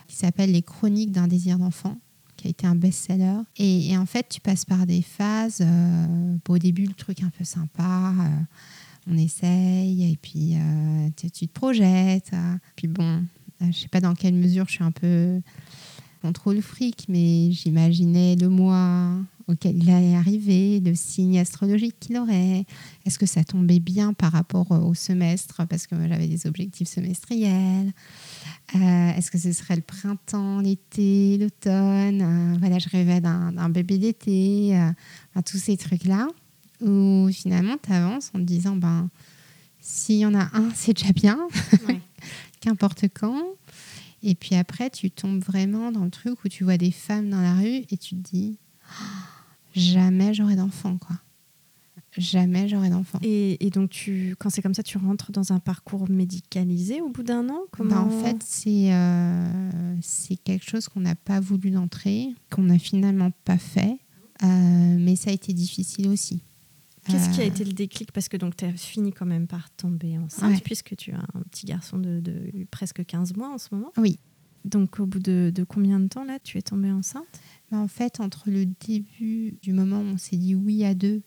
qui 0.08 0.16
s'appelle 0.16 0.52
Les 0.52 0.62
Chroniques 0.62 1.12
d'un 1.12 1.28
désir 1.28 1.58
d'enfant, 1.58 1.98
qui 2.38 2.48
a 2.48 2.50
été 2.50 2.68
un 2.68 2.76
best-seller. 2.76 3.40
Et, 3.58 3.90
et 3.90 3.98
en 3.98 4.06
fait, 4.06 4.28
tu 4.30 4.42
passes 4.42 4.66
par 4.66 4.86
des 4.86 5.02
phases. 5.02 5.62
euh, 5.62 6.38
bon, 6.46 6.56
au 6.56 6.58
début, 6.58 6.86
le 6.86 6.94
truc 6.94 7.24
un 7.24 7.30
peu 7.30 7.44
sympa. 7.44 8.14
euh, 8.20 8.44
on 9.08 9.18
essaye 9.18 10.12
et 10.12 10.18
puis 10.18 10.56
euh, 10.56 11.10
tu, 11.16 11.30
tu 11.30 11.48
te 11.48 11.54
projettes. 11.54 12.32
puis 12.76 12.88
bon, 12.88 13.24
je 13.62 13.72
sais 13.72 13.88
pas 13.88 14.02
dans 14.02 14.16
quelle 14.16 14.34
mesure 14.34 14.66
je 14.68 14.74
suis 14.74 14.84
un 14.84 14.92
peu 14.92 15.42
contrôle 16.26 16.62
fric, 16.62 17.06
mais 17.08 17.52
j'imaginais 17.52 18.36
le 18.36 18.50
mois 18.50 19.12
auquel 19.48 19.78
il 19.78 19.90
allait 19.92 20.16
arriver, 20.16 20.80
le 20.80 20.96
signe 20.96 21.38
astrologique 21.38 21.96
qu'il 22.00 22.18
aurait. 22.18 22.66
Est-ce 23.06 23.20
que 23.20 23.28
ça 23.28 23.44
tombait 23.44 23.80
bien 23.80 24.14
par 24.14 24.32
rapport 24.32 24.72
au 24.72 24.96
semestre? 24.96 25.62
Parce 25.70 25.86
que 25.86 25.96
j'avais 26.08 26.28
des 26.28 26.48
objectifs 26.48 26.88
semestriels. 26.90 27.94
Euh, 28.76 29.10
Est-ce 29.16 29.30
que 29.30 29.38
ce 29.38 29.52
serait 29.52 29.76
le 29.76 29.84
printemps, 29.84 30.62
l'été, 30.62 31.38
l'automne? 31.38 32.22
Euh, 32.24 32.58
Voilà, 32.60 32.80
je 32.80 32.90
rêvais 32.90 33.22
d'un 33.22 33.52
d'un 33.52 33.70
bébé 33.70 34.00
d'été. 34.00 34.76
euh, 34.76 34.90
enfin, 35.32 35.44
tous 35.44 35.58
ces 35.60 35.78
trucs-là. 35.78 36.28
Où 36.82 37.30
finalement, 37.32 37.76
tu 37.82 37.92
avances 37.94 38.32
en 38.34 38.40
te 38.40 38.44
disant, 38.44 38.76
ben, 38.76 39.10
s'il 39.80 40.18
y 40.18 40.26
en 40.26 40.34
a 40.34 40.50
un, 40.58 40.70
c'est 40.76 40.94
déjà 40.98 41.14
bien 41.14 41.38
Ouais. 41.88 42.02
qu'importe 42.62 43.06
quand. 43.14 43.44
Et 44.26 44.34
puis 44.34 44.56
après, 44.56 44.90
tu 44.90 45.12
tombes 45.12 45.40
vraiment 45.40 45.92
dans 45.92 46.04
le 46.04 46.10
truc 46.10 46.44
où 46.44 46.50
tu 46.50 46.64
vois 46.64 46.78
des 46.78 46.90
femmes 46.90 47.30
dans 47.30 47.42
la 47.42 47.54
rue 47.54 47.86
et 47.90 47.98
tu 47.98 48.16
te 48.16 48.30
dis 48.30 48.58
Oh, 48.90 49.04
jamais 49.76 50.34
j'aurai 50.34 50.56
d'enfant, 50.56 50.98
quoi. 50.98 51.16
Jamais 52.18 52.68
j'aurai 52.68 52.90
d'enfant. 52.90 53.20
Et, 53.22 53.64
et 53.64 53.70
donc, 53.70 53.92
tu, 53.92 54.36
quand 54.40 54.50
c'est 54.50 54.64
comme 54.64 54.74
ça, 54.74 54.82
tu 54.82 54.98
rentres 54.98 55.32
dans 55.32 55.54
un 55.54 55.60
parcours 55.60 56.10
médicalisé 56.10 57.02
au 57.02 57.10
bout 57.10 57.22
d'un 57.22 57.50
an? 57.50 57.60
Bah, 57.78 58.00
en 58.00 58.10
fait, 58.10 58.38
c'est 58.42 58.92
euh, 58.94 59.96
c'est 60.02 60.38
quelque 60.38 60.68
chose 60.68 60.88
qu'on 60.88 61.02
n'a 61.02 61.16
pas 61.16 61.40
voulu 61.40 61.70
d'entrer, 61.70 62.30
qu'on 62.50 62.64
n'a 62.64 62.80
finalement 62.80 63.32
pas 63.44 63.60
fait, 63.60 64.00
euh, 64.44 64.98
mais 64.98 65.16
ça 65.16 65.30
a 65.30 65.34
été 65.34 65.54
difficile 65.54 66.08
aussi. 66.08 66.42
Qu'est-ce 67.06 67.30
qui 67.30 67.42
a 67.42 67.44
Euh, 67.44 67.48
été 67.48 67.64
le 67.64 67.74
déclic? 67.74 68.12
Parce 68.12 68.28
que 68.30 68.38
donc 68.38 68.56
tu 68.58 68.66
as 68.66 68.72
fini 68.74 69.12
quand 69.14 69.26
même 69.26 69.48
par 69.48 69.70
tomber 69.72 70.18
enceinte, 70.18 70.52
Ouais. 70.56 70.62
puisque 70.64 70.96
tu 70.96 71.12
as 71.12 71.20
un 71.20 71.42
petit 71.52 71.66
garçon 71.66 71.98
de, 71.98 72.20
de 72.20 72.66
presque 72.72 73.06
15 73.06 73.36
mois 73.36 73.50
en 73.54 73.58
ce 73.58 73.70
moment. 73.74 73.92
Oui. 73.98 74.20
Donc 74.64 75.00
au 75.00 75.06
bout 75.06 75.20
de, 75.20 75.52
de 75.54 75.64
combien 75.64 76.00
de 76.00 76.08
temps 76.08 76.24
là 76.26 76.40
tu 76.44 76.58
es 76.58 76.62
tombée 76.64 76.92
enceinte? 76.92 77.26
Bah, 77.72 77.78
en 77.78 77.88
fait, 77.88 78.20
entre 78.20 78.50
le 78.50 78.66
début 78.66 79.58
du 79.62 79.74
moment 79.74 80.00
où 80.00 80.06
on 80.06 80.18
s'est 80.18 80.38
dit 80.38 80.56
oui 80.56 80.84
à 80.84 80.96
deux 80.96 81.22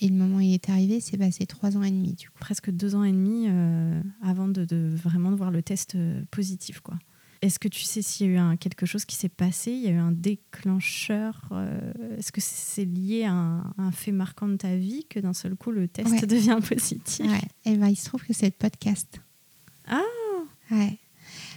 et 0.00 0.06
le 0.08 0.14
moment 0.14 0.36
où 0.36 0.40
il 0.40 0.54
est 0.54 0.70
arrivé, 0.70 1.00
c'est 1.00 1.16
passé 1.18 1.44
trois 1.46 1.76
ans 1.76 1.82
et 1.82 1.90
demi. 1.90 2.12
Du 2.14 2.30
coup. 2.30 2.38
Presque 2.38 2.70
deux 2.70 2.94
ans 2.94 3.02
et 3.02 3.10
demi 3.10 3.46
euh, 3.48 4.00
avant 4.22 4.46
de, 4.46 4.64
de 4.64 4.92
vraiment 4.94 5.32
de 5.32 5.36
voir 5.36 5.50
le 5.50 5.60
test 5.60 5.96
euh, 5.96 6.22
positif. 6.30 6.78
quoi. 6.78 6.96
Est-ce 7.40 7.58
que 7.58 7.68
tu 7.68 7.82
sais 7.82 8.02
s'il 8.02 8.26
y 8.26 8.30
a 8.30 8.32
eu 8.32 8.36
un, 8.38 8.56
quelque 8.56 8.84
chose 8.86 9.04
qui 9.04 9.14
s'est 9.16 9.28
passé? 9.28 9.70
Il 9.70 9.80
y 9.82 9.86
a 9.88 9.90
eu 9.90 9.98
un 9.98 10.10
déclencheur 10.12 11.48
euh, 11.52 12.16
Est-ce 12.18 12.32
que 12.32 12.40
c'est 12.40 12.84
lié 12.84 13.24
à 13.24 13.32
un, 13.32 13.74
un 13.78 13.92
fait 13.92 14.12
marquant 14.12 14.48
de 14.48 14.56
ta 14.56 14.74
vie 14.76 15.04
que 15.08 15.20
d'un 15.20 15.32
seul 15.32 15.54
coup 15.54 15.70
le 15.70 15.86
test 15.88 16.10
Ouais. 16.10 16.20
devient 16.26 16.58
positif? 16.66 17.26
Ouais. 17.26 17.40
Et 17.64 17.76
ben, 17.76 17.88
il 17.88 17.96
se 17.96 18.06
trouve 18.06 18.24
que 18.24 18.32
c'est 18.32 18.46
le 18.46 18.52
podcast. 18.52 19.20
Ah 19.86 20.02
Ouais. 20.70 20.98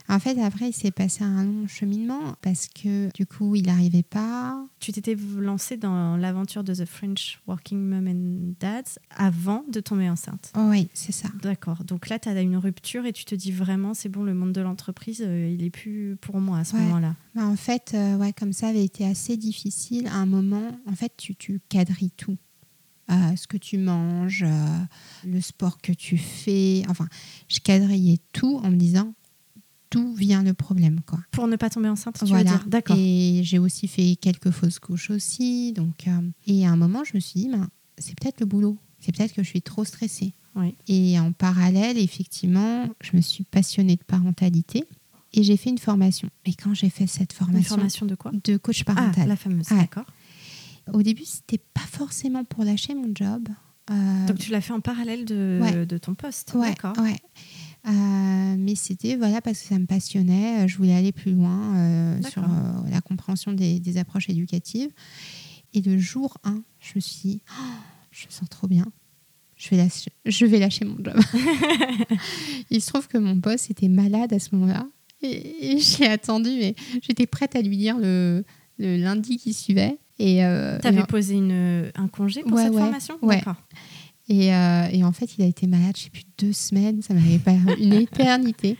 En 0.10 0.20
fait, 0.20 0.38
après, 0.42 0.70
il 0.70 0.74
s'est 0.74 0.92
passé 0.92 1.24
un 1.24 1.44
long 1.46 1.68
cheminement 1.68 2.36
parce 2.42 2.68
que 2.68 3.10
du 3.14 3.26
coup, 3.26 3.56
il 3.56 3.66
n'arrivait 3.68 4.04
pas. 4.04 4.66
Tu 4.80 4.92
t'étais 4.92 5.16
lancée 5.38 5.78
dans 5.78 6.18
l'aventure 6.18 6.64
de 6.64 6.74
The 6.74 6.86
French 6.86 7.40
Working 7.48 7.80
Mom 7.80 8.08
and 8.08 8.54
Dads 8.60 9.00
avant 9.16 9.64
de 9.72 9.80
tomber 9.80 10.10
enceinte. 10.10 10.52
Oh, 10.58 10.68
oui, 10.70 10.90
c'est 10.94 11.12
ça. 11.12 11.30
D'accord. 11.42 11.84
Donc 11.86 12.10
là, 12.10 12.20
tu 12.20 12.28
as 12.30 12.42
une 12.42 12.58
rupture 12.58 13.06
et 13.06 13.14
tu 13.14 13.26
te 13.26 13.36
dis 13.36 13.52
vraiment, 13.52 13.94
c'est 13.94 14.10
bon, 14.10 14.24
le 14.24 14.34
monde 14.34 14.52
de 14.54 14.62
l'entreprise, 14.62 15.22
euh, 15.26 15.50
il 15.54 15.64
est 15.64 15.70
plus 15.70 16.18
pour 16.20 16.40
moi 16.40 16.60
à 16.60 16.64
ce 16.64 16.76
Ouais. 16.76 16.82
moment-là. 16.82 17.16
Bah, 17.36 17.46
en 17.46 17.56
fait, 17.56 17.92
euh, 17.94 18.18
ouais, 18.18 18.34
comme 18.34 18.54
ça 18.54 18.68
avait 18.70 18.84
été 18.84 19.06
assez 19.06 19.38
difficile. 19.38 20.08
À 20.08 20.16
un 20.16 20.26
moment, 20.26 20.78
en 20.90 20.94
fait, 20.96 21.14
tu, 21.16 21.36
tu 21.36 21.62
quadrilles 21.70 22.12
tout. 22.12 22.38
Euh, 23.10 23.36
ce 23.36 23.46
que 23.46 23.58
tu 23.58 23.78
manges, 23.78 24.46
le 25.26 25.42
sport 25.42 25.82
que 25.82 25.92
tu 25.92 26.18
fais. 26.18 26.84
Enfin, 26.88 27.08
je 27.50 27.60
quadrillais 27.60 28.20
tout 28.32 28.60
en 28.64 28.72
me 28.72 28.78
disant 28.78 29.14
d'où 29.92 30.14
vient 30.16 30.42
le 30.44 30.54
problème, 30.54 31.02
quoi. 31.06 31.20
Pour 31.32 31.48
ne 31.48 31.56
pas 31.58 31.70
tomber 31.70 31.90
enceinte, 31.90 32.16
tu 32.18 32.26
veux 32.26 32.30
Voilà. 32.32 32.52
dire 32.52 32.66
D'accord. 32.68 32.96
Et 32.98 33.42
j'ai 33.44 33.60
aussi 33.60 33.88
fait 33.88 34.16
quelques 34.16 34.52
fausses 34.52 34.80
couches 34.80 35.10
aussi. 35.12 35.74
Donc, 35.74 36.08
euh, 36.08 36.12
et 36.48 36.66
à 36.66 36.72
un 36.72 36.78
moment, 36.78 37.04
je 37.04 37.12
me 37.16 37.20
suis 37.20 37.42
dit, 37.42 37.50
ben, 37.50 37.68
c'est 37.98 38.18
peut-être 38.20 38.40
le 38.40 38.46
boulot. 38.46 38.78
C'est 39.00 39.16
peut-être 39.16 39.34
que 39.34 39.44
je 39.44 39.48
suis 39.50 39.62
trop 39.62 39.84
stressée. 39.86 40.34
Oui. 40.56 40.76
Et 40.88 41.20
en 41.20 41.32
parallèle, 41.32 41.98
effectivement, 41.98 42.88
je 43.02 43.12
me 43.16 43.22
suis 43.22 43.44
passionnée 43.44 43.96
de 43.96 44.04
parentalité 44.04 44.84
et 45.34 45.44
j'ai 45.44 45.56
fait 45.58 45.70
une 45.70 45.78
formation. 45.78 46.30
Et 46.46 46.54
quand 46.54 46.74
j'ai 46.74 46.90
fait 46.90 47.08
cette 47.08 47.32
Une 47.34 47.38
formation, 47.46 47.76
formation 47.76 48.06
de 48.06 48.16
quoi? 48.16 48.32
De 48.44 48.58
coach 48.58 48.84
Ah, 48.86 48.94
parental, 48.94 49.28
la 49.30 49.36
fameuse, 49.38 49.68
d'accord. 49.70 50.06
au 50.94 51.02
début, 51.04 51.24
c'était 51.26 51.58
pas 51.74 51.82
forcément 51.90 52.44
pour 52.44 52.64
lâcher 52.66 52.94
mon 52.96 53.12
job. 53.16 53.48
Euh, 53.90 54.26
Donc 54.28 54.38
tu 54.40 54.52
l'as 54.52 54.62
fait 54.62 54.74
en 54.74 54.82
parallèle 54.82 55.26
de, 55.26 55.60
Ouais. 55.62 55.86
de 55.86 55.98
ton 55.98 56.16
poste. 56.16 56.54
ouais, 56.54 56.70
D'accord. 56.70 56.98
ouais. 57.04 57.18
Euh, 57.88 58.56
mais 58.60 58.76
c'était 58.76 59.16
voilà 59.16 59.42
parce 59.42 59.60
que 59.62 59.68
ça 59.68 59.80
me 59.80 59.86
passionnait. 59.86 60.68
Je 60.68 60.78
voulais 60.78 60.94
aller 60.96 61.12
plus 61.12 61.32
loin 61.34 61.76
euh, 61.78 62.22
sur 62.30 62.44
euh, 62.44 62.48
la 62.92 63.02
compréhension 63.02 63.54
des, 63.54 63.80
des 63.80 63.98
approches 63.98 64.30
éducatives. 64.30 64.90
Et 65.74 65.82
le 65.82 65.98
jour 65.98 66.38
1, 66.44 66.62
je 66.80 66.92
me 66.96 67.00
suis 67.00 67.20
dit, 67.30 67.42
Oh, 67.60 67.64
je 68.12 68.26
me 68.28 68.32
sens 68.32 68.50
trop 68.50 68.68
bien. 68.68 68.86
Je 69.56 69.70
vais 69.70 69.78
lâcher, 69.78 70.12
je 70.26 70.46
vais 70.46 70.58
lâcher 70.60 70.86
mon 70.86 70.98
job. 71.04 71.16
Il 72.72 72.82
se 72.82 72.88
trouve 72.92 73.08
que 73.08 73.18
mon 73.18 73.36
boss 73.36 73.70
était 73.70 73.90
malade 73.90 74.34
à 74.34 74.40
ce 74.40 74.56
moment-là. 74.56 74.88
Et, 75.22 75.74
et 75.74 75.80
j'ai 75.80 76.08
attendu, 76.08 76.50
mais 76.50 76.76
j'étais 77.02 77.28
prête 77.28 77.56
à 77.56 77.62
lui 77.62 77.78
dire 77.78 77.98
le, 78.00 78.44
le 78.80 78.98
lundi 78.98 79.38
qui 79.38 79.54
suivait. 79.54 79.98
Et, 80.20 80.44
euh, 80.46 80.78
Tu 80.80 80.88
avais 80.88 81.00
et 81.00 81.02
en- 81.04 81.06
posé 81.06 81.36
une, 81.36 81.92
un 81.96 82.08
congé 82.08 82.42
pour 82.44 82.54
Ouais, 82.54 82.64
cette 82.64 82.74
ouais, 82.74 82.82
formation? 82.82 83.18
ouais. 83.22 83.38
D'accord. 83.38 83.56
Et, 84.32 84.56
euh, 84.56 84.88
et 84.90 85.04
en 85.04 85.12
fait, 85.12 85.38
il 85.38 85.44
a 85.44 85.46
été 85.46 85.68
malade, 85.68 85.92
je 85.98 86.04
sais 86.04 86.10
plus, 86.10 86.24
deux 86.38 86.54
semaines. 86.54 87.02
Ça 87.02 87.14
m'avait 87.14 87.38
pas 87.38 87.52
une 87.80 87.92
éternité. 87.92 88.78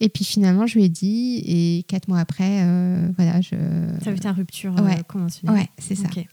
Et 0.00 0.08
puis 0.08 0.24
finalement, 0.24 0.66
je 0.66 0.78
lui 0.78 0.84
ai 0.84 0.88
dit. 0.88 1.42
Et 1.44 1.82
quatre 1.82 2.08
mois 2.08 2.20
après, 2.20 2.62
euh, 2.62 3.10
voilà, 3.16 3.42
je. 3.42 3.54
Tu 4.02 4.08
as 4.08 4.12
vu 4.12 4.18
ta 4.18 4.32
rupture 4.32 4.74
euh, 4.78 4.82
ouais. 4.82 5.02
conventionnelle. 5.06 5.56
Ouais, 5.56 5.68
c'est 5.78 5.94
ça. 5.94 6.06
Ok. 6.06 6.24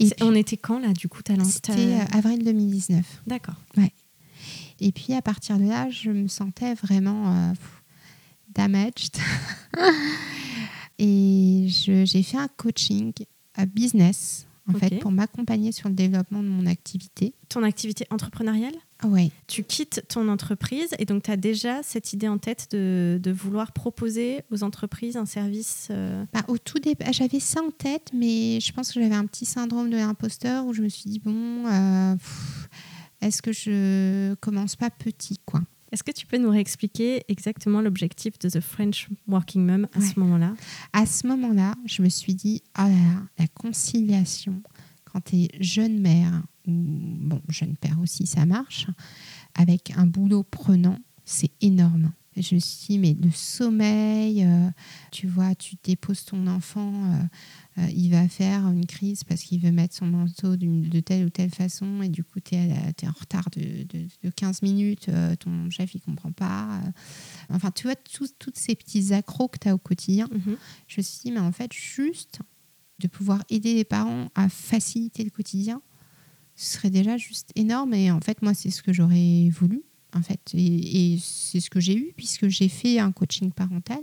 Et 0.00 0.06
puis, 0.06 0.12
On 0.22 0.34
était 0.34 0.56
quand 0.56 0.80
là, 0.80 0.92
du 0.92 1.08
coup, 1.08 1.22
t'as 1.22 1.36
lancé 1.36 1.52
c'était 1.52 1.94
euh, 1.94 2.18
avril 2.18 2.42
2019. 2.42 3.22
D'accord. 3.28 3.54
Et 4.80 4.90
puis 4.90 5.14
à 5.14 5.22
partir 5.22 5.56
de 5.58 5.68
là, 5.68 5.88
je 5.88 6.10
me 6.10 6.26
sentais 6.26 6.74
vraiment 6.74 7.32
euh, 7.32 7.52
damaged. 8.52 9.16
et 10.98 11.66
j'ai 11.68 12.22
fait 12.24 12.38
un 12.38 12.48
coaching 12.48 13.12
à 13.54 13.66
business 13.66 14.48
en 14.68 14.72
fait, 14.78 14.98
pour 14.98 15.10
m'accompagner 15.10 15.72
sur 15.72 15.88
le 15.88 15.94
développement 15.94 16.42
de 16.42 16.48
mon 16.48 16.66
activité. 16.66 17.34
Ton 17.48 17.62
activité 17.62 18.06
entrepreneuriale? 18.10 18.74
Ouais. 19.04 19.30
Tu 19.46 19.62
quittes 19.64 20.04
ton 20.08 20.28
entreprise 20.28 20.94
et 20.98 21.04
donc 21.04 21.24
tu 21.24 21.30
as 21.30 21.36
déjà 21.36 21.82
cette 21.82 22.12
idée 22.14 22.28
en 22.28 22.38
tête 22.38 22.68
de, 22.70 23.20
de 23.22 23.30
vouloir 23.30 23.72
proposer 23.72 24.42
aux 24.50 24.62
entreprises 24.62 25.16
un 25.18 25.26
service. 25.26 25.88
euh, 25.90 26.24
Bah, 26.32 26.44
au 26.48 26.56
tout 26.56 26.78
début, 26.78 27.04
j'avais 27.12 27.40
ça 27.40 27.60
en 27.62 27.70
tête, 27.70 28.10
mais 28.14 28.58
je 28.60 28.72
pense 28.72 28.92
que 28.92 29.00
j'avais 29.00 29.14
un 29.14 29.26
petit 29.26 29.44
syndrome 29.44 29.90
de 29.90 29.96
l'imposteur 29.96 30.64
où 30.64 30.72
je 30.72 30.80
me 30.80 30.88
suis 30.88 31.10
dit 31.10 31.18
bon, 31.18 31.66
euh, 31.66 32.16
est-ce 33.20 33.42
que 33.42 33.52
je 33.52 34.34
commence 34.36 34.76
pas 34.76 34.88
petit, 34.90 35.38
quoi? 35.44 35.60
Est-ce 35.94 36.02
que 36.02 36.10
tu 36.10 36.26
peux 36.26 36.38
nous 36.38 36.50
réexpliquer 36.50 37.22
exactement 37.28 37.80
l'objectif 37.80 38.36
de 38.40 38.48
The 38.48 38.58
French 38.58 39.08
Working 39.28 39.64
Mum 39.64 39.86
à 39.94 40.00
Ouais. 40.00 40.04
ce 40.04 40.18
moment-là? 40.18 40.54
À 40.92 41.06
ce 41.06 41.24
moment-là, 41.28 41.76
je 41.86 42.02
me 42.02 42.08
suis 42.08 42.34
dit 42.34 42.62
oh 42.76 42.82
là 42.82 42.88
là, 42.88 43.22
la 43.38 43.46
conciliation 43.46 44.60
quand 45.04 45.20
tu 45.20 45.36
es 45.42 45.48
jeune 45.60 46.00
mère 46.00 46.42
ou 46.66 46.72
bon 46.72 47.40
jeune 47.48 47.76
père 47.76 48.00
aussi, 48.02 48.26
ça 48.26 48.44
marche 48.44 48.88
avec 49.54 49.92
un 49.96 50.04
boulot 50.06 50.42
prenant, 50.42 50.98
c'est 51.24 51.52
énorme. 51.60 52.10
Je 52.36 52.54
me 52.54 52.60
suis 52.60 52.86
dit, 52.88 52.98
mais 52.98 53.14
le 53.20 53.30
sommeil, 53.30 54.44
euh, 54.44 54.68
tu 55.12 55.26
vois, 55.26 55.54
tu 55.54 55.76
déposes 55.84 56.24
ton 56.24 56.46
enfant, 56.48 56.92
euh, 57.12 57.82
euh, 57.82 57.90
il 57.94 58.10
va 58.10 58.28
faire 58.28 58.66
une 58.68 58.86
crise 58.86 59.22
parce 59.24 59.42
qu'il 59.42 59.60
veut 59.60 59.70
mettre 59.70 59.94
son 59.94 60.06
manteau 60.06 60.56
d'une- 60.56 60.88
de 60.88 61.00
telle 61.00 61.24
ou 61.26 61.30
telle 61.30 61.50
façon 61.50 62.02
et 62.02 62.08
du 62.08 62.24
coup, 62.24 62.40
tu 62.40 62.54
es, 62.56 62.72
en 63.06 63.12
retard 63.20 63.48
de, 63.56 63.84
de- 63.84 64.08
de 64.22 64.30
15 64.30 64.62
minutes, 64.62 65.08
ton 65.40 65.70
chef, 65.70 65.94
il 65.94 66.00
comprend 66.00 66.32
pas. 66.32 66.80
Enfin, 67.50 67.70
tu 67.70 67.84
vois, 67.86 67.96
tous 67.96 68.28
ces 68.54 68.74
petits 68.74 69.12
accros 69.14 69.48
que 69.48 69.58
tu 69.58 69.68
as 69.68 69.74
au 69.74 69.78
quotidien. 69.78 70.28
Mhm. 70.32 70.56
Je 70.88 70.96
me 70.98 71.02
suis 71.02 71.20
dit, 71.24 71.30
mais 71.32 71.40
en 71.40 71.52
fait, 71.52 71.72
juste 71.72 72.40
de 73.00 73.08
pouvoir 73.08 73.42
aider 73.50 73.74
les 73.74 73.84
parents 73.84 74.28
à 74.34 74.48
faciliter 74.48 75.24
le 75.24 75.30
quotidien, 75.30 75.82
ce 76.56 76.74
serait 76.74 76.90
déjà 76.90 77.16
juste 77.16 77.50
énorme. 77.56 77.94
Et 77.94 78.10
en 78.10 78.20
fait, 78.20 78.40
moi, 78.42 78.54
c'est 78.54 78.70
ce 78.70 78.82
que 78.82 78.92
j'aurais 78.92 79.50
voulu. 79.50 79.82
En 80.14 80.22
fait, 80.22 80.40
et, 80.54 81.14
et 81.14 81.18
c'est 81.20 81.58
ce 81.60 81.68
que 81.70 81.80
j'ai 81.80 81.96
eu 81.96 82.12
puisque 82.16 82.46
j'ai 82.48 82.68
fait 82.68 82.98
un 83.00 83.10
coaching 83.12 83.50
parental 83.50 83.98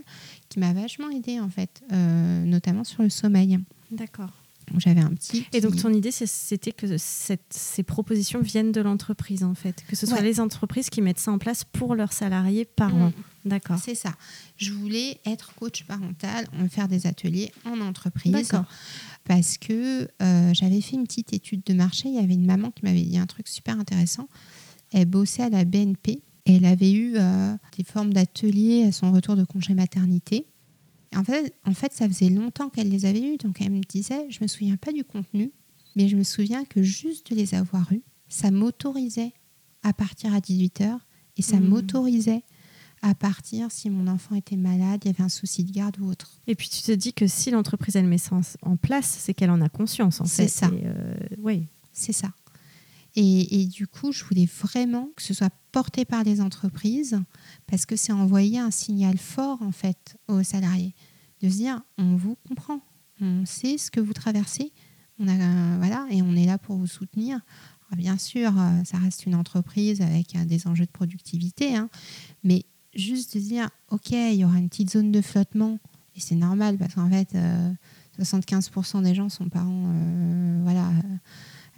qui 0.50 0.60
m'a 0.60 0.74
vachement 0.74 1.10
aidé 1.10 1.40
en 1.40 1.50
fait, 1.50 1.82
euh, 1.94 2.44
notamment 2.44 2.84
sur 2.84 3.02
le 3.02 3.10
sommeil. 3.10 3.58
D'accord. 3.92 4.30
J'avais 4.78 5.02
un 5.02 5.10
petit. 5.10 5.46
Et 5.52 5.60
donc 5.60 5.76
ton 5.76 5.92
idée, 5.94 6.12
c'était 6.12 6.72
que 6.72 6.98
cette- 6.98 7.42
ces 7.52 7.84
propositions 7.84 8.40
viennent 8.42 8.72
de 8.72 8.80
l'entreprise 8.80 9.44
en 9.44 9.54
fait, 9.54 9.84
que 9.88 9.96
ce 9.98 10.06
soit 10.06 10.18
Ouais. 10.18 10.24
les 10.24 10.40
entreprises 10.40 10.90
qui 10.90 11.02
mettent 11.02 11.20
ça 11.20 11.32
en 11.32 11.38
place 11.40 11.64
pour 11.66 11.94
leurs 11.96 12.14
salariés 12.14 12.64
par 12.64 12.94
Mm. 12.96 13.02
an. 13.02 13.14
D'accord. 13.44 13.80
C'est 13.84 13.96
ça. 13.96 14.14
Je 14.58 14.72
voulais 14.72 15.20
être 15.26 15.56
coach 15.56 15.84
parental, 15.84 16.46
faire 16.70 16.88
des 16.88 17.06
ateliers 17.08 17.52
en 17.66 17.82
entreprise. 17.82 18.32
D'accord. 18.32 18.66
Parce 19.26 19.58
que 19.58 20.08
euh, 20.22 20.54
j'avais 20.54 20.80
fait 20.80 20.96
une 20.96 21.04
petite 21.06 21.34
étude 21.34 21.64
de 21.66 21.74
marché. 21.74 22.08
Il 22.08 22.16
y 22.16 22.20
avait 22.20 22.34
une 22.36 22.46
maman 22.46 22.72
qui 22.72 22.84
m'avait 22.86 23.02
dit 23.02 23.18
un 23.18 23.26
truc 23.26 23.48
super 23.50 23.78
intéressant. 23.80 24.28
Elle 24.92 25.06
bossait 25.06 25.44
à 25.44 25.50
la 25.50 25.66
BNP 25.66 26.22
et 26.46 26.56
elle 26.56 26.66
avait 26.66 26.92
eu 26.92 27.14
euh, 27.16 27.56
des 27.78 27.84
formes 27.84 28.14
d'ateliers 28.14 28.84
à 28.86 28.92
son 28.92 29.12
retour 29.12 29.36
de 29.36 29.44
congé 29.44 29.74
maternité. 29.74 30.48
Et 31.14 31.18
en, 31.18 31.24
fait, 31.24 31.54
en 31.66 31.74
fait, 31.74 31.94
ça 31.94 32.08
faisait 32.08 32.30
longtemps 32.30 32.70
qu'elle 32.70 32.90
les 32.90 33.06
avait 33.06 33.22
eus. 33.34 33.38
Donc 33.38 33.62
elle 33.62 33.72
me 33.72 33.82
disait, 33.82 34.28
je 34.30 34.40
me 34.42 34.48
souviens 34.48 34.78
pas 34.78 34.92
du 34.92 35.04
contenu, 35.04 35.52
mais 35.96 36.08
je 36.08 36.16
me 36.16 36.24
souviens 36.24 36.64
que 36.66 36.82
juste 36.84 37.32
de 37.32 37.36
les 37.36 37.54
avoir 37.56 37.92
eus, 37.92 38.02
ça 38.28 38.50
m'autorisait 38.52 39.34
à 39.84 39.94
partir 39.94 40.34
à 40.34 40.40
18h 40.40 40.98
et 41.38 41.42
ça 41.42 41.60
Mhm. 41.60 41.68
m'autorisait 41.68 42.44
à 43.02 43.16
partir 43.16 43.72
si 43.72 43.90
mon 43.90 44.06
enfant 44.08 44.36
était 44.36 44.56
malade, 44.58 45.02
il 45.04 45.08
y 45.08 45.10
avait 45.12 45.24
un 45.24 45.30
souci 45.30 45.64
de 45.64 45.72
garde 45.72 45.98
ou 46.00 46.06
autre. 46.08 46.40
Et 46.48 46.54
puis 46.56 46.70
tu 46.70 46.82
te 46.84 46.92
dis 46.92 47.14
que 47.14 47.26
si 47.28 47.50
l'entreprise 47.50 47.96
elle 47.96 48.06
met 48.06 48.20
ça 48.20 48.40
en- 48.62 48.76
place, 48.78 49.18
c'est 49.20 49.34
qu'elle 49.34 49.50
en 49.50 49.60
a 49.62 49.70
conscience 49.70 50.22
en 50.22 50.26
C'est 50.26 50.44
fait. 50.44 50.48
ça. 50.50 50.68
Et, 50.68 50.84
euh, 50.86 51.16
oui. 51.40 51.66
C'est 51.94 52.14
ça. 52.14 52.30
Et, 53.16 53.66
du 53.66 53.88
coup, 53.88 54.12
je 54.12 54.24
voulais 54.24 54.46
vraiment 54.46 55.10
que 55.16 55.22
ce 55.22 55.34
soit 55.34 55.54
porté 55.72 56.06
par 56.06 56.24
les 56.24 56.40
entreprises 56.40 57.20
parce 57.68 57.86
que 57.86 57.96
c'est 57.96 58.14
envoyer 58.14 58.60
un 58.60 58.72
signal 58.72 59.18
fort 59.18 59.62
en 59.62 59.72
fait 59.72 60.18
aux 60.28 60.44
salariés 60.44 60.94
de 61.42 61.50
se 61.50 61.56
dire 61.56 61.82
on 61.98 62.16
vous 62.16 62.38
comprend, 62.48 62.82
on 63.20 63.46
sait 63.46 63.78
ce 63.78 63.92
que 63.92 64.00
vous 64.00 64.14
traversez, 64.14 64.72
on 65.20 65.28
a 65.28 65.34
euh, 65.34 65.78
voilà 65.78 66.08
et 66.10 66.22
on 66.22 66.36
est 66.36 66.46
là 66.46 66.58
pour 66.58 66.78
vous 66.78 66.88
soutenir. 66.88 67.40
Bien 67.98 68.18
sûr, 68.18 68.58
euh, 68.58 68.84
ça 68.86 68.98
reste 68.98 69.26
une 69.26 69.36
entreprise 69.36 70.02
avec 70.02 70.36
euh, 70.36 70.46
des 70.46 70.68
enjeux 70.68 70.86
de 70.86 70.92
productivité, 70.92 71.76
hein, 71.76 71.90
mais 72.44 72.64
juste 72.94 73.36
de 73.36 73.42
dire 73.42 73.70
ok, 73.90 74.12
il 74.12 74.36
y 74.36 74.46
aura 74.46 74.58
une 74.58 74.70
petite 74.70 74.92
zone 74.92 75.12
de 75.12 75.22
flottement 75.22 75.80
et 76.16 76.20
c'est 76.22 76.36
normal 76.36 76.78
parce 76.78 76.96
qu'en 76.96 77.10
fait. 77.10 77.36
euh, 77.36 77.74
75% 78.20 79.04
des 79.04 79.16
gens 79.16 79.30
sont 79.30 79.50
parents 79.50 79.86
euh, 79.94 80.60
voilà, 80.64 80.90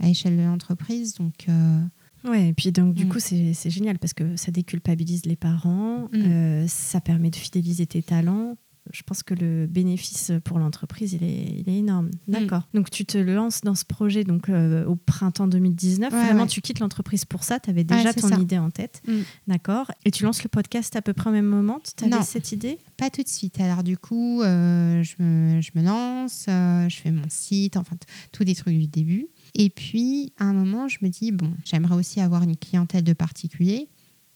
à 0.04 0.10
échelle 0.10 0.38
de 0.38 0.42
l'entreprise. 0.44 1.16
Donc, 1.16 1.46
euh, 1.50 1.80
Ouais, 2.26 2.48
et 2.50 2.54
puis 2.54 2.72
donc 2.72 2.94
du 2.94 3.06
Mm. 3.06 3.10
coup 3.10 3.20
c'est 3.20 3.70
génial 3.70 4.00
parce 4.00 4.14
que 4.14 4.38
ça 4.38 4.50
déculpabilise 4.52 5.26
les 5.26 5.36
parents, 5.36 6.04
Mm. 6.14 6.16
euh, 6.16 6.68
ça 6.70 7.02
permet 7.02 7.30
de 7.30 7.36
fidéliser 7.36 7.86
tes 7.86 8.02
talents. 8.02 8.56
Je 8.92 9.02
pense 9.04 9.24
que 9.24 9.34
le 9.34 9.66
bénéfice 9.66 10.32
pour 10.44 10.60
l'entreprise 10.60 11.12
il 11.14 11.24
est, 11.24 11.46
il 11.66 11.70
est 11.70 11.78
énorme. 11.80 12.12
Mm. 12.28 12.32
D'accord. 12.32 12.68
Donc 12.74 12.90
tu 12.92 13.06
te 13.06 13.18
lances 13.18 13.60
dans 13.62 13.76
ce 13.76 13.84
projet 13.86 14.24
donc 14.24 14.48
euh, 14.50 14.86
au 14.86 14.96
printemps 14.96 15.48
2019. 15.48 16.14
Ouais, 16.14 16.24
Vraiment 16.26 16.42
ouais. 16.44 16.48
tu 16.48 16.62
quittes 16.62 16.80
l'entreprise 16.80 17.26
pour 17.26 17.44
ça. 17.44 17.60
Tu 17.60 17.70
avais 17.70 17.84
déjà 17.84 18.10
Ouais, 18.10 18.14
ton 18.14 18.28
ça. 18.30 18.38
idée 18.40 18.58
en 18.58 18.70
tête. 18.72 19.02
D'accord. 19.48 19.92
Et 20.06 20.12
tu 20.12 20.24
lances 20.24 20.44
le 20.44 20.50
podcast 20.50 20.96
à 20.96 21.02
peu 21.02 21.12
près 21.14 21.30
au 21.30 21.34
même 21.34 21.46
moment? 21.46 21.80
Tu 21.98 22.06
avais 22.06 22.16
Non. 22.16 22.22
cette 22.24 22.52
idée? 22.54 22.78
Pas 22.98 23.10
tout 23.10 23.24
de 23.24 23.28
suite. 23.30 23.60
Alors, 23.60 23.84
du 23.84 23.98
coup, 23.98 24.42
euh, 24.42 25.02
je, 25.04 25.16
me, 25.22 25.60
je 25.62 25.72
me 25.76 25.84
lance, 25.84 26.46
je 26.48 26.96
fais 27.02 27.12
mon 27.12 27.28
site, 27.30 27.76
enfin, 27.78 27.96
tous 28.32 28.44
les 28.46 28.56
trucs 28.56 28.78
du 28.78 28.88
début. 28.88 29.28
Et 29.56 29.70
puis, 29.70 30.34
à 30.38 30.46
un 30.46 30.54
moment, 30.54 30.88
je 30.88 30.98
me 31.02 31.10
dis, 31.10 31.32
bon, 31.32 31.54
j'aimerais 31.66 31.96
aussi 31.96 32.20
avoir 32.20 32.44
une 32.44 32.58
clientèle 32.58 33.04
de 33.04 33.14
particuliers. 33.14 33.88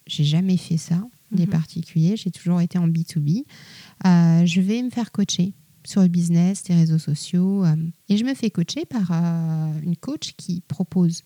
J'ai 0.05 0.23
jamais 0.23 0.57
fait 0.57 0.77
ça, 0.77 1.01
des 1.31 1.45
Mhm. 1.45 1.51
particuliers. 1.51 2.15
J'ai 2.17 2.31
toujours 2.31 2.61
été 2.61 2.77
en 2.77 2.87
B2B. 2.87 3.43
Euh, 4.05 4.45
je 4.45 4.61
vais 4.61 4.81
me 4.83 4.89
faire 4.89 5.11
coacher 5.11 5.53
sur 5.83 6.01
le 6.01 6.07
business, 6.07 6.63
les 6.69 6.75
réseaux 6.75 6.99
sociaux. 6.99 7.65
euh, 7.65 7.75
et 8.09 8.17
je 8.17 8.23
me 8.25 8.33
fais 8.35 8.49
coacher 8.51 8.85
par 8.85 9.09
euh, 9.11 9.79
une 9.83 9.95
coach 9.95 10.33
qui 10.37 10.61
propose 10.67 11.23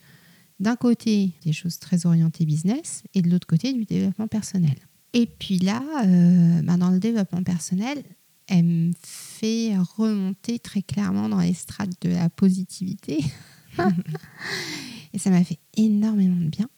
d'un 0.60 0.76
côté 0.76 1.32
des 1.44 1.54
choses 1.54 1.80
très 1.80 2.06
orientées 2.06 2.46
business 2.46 3.04
et 3.14 3.22
de 3.22 3.30
l'autre 3.30 3.48
côté 3.48 3.74
du 3.74 3.84
développement 3.86 4.28
personnel. 4.28 4.76
Et 5.14 5.26
puis 5.26 5.58
là, 5.60 5.82
ben, 6.06 6.78
dans 6.78 6.92
le 6.92 7.00
développement 7.00 7.44
personnel, 7.44 8.02
elle 8.48 8.64
me 8.64 8.92
fait 9.04 9.76
remonter 9.98 10.60
très 10.60 10.82
clairement 10.84 11.28
dans 11.30 11.40
les 11.42 11.54
strates 11.56 12.00
de 12.02 12.10
la 12.10 12.30
positivité. 12.30 13.20
et 15.14 15.20
ça 15.20 15.30
m'a 15.30 15.44
fait 15.44 15.60
énormément 15.76 16.40
de 16.40 16.50
bien. 16.50 16.70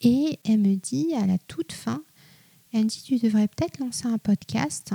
Et 0.00 0.38
elle 0.44 0.60
me 0.60 0.76
dit 0.76 1.14
à 1.14 1.26
la 1.26 1.38
toute 1.38 1.72
fin, 1.72 2.02
elle 2.72 2.84
me 2.84 2.88
dit, 2.88 3.02
tu 3.02 3.18
devrais 3.18 3.48
peut-être 3.48 3.78
lancer 3.78 4.06
un 4.06 4.18
podcast. 4.18 4.92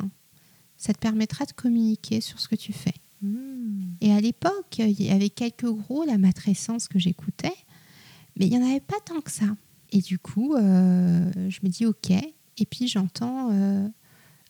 Ça 0.78 0.94
te 0.94 1.00
permettra 1.00 1.46
de 1.46 1.52
communiquer 1.54 2.22
sur 2.22 2.40
ce 2.40 2.48
que 2.48 2.56
tu 2.56 2.74
fais. 2.74 2.94
Et 4.02 4.14
à 4.14 4.22
l'époque, 4.22 4.78
il 4.78 5.02
y 5.02 5.10
avait 5.10 5.30
quelques 5.30 5.70
gros, 5.70 6.06
la 6.06 6.18
matrescence 6.18 6.88
que 6.88 7.00
j'écoutais, 7.00 7.56
mais 8.38 8.48
il 8.48 8.52
n'y 8.52 8.58
en 8.58 8.66
avait 8.70 8.80
pas 8.80 9.00
tant 9.06 9.20
que 9.20 9.32
ça. 9.32 9.46
Et 9.92 10.00
du 10.00 10.20
coup, 10.20 10.56
euh, 10.56 11.32
je 11.50 11.60
me 11.64 11.70
dis 11.70 11.86
OK. 11.86 12.12
Et 12.12 12.66
puis 12.66 12.88
j'entends 12.88 13.52
euh, 13.52 13.88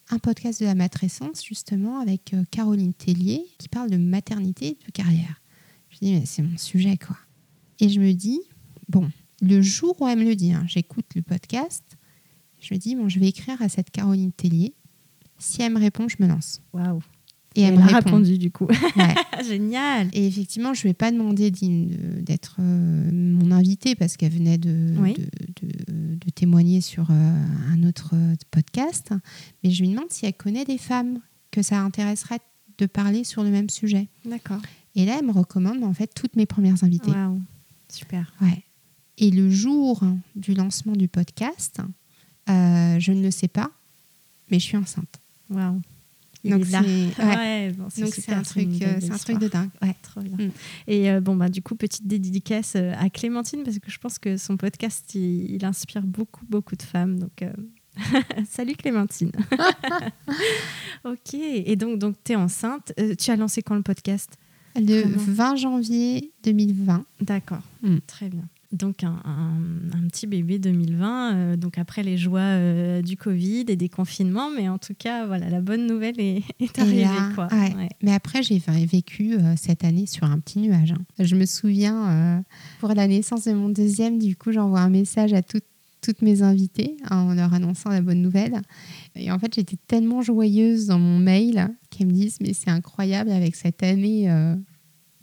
un 0.10 0.19
podcast 0.19 0.60
de 0.60 0.65
la 0.65 0.75
matrescence, 0.75 1.43
justement, 1.43 1.99
avec 1.99 2.34
euh, 2.34 2.43
Caroline 2.52 2.93
Tellier, 2.93 3.45
qui 3.58 3.69
parle 3.69 3.89
de 3.89 3.97
maternité 3.97 4.67
et 4.67 4.86
de 4.86 4.91
carrière. 4.91 5.41
Je 6.01 6.05
me 6.07 6.12
dis, 6.13 6.19
mais 6.19 6.25
c'est 6.25 6.41
mon 6.41 6.57
sujet, 6.57 6.97
quoi. 6.97 7.17
Et 7.79 7.89
je 7.89 7.99
me 7.99 8.13
dis, 8.13 8.39
bon, 8.88 9.09
le 9.41 9.62
jour 9.62 9.95
où 10.01 10.07
elle 10.07 10.19
me 10.19 10.25
le 10.25 10.35
dit, 10.35 10.51
hein, 10.53 10.63
j'écoute 10.67 11.05
le 11.15 11.21
podcast, 11.21 11.83
je 12.59 12.73
me 12.73 12.79
dis, 12.79 12.95
bon, 12.95 13.07
je 13.09 13.19
vais 13.19 13.27
écrire 13.29 13.62
à 13.62 13.69
cette 13.69 13.89
Caroline 13.91 14.31
Tellier. 14.31 14.73
Si 15.38 15.62
elle 15.62 15.73
me 15.73 15.79
répond, 15.79 16.07
je 16.09 16.17
me 16.19 16.27
lance. 16.27 16.62
Waouh. 16.73 17.01
Et 17.55 17.62
elle, 17.62 17.73
elle 17.73 17.79
me 17.79 17.83
a 17.83 17.88
répond. 17.88 18.05
répondu 18.12 18.38
du 18.38 18.51
coup. 18.51 18.67
Ouais. 18.67 19.15
Génial. 19.47 20.09
Et 20.13 20.27
effectivement, 20.27 20.73
je 20.73 20.81
ne 20.85 20.89
vais 20.89 20.93
pas 20.93 21.12
demander 21.12 21.49
d'y- 21.51 21.88
d'être 22.21 22.57
euh, 22.59 23.09
mon 23.12 23.51
invitée 23.51 23.95
parce 23.95 24.17
qu'elle 24.17 24.33
venait 24.33 24.57
de, 24.57 24.93
Oui. 24.99 25.13
de, 25.13 25.23
de- 25.67 26.15
de 26.15 26.29
témoigner 26.31 26.81
sur 26.81 27.09
euh, 27.09 27.43
un 27.71 27.83
autre 27.83 28.12
euh, 28.13 28.35
podcast. 28.51 29.13
Mais 29.63 29.71
je 29.71 29.81
lui 29.81 29.89
demande 29.89 30.12
si 30.12 30.25
elle 30.25 30.33
connaît 30.33 30.65
des 30.65 30.77
femmes 30.77 31.19
que 31.52 31.62
ça 31.62 31.79
intéresserait 31.81 32.39
de 32.77 32.85
parler 32.85 33.23
sur 33.23 33.43
le 33.43 33.50
même 33.50 33.69
sujet. 33.69 34.10
D'accord. 34.25 34.62
Et 35.00 35.06
là, 35.06 35.15
elle 35.17 35.25
me 35.25 35.31
recommande 35.31 35.81
en 35.85 35.93
fait 35.93 36.13
toutes 36.13 36.35
mes 36.35 36.45
premières 36.45 36.83
invitées. 36.83 37.12
Waouh. 37.12 37.41
Super. 37.87 38.33
Ouais. 38.41 38.63
Et 39.17 39.31
le 39.31 39.50
jour 39.50 40.04
du 40.35 40.54
lancement 40.54 40.91
du 40.91 41.08
podcast, 41.08 41.79
euh, 42.50 43.00
je 43.00 43.13
ne 43.13 43.21
le 43.21 43.31
sais 43.31 43.47
pas, 43.47 43.71
mais 44.52 44.60
je 44.60 44.65
suis 44.65 44.75
enceinte. 44.75 45.21
Waouh. 45.50 45.79
Donc 46.43 46.65
c'est 46.65 46.77
ouais. 46.77 47.13
Ouais, 47.17 47.71
bon, 47.77 47.85
un 47.85 47.89
truc, 48.41 48.81
euh, 48.81 48.97
c'est 49.00 49.12
un 49.12 49.17
truc 49.17 49.39
de 49.39 49.47
dingue. 49.47 49.69
Ouais. 49.81 49.95
Trop 50.02 50.19
bien. 50.19 50.35
Mm. 50.35 50.52
Et 50.87 51.10
euh, 51.10 51.21
bon, 51.21 51.37
bah, 51.37 51.47
du 51.47 51.62
coup, 51.62 51.75
petite 51.75 52.06
dédicace 52.06 52.75
à 52.75 53.10
Clémentine, 53.10 53.63
parce 53.63 53.79
que 53.79 53.89
je 53.89 54.00
pense 54.00 54.19
que 54.19 54.35
son 54.35 54.58
podcast, 54.58 55.15
il, 55.15 55.50
il 55.50 55.63
inspire 55.63 56.04
beaucoup, 56.04 56.45
beaucoup 56.50 56.75
de 56.75 56.83
femmes. 56.83 57.19
Donc, 57.19 57.41
euh, 57.41 57.54
salut 58.50 58.75
Clémentine. 58.75 59.31
ok. 61.06 61.35
Et 61.35 61.77
donc, 61.77 62.00
donc 62.00 62.17
tu 62.21 62.33
es 62.33 62.35
enceinte. 62.35 62.91
Tu 63.17 63.31
as 63.31 63.37
lancé 63.37 63.62
quand 63.62 63.75
le 63.75 63.83
podcast? 63.83 64.37
Le 64.80 65.02
Vraiment 65.02 65.15
20 65.17 65.56
janvier 65.56 66.32
2020. 66.44 67.04
D'accord, 67.21 67.62
Mm. 67.84 67.98
très 68.08 68.30
bien. 68.30 68.44
Donc 68.71 69.04
un, 69.04 69.19
un- 69.25 69.98
un 69.98 70.08
petit 70.10 70.27
bébé 70.27 70.60
2020, 70.60 71.34
euh, 71.34 71.56
donc 71.58 71.80
après 71.80 72.04
les 72.04 72.17
joies 72.17 72.40
euh, 72.42 73.02
du 73.02 73.17
Covid 73.17 73.65
et 73.67 73.75
des 73.75 73.90
confinements, 73.90 74.52
mais 74.56 74.69
en 74.69 74.77
tout 74.77 74.94
cas, 74.96 75.25
voilà, 75.25 75.50
la 75.50 75.60
bonne 75.60 75.88
nouvelle 75.88 76.19
est, 76.19 76.44
arrivée. 76.77 77.02
là, 77.02 77.32
quoi. 77.34 77.48
ouais. 77.52 77.73
Ouais. 77.75 77.90
Mais 78.04 78.13
après, 78.13 78.44
j'ai 78.44 78.62
vécu 78.86 79.34
euh, 79.34 79.56
cette 79.58 79.84
année 79.84 80.06
sur 80.06 80.25
un 80.25 80.38
petit 80.38 80.60
nuage. 80.60 80.92
hein. 80.92 81.02
Je 81.17 81.36
me 81.36 81.46
souviens, 81.46 82.44
pour 82.80 82.90
la 82.94 83.08
naissance 83.08 83.46
de 83.46 83.54
mon 83.54 83.69
deuxième, 83.69 84.19
du 84.19 84.36
coup, 84.36 84.52
j'envoie 84.52 84.82
un 84.82 84.90
message 84.90 85.34
à 85.34 85.42
toutes 85.42 85.63
toutes 86.02 86.21
mes 86.21 86.44
invitées 86.44 86.96
hein, 87.10 87.17
en 87.17 87.34
leur 87.34 87.54
annonçant 87.54 87.90
la 87.90 88.00
bonne 88.00 88.21
nouvelle. 88.21 88.62
Et 89.17 89.32
en 89.34 89.38
fait, 89.40 89.54
j'étais 89.54 89.75
tellement 89.86 90.21
joyeuse 90.21 90.86
dans 90.86 90.98
mon 90.98 91.19
mail 91.19 91.67
qu'elles 91.90 92.08
me 92.08 92.13
disent, 92.13 92.38
mais 92.40 92.54
c'est 92.54 92.69
incroyable 92.69 93.30
avec 93.32 93.54
cette 93.58 93.84
année 93.84 94.32
euh, 94.32 94.56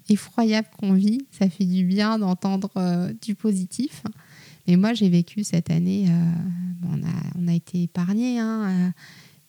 effroyable 0.09 0.69
qu'on 0.79 0.93
vit. 0.93 1.27
Ça 1.31 1.49
fait 1.49 1.65
du 1.65 1.85
bien 1.85 2.19
d'entendre 2.19 2.71
euh, 2.77 3.13
du 3.23 3.35
positif. 3.35 4.03
Mais 4.69 4.77
moi, 4.77 4.95
j'ai 4.95 5.09
vécu 5.09 5.45
cette 5.45 5.71
année, 5.71 6.07
euh, 6.09 6.33
on, 6.91 7.03
a, 7.03 7.13
on 7.39 7.47
a 7.49 7.53
été 7.55 7.85
épargnés, 7.85 8.39
hein, 8.41 8.69
euh, 8.69 8.91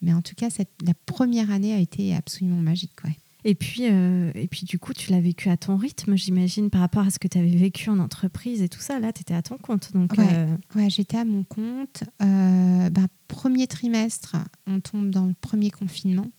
mais 0.02 0.14
en 0.14 0.22
tout 0.22 0.36
cas, 0.36 0.50
cette, 0.52 0.70
la 0.86 0.94
première 1.06 1.50
année 1.50 1.74
a 1.74 1.80
été 1.80 2.14
absolument 2.16 2.62
magique. 2.62 2.92
Ouais. 3.04 3.18
Et 3.44 3.56
puis, 3.56 3.84
euh, 3.84 4.32
et 4.36 4.48
puis 4.48 4.66
du 4.66 4.78
coup, 4.78 4.94
tu 4.94 5.10
l'as 5.12 5.22
vécu 5.22 5.50
à 5.50 5.58
ton 5.58 5.78
rythme, 5.78 6.16
j'imagine, 6.18 6.70
par 6.70 6.82
rapport 6.82 7.06
à 7.06 7.10
ce 7.10 7.18
que 7.18 7.28
tu 7.28 7.38
avais 7.38 7.56
vécu 7.56 7.90
en 7.90 7.98
entreprise 8.00 8.62
et 8.62 8.70
tout 8.70 8.80
ça. 8.82 9.00
Là, 9.00 9.14
tu 9.14 9.22
étais 9.22 9.34
à 9.34 9.42
ton 9.42 9.58
compte. 9.58 9.92
Donc, 9.94 10.12
Ouais. 10.18 10.28
euh, 10.34 10.56
Ouais, 10.76 10.90
j'étais 10.90 11.18
à 11.18 11.26
mon 11.26 11.44
compte. 11.44 12.04
Euh, 12.22 12.90
ben, 12.90 13.08
premier 13.28 13.66
trimestre, 13.68 14.36
on 14.68 14.82
tombe 14.82 15.10
dans 15.12 15.26
le 15.26 15.34
premier 15.40 15.72
confinement. 15.72 16.30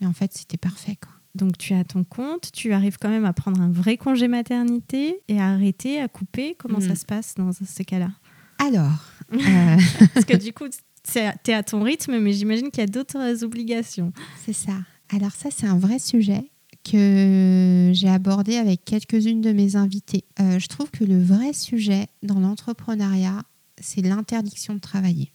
Mais 0.00 0.06
en 0.06 0.12
fait, 0.12 0.32
c'était 0.34 0.56
parfait. 0.56 0.96
Quoi. 0.96 1.12
Donc 1.34 1.56
tu 1.58 1.72
es 1.72 1.78
à 1.78 1.84
ton 1.84 2.04
compte, 2.04 2.50
tu 2.52 2.72
arrives 2.72 2.98
quand 3.00 3.08
même 3.08 3.24
à 3.24 3.32
prendre 3.32 3.60
un 3.60 3.70
vrai 3.70 3.96
congé 3.96 4.28
maternité 4.28 5.20
et 5.28 5.40
à 5.40 5.48
arrêter, 5.50 6.00
à 6.00 6.08
couper. 6.08 6.54
Comment 6.58 6.78
Mhm. 6.80 6.88
ça 6.88 6.94
se 6.94 7.04
passe 7.06 7.34
dans 7.36 7.50
ces 7.52 7.84
cas-là? 7.84 8.10
Alors, 8.58 8.92
euh, 9.32 9.76
Parce 10.14 10.26
que 10.26 10.36
du 10.36 10.52
coup, 10.52 10.66
tu 10.68 11.18
es 11.18 11.52
à 11.54 11.62
ton 11.62 11.82
rythme, 11.82 12.18
mais 12.18 12.32
j'imagine 12.32 12.70
qu'il 12.70 12.80
y 12.80 12.84
a 12.84 12.86
d'autres 12.86 13.42
obligations. 13.44 14.12
c'est 14.44 14.52
ça. 14.52 14.74
Alors 15.14 15.32
ça, 15.32 15.48
c'est 15.50 15.66
un 15.66 15.78
vrai 15.78 15.98
sujet 15.98 16.50
que 16.84 17.90
j'ai 17.94 18.08
abordé 18.08 18.56
avec 18.56 18.84
quelques-unes 18.84 19.40
de 19.40 19.52
mes 19.52 19.76
invitées. 19.76 20.24
Euh, 20.40 20.58
je 20.58 20.66
trouve 20.68 20.90
que 20.90 21.04
le 21.04 21.22
vrai 21.22 21.52
sujet 21.52 22.06
dans 22.22 22.40
l'entrepreneuriat, 22.40 23.42
c'est 23.80 24.02
l'interdiction 24.02 24.74
de 24.74 24.80
travailler. 24.80 25.32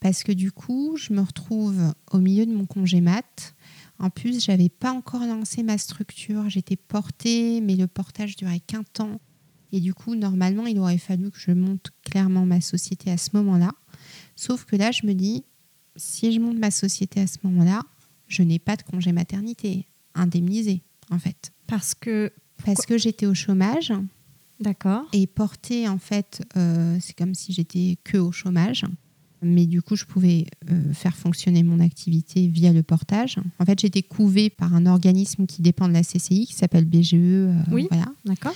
Parce 0.00 0.22
que 0.22 0.32
du 0.32 0.50
coup, 0.52 0.96
je 0.96 1.12
me 1.12 1.20
retrouve 1.20 1.92
au 2.12 2.18
milieu 2.18 2.46
de 2.46 2.52
mon 2.54 2.64
congé 2.66 3.00
mat. 3.00 3.54
En 4.00 4.08
plus, 4.08 4.42
j'avais 4.42 4.70
pas 4.70 4.92
encore 4.92 5.24
lancé 5.26 5.62
ma 5.62 5.76
structure. 5.76 6.48
J'étais 6.48 6.76
portée, 6.76 7.60
mais 7.60 7.76
le 7.76 7.86
portage 7.86 8.34
durait 8.34 8.60
qu'un 8.60 8.82
temps. 8.82 9.20
Et 9.72 9.80
du 9.80 9.94
coup, 9.94 10.14
normalement, 10.14 10.66
il 10.66 10.78
aurait 10.78 10.98
fallu 10.98 11.30
que 11.30 11.38
je 11.38 11.52
monte 11.52 11.90
clairement 12.02 12.46
ma 12.46 12.60
société 12.60 13.10
à 13.10 13.18
ce 13.18 13.30
moment-là. 13.34 13.72
Sauf 14.36 14.64
que 14.64 14.74
là, 14.74 14.90
je 14.90 15.06
me 15.06 15.12
dis, 15.12 15.44
si 15.96 16.32
je 16.32 16.40
monte 16.40 16.58
ma 16.58 16.70
société 16.70 17.20
à 17.20 17.26
ce 17.26 17.36
moment-là, 17.44 17.82
je 18.26 18.42
n'ai 18.42 18.58
pas 18.58 18.76
de 18.76 18.82
congé 18.82 19.12
maternité 19.12 19.86
indemnisé, 20.14 20.82
en 21.10 21.18
fait. 21.18 21.52
Parce 21.66 21.94
que, 21.94 22.32
Parce 22.64 22.86
que 22.86 22.98
j'étais 22.98 23.26
au 23.26 23.34
chômage 23.34 23.92
d'accord, 24.60 25.06
et 25.12 25.26
portée, 25.26 25.88
en 25.88 25.98
fait, 25.98 26.42
euh, 26.56 26.96
c'est 27.00 27.16
comme 27.16 27.34
si 27.34 27.52
j'étais 27.52 27.98
que 28.02 28.18
au 28.18 28.32
chômage. 28.32 28.84
Mais 29.42 29.66
du 29.66 29.80
coup, 29.82 29.96
je 29.96 30.04
pouvais 30.04 30.46
euh, 30.70 30.92
faire 30.92 31.16
fonctionner 31.16 31.62
mon 31.62 31.80
activité 31.80 32.46
via 32.46 32.72
le 32.72 32.82
portage. 32.82 33.36
En 33.58 33.64
fait, 33.64 33.80
j'étais 33.80 34.02
couvée 34.02 34.50
par 34.50 34.74
un 34.74 34.86
organisme 34.86 35.46
qui 35.46 35.62
dépend 35.62 35.88
de 35.88 35.92
la 35.94 36.02
CCI, 36.02 36.46
qui 36.46 36.54
s'appelle 36.54 36.84
BGE. 36.84 37.14
euh, 37.14 37.54
Oui. 37.72 37.86
Voilà. 37.90 38.06
d'accord. 38.24 38.54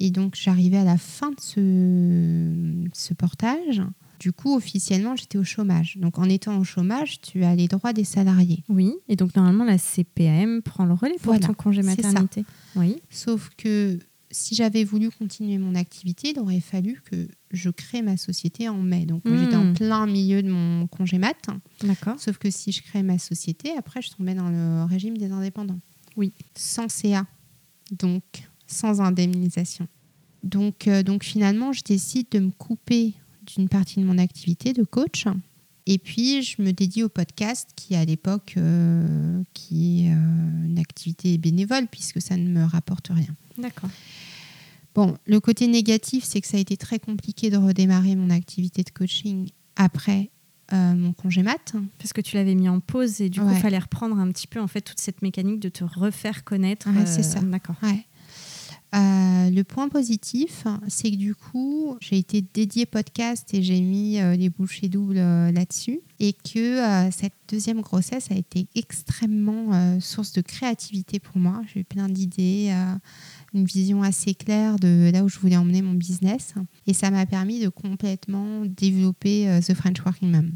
Et 0.00 0.10
donc, 0.10 0.34
j'arrivais 0.34 0.78
à 0.78 0.84
la 0.84 0.96
fin 0.98 1.30
de 1.30 1.38
ce, 1.38 2.88
ce 2.92 3.14
portage. 3.14 3.82
Du 4.20 4.32
coup, 4.32 4.54
officiellement, 4.56 5.16
j'étais 5.16 5.38
au 5.38 5.44
chômage. 5.44 5.98
Donc, 5.98 6.18
en 6.18 6.24
étant 6.24 6.58
au 6.58 6.64
chômage, 6.64 7.20
tu 7.20 7.44
as 7.44 7.54
les 7.54 7.68
droits 7.68 7.92
des 7.92 8.04
salariés. 8.04 8.64
Oui, 8.68 8.92
et 9.08 9.16
donc 9.16 9.34
normalement, 9.36 9.64
la 9.64 9.76
CPAM 9.78 10.62
prend 10.62 10.84
le 10.86 10.94
relais 10.94 11.16
pour 11.20 11.32
Voilà, 11.34 11.46
ton 11.46 11.54
congé 11.54 11.82
maternité. 11.82 12.44
Oui, 12.76 12.96
Sauf 13.10 13.50
que 13.56 13.98
si 14.34 14.54
j'avais 14.54 14.84
voulu 14.84 15.10
continuer 15.10 15.58
mon 15.58 15.74
activité, 15.74 16.32
il 16.34 16.38
aurait 16.40 16.60
fallu 16.60 17.00
que 17.10 17.28
je 17.52 17.70
crée 17.70 18.02
ma 18.02 18.16
société 18.16 18.68
en 18.68 18.78
mai. 18.82 19.06
Donc, 19.06 19.22
j'étais 19.24 19.56
en 19.56 19.64
Hmm. 19.70 19.74
plein 19.74 20.06
milieu 20.06 20.42
de 20.42 20.50
mon 20.50 20.86
congé 20.88 21.18
mat. 21.18 21.36
d'accord. 21.82 22.18
Sauf 22.18 22.38
que 22.38 22.50
si 22.50 22.72
je 22.72 22.82
crée 22.82 23.02
ma 23.02 23.18
société, 23.18 23.70
après, 23.78 24.02
je 24.02 24.10
tombais 24.10 24.34
dans 24.34 24.50
le 24.50 24.84
régime 24.84 25.16
des 25.16 25.30
indépendants. 25.30 25.78
Oui. 26.16 26.32
Sans 26.56 26.88
CA. 26.88 27.26
Donc, 27.92 28.22
sans 28.66 29.00
indemnisation. 29.00 29.86
Donc, 30.42 30.88
euh, 30.88 31.02
donc 31.02 31.22
finalement, 31.24 31.72
je 31.72 31.82
décide 31.82 32.26
de 32.30 32.38
me 32.40 32.50
couper 32.50 33.14
d'une 33.46 33.68
partie 33.68 34.00
de 34.00 34.04
mon 34.04 34.18
activité 34.18 34.72
de 34.72 34.82
coach. 34.82 35.24
Et 35.86 35.98
puis, 35.98 36.42
je 36.42 36.62
me 36.62 36.72
dédie 36.72 37.02
au 37.02 37.08
podcast 37.10 37.70
qui, 37.76 37.94
à 37.94 38.04
l'époque, 38.06 38.54
euh, 38.56 39.42
qui 39.52 40.06
est 40.06 40.12
euh, 40.12 40.66
une 40.66 40.78
activité 40.78 41.36
bénévole 41.38 41.86
puisque 41.88 42.22
ça 42.22 42.36
ne 42.38 42.48
me 42.48 42.64
rapporte 42.64 43.08
rien. 43.08 43.34
D'accord. 43.58 43.90
Bon, 44.94 45.16
le 45.26 45.40
côté 45.40 45.66
négatif, 45.66 46.24
c'est 46.24 46.40
que 46.40 46.46
ça 46.46 46.56
a 46.56 46.60
été 46.60 46.76
très 46.76 46.98
compliqué 46.98 47.50
de 47.50 47.56
redémarrer 47.56 48.14
mon 48.16 48.30
activité 48.30 48.82
de 48.82 48.90
coaching 48.90 49.48
après 49.76 50.30
euh, 50.72 50.94
mon 50.94 51.12
congé 51.12 51.42
mat. 51.42 51.72
Parce 51.98 52.12
que 52.12 52.20
tu 52.20 52.36
l'avais 52.36 52.54
mis 52.54 52.68
en 52.68 52.80
pause 52.80 53.20
et 53.20 53.28
du 53.28 53.40
coup, 53.40 53.46
il 53.48 53.54
Ouais. 53.54 53.60
fallait 53.60 53.78
reprendre 53.78 54.16
un 54.18 54.30
petit 54.30 54.46
peu 54.46 54.60
en 54.60 54.66
fait 54.68 54.80
toute 54.80 55.00
cette 55.00 55.20
mécanique 55.20 55.60
de 55.60 55.68
te 55.68 55.84
refaire 55.84 56.44
connaître. 56.44 56.88
Ouais, 56.88 57.06
c'est 57.06 57.22
ça. 57.24 57.40
D'accord. 57.40 57.76
Ouais. 57.82 58.06
Euh, 58.94 59.50
le 59.50 59.62
point 59.64 59.88
positif, 59.88 60.64
c'est 60.88 61.10
que 61.10 61.16
du 61.16 61.34
coup, 61.34 61.96
j'ai 62.00 62.18
été 62.18 62.42
dédiée 62.42 62.86
podcast 62.86 63.52
et 63.52 63.62
j'ai 63.62 63.80
mis 63.80 64.20
euh, 64.20 64.36
les 64.36 64.50
bouchées 64.50 64.88
doubles 64.88 65.18
euh, 65.18 65.50
là-dessus. 65.50 66.00
Et 66.20 66.32
que 66.32 66.58
euh, 66.58 67.10
cette 67.10 67.34
deuxième 67.48 67.80
grossesse 67.80 68.30
a 68.30 68.36
été 68.36 68.68
extrêmement 68.74 70.00
source 70.00 70.32
de 70.32 70.40
créativité 70.40 71.18
pour 71.18 71.38
moi. 71.38 71.62
J'ai 71.72 71.80
eu 71.80 71.84
plein 71.84 72.08
d'idées, 72.08 72.72
une 73.52 73.64
vision 73.64 74.02
assez 74.02 74.34
claire 74.34 74.76
de 74.76 75.10
là 75.12 75.24
où 75.24 75.28
je 75.28 75.38
voulais 75.38 75.56
emmener 75.56 75.82
mon 75.82 75.94
business. 75.94 76.54
Et 76.86 76.94
ça 76.94 77.10
m'a 77.10 77.26
permis 77.26 77.60
de 77.60 77.68
complètement 77.68 78.64
développer 78.64 79.60
The 79.66 79.74
French 79.74 80.00
Working 80.04 80.30
Mom 80.30 80.52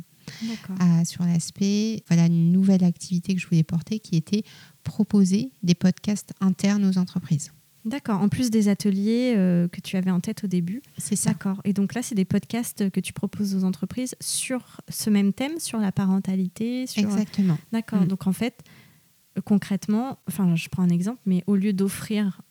sur 1.05 1.25
l'aspect, 1.25 2.03
voilà, 2.09 2.27
une 2.27 2.53
nouvelle 2.53 2.85
activité 2.85 3.35
que 3.35 3.41
je 3.41 3.47
voulais 3.47 3.63
porter 3.63 3.99
qui 3.99 4.17
était 4.17 4.43
proposer 4.85 5.53
des 5.63 5.75
podcasts 5.75 6.33
internes 6.41 6.85
aux 6.85 6.99
entreprises. 6.99 7.51
D'accord. 7.89 8.21
En 8.21 8.29
plus 8.29 8.51
des 8.51 8.69
ateliers 8.69 9.35
euh, 9.37 9.67
que 9.69 9.81
tu 9.81 9.97
avais 9.97 10.11
en 10.11 10.21
tête 10.21 10.45
au 10.45 10.47
début. 10.47 10.83
C'est 10.99 11.17
ça. 11.17 11.31
D'accord. 11.31 11.61
Et 11.65 11.73
donc 11.73 11.95
là, 11.95 12.03
c'est 12.03 12.15
des 12.15 12.25
podcasts 12.25 12.91
que 12.91 13.01
tu 13.01 13.13
proposes 13.13 13.55
aux 13.55 13.65
entreprises 13.65 14.15
sur 14.21 14.81
ce 14.89 15.11
même 15.11 15.33
thème, 15.33 15.59
sur 15.59 15.79
la 15.79 15.91
parentalité. 15.93 16.87
Sur... 16.87 17.03
Exactement. 17.03 17.59
D'accord. 17.73 18.03
Mm. 18.03 18.07
Donc 18.09 18.27
en 18.27 18.33
fait, 18.33 18.61
euh, 19.37 19.41
concrètement, 19.43 20.19
enfin, 20.29 20.55
je 20.55 20.69
prends 20.69 20.83
un 20.83 20.91
exemple, 20.91 21.21
mais 21.27 21.43
au 21.47 21.57
lieu 21.57 21.73
d'offrir, 21.73 22.43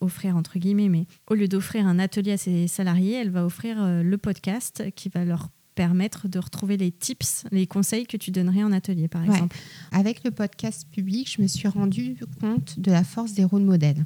offrir 0.00 0.36
entre 0.36 0.58
guillemets, 0.58 0.88
mais 0.88 1.06
au 1.30 1.34
lieu 1.34 1.48
d'offrir 1.48 1.86
un 1.86 1.98
atelier 1.98 2.32
à 2.32 2.36
ses 2.36 2.66
salariés, 2.68 3.14
elle 3.14 3.30
va 3.30 3.44
offrir 3.46 3.76
euh, 3.82 4.02
le 4.02 4.18
podcast 4.18 4.82
qui 4.96 5.08
va 5.08 5.24
leur 5.24 5.48
permettre 5.74 6.28
de 6.28 6.38
retrouver 6.38 6.76
les 6.76 6.92
tips, 6.92 7.44
les 7.50 7.66
conseils 7.66 8.06
que 8.06 8.16
tu 8.16 8.30
donnerais 8.30 8.62
en 8.62 8.70
atelier, 8.72 9.08
par 9.08 9.22
Ouais. 9.22 9.28
exemple. 9.30 9.56
Avec 9.90 10.22
le 10.22 10.30
podcast 10.30 10.86
public, 10.90 11.28
je 11.36 11.42
me 11.42 11.48
suis 11.48 11.66
rendu 11.66 12.16
compte 12.40 12.78
de 12.78 12.92
la 12.92 13.02
force 13.02 13.32
des 13.32 13.42
rôles 13.44 13.64
modèles. 13.64 14.04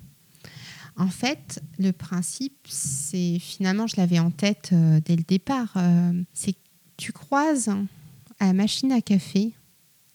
En 0.99 1.07
fait, 1.07 1.63
le 1.79 1.93
principe, 1.93 2.57
c'est 2.69 3.39
finalement, 3.39 3.87
je 3.87 3.97
l'avais 3.97 4.19
en 4.19 4.33
tête 4.33 4.71
euh, 4.73 5.01
dès 5.05 5.15
le 5.15 5.23
départ, 5.23 5.73
euh, 5.77 6.13
c'est 6.35 6.55
que 6.55 6.59
tu 6.97 7.13
croises 7.13 7.71
à 8.41 8.47
la 8.47 8.53
machine 8.53 8.91
à 8.91 9.01
café 9.01 9.53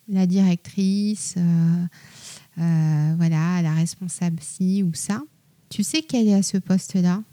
la 0.10 0.28
directrice, 0.28 1.36
euh, 1.38 3.14
voilà, 3.16 3.62
la 3.62 3.74
responsable 3.74 4.40
ci 4.42 4.84
ou 4.84 4.94
ça. 4.94 5.22
Tu 5.70 5.82
sais 5.84 6.02
qu'elle 6.02 6.28
est 6.28 6.34
à 6.34 6.44
ce 6.44 6.58
poste-là, 6.58 7.24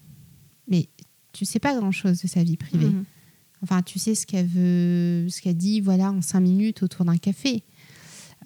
mais 0.68 0.88
tu 1.32 1.44
sais 1.44 1.58
pas 1.58 1.74
grand-chose 1.76 2.22
de 2.22 2.28
sa 2.28 2.44
vie 2.44 2.56
privée. 2.56 2.86
Mhm. 2.86 3.04
Enfin, 3.64 3.82
tu 3.82 3.98
sais 3.98 4.14
ce 4.14 4.24
qu'elle 4.24 4.46
veut, 4.46 5.28
ce 5.28 5.42
qu'elle 5.42 5.56
dit, 5.56 5.80
voilà, 5.80 6.12
en 6.12 6.22
cinq 6.22 6.40
minutes 6.40 6.84
autour 6.84 7.04
d'un 7.04 7.18
café. 7.18 7.64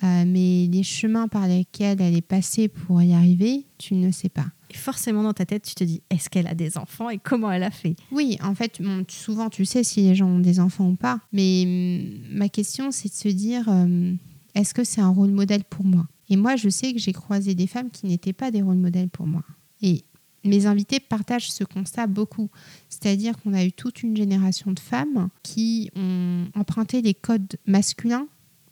Mais 0.02 0.68
les 0.70 0.82
chemins 0.82 1.28
par 1.28 1.46
lesquels 1.46 2.00
elle 2.00 2.16
est 2.16 2.20
passée 2.20 2.68
pour 2.68 3.00
y 3.02 3.12
arriver, 3.12 3.66
tu 3.78 3.94
ne 3.94 4.10
sais 4.10 4.28
pas. 4.28 4.46
Forcément, 4.76 5.22
dans 5.22 5.32
ta 5.32 5.46
tête, 5.46 5.64
tu 5.64 5.74
te 5.74 5.84
dis, 5.84 6.02
est-ce 6.10 6.28
qu'elle 6.28 6.46
a 6.46 6.54
des 6.54 6.76
enfants 6.78 7.10
et 7.10 7.18
comment 7.18 7.50
elle 7.50 7.62
a 7.62 7.70
fait? 7.70 7.96
Oui, 8.10 8.38
en 8.42 8.54
fait, 8.54 8.80
souvent 9.08 9.50
tu 9.50 9.64
sais 9.64 9.84
si 9.84 10.02
les 10.02 10.14
gens 10.14 10.28
ont 10.28 10.40
des 10.40 10.60
enfants 10.60 10.88
ou 10.88 10.96
pas. 10.96 11.20
Mais 11.32 11.64
hum, 11.64 12.36
ma 12.36 12.48
question, 12.48 12.90
c'est 12.90 13.08
de 13.08 13.14
se 13.14 13.28
dire, 13.28 13.68
euh, 13.68 14.14
est-ce 14.54 14.74
que 14.74 14.84
c'est 14.84 15.00
un 15.00 15.08
rôle 15.08 15.30
modèle 15.30 15.64
pour 15.64 15.84
moi? 15.84 16.06
Et 16.28 16.36
moi, 16.36 16.56
je 16.56 16.68
sais 16.68 16.92
que 16.92 16.98
j'ai 16.98 17.12
croisé 17.12 17.54
des 17.54 17.66
femmes 17.66 17.90
qui 17.90 18.06
n'étaient 18.06 18.32
pas 18.32 18.50
des 18.50 18.62
rôles 18.62 18.76
modèles 18.76 19.10
pour 19.10 19.26
moi. 19.26 19.42
Et 19.82 20.04
mes 20.44 20.66
invités 20.66 21.00
partagent 21.00 21.50
ce 21.50 21.64
constat 21.64 22.06
beaucoup. 22.06 22.50
C'est-à-dire 22.88 23.36
qu'on 23.38 23.54
a 23.54 23.64
eu 23.64 23.72
toute 23.72 24.02
une 24.02 24.16
génération 24.16 24.72
de 24.72 24.78
femmes 24.78 25.28
qui 25.42 25.90
ont 25.96 26.46
emprunté 26.54 27.02
les 27.02 27.14
codes 27.14 27.56
masculins 27.66 28.26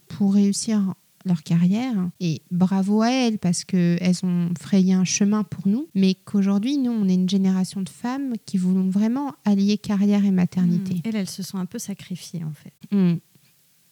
pour 0.09 0.35
réussir 0.35 0.95
leur 1.25 1.43
carrière. 1.43 2.11
Et 2.21 2.43
bravo 2.51 3.03
à 3.03 3.11
elles 3.11 3.39
parce 3.39 3.65
qu'elles 3.65 4.25
ont 4.25 4.51
frayé 4.61 4.95
un 4.95 5.05
chemin 5.05 5.45
pour 5.45 5.67
nous. 5.67 5.89
Mais 5.95 6.15
qu'aujourd'hui, 6.15 6.79
nous, 6.79 6.93
on 6.93 7.09
est 7.09 7.15
une 7.15 7.29
génération 7.29 7.83
de 7.83 7.89
femmes 7.89 8.35
qui 8.47 8.59
voulons 8.59 8.91
vraiment 8.91 9.35
allier 9.45 9.79
carrière 9.79 10.25
et 10.25 10.31
maternité. 10.31 10.95
Mmh. 10.95 11.01
Elles, 11.05 11.17
elles 11.17 11.31
se 11.31 11.43
sont 11.43 11.59
un 11.59 11.67
peu 11.67 11.79
sacrifiées 11.79 12.45
en 12.45 12.53
fait. 12.53 12.73
Mm. 12.95 13.19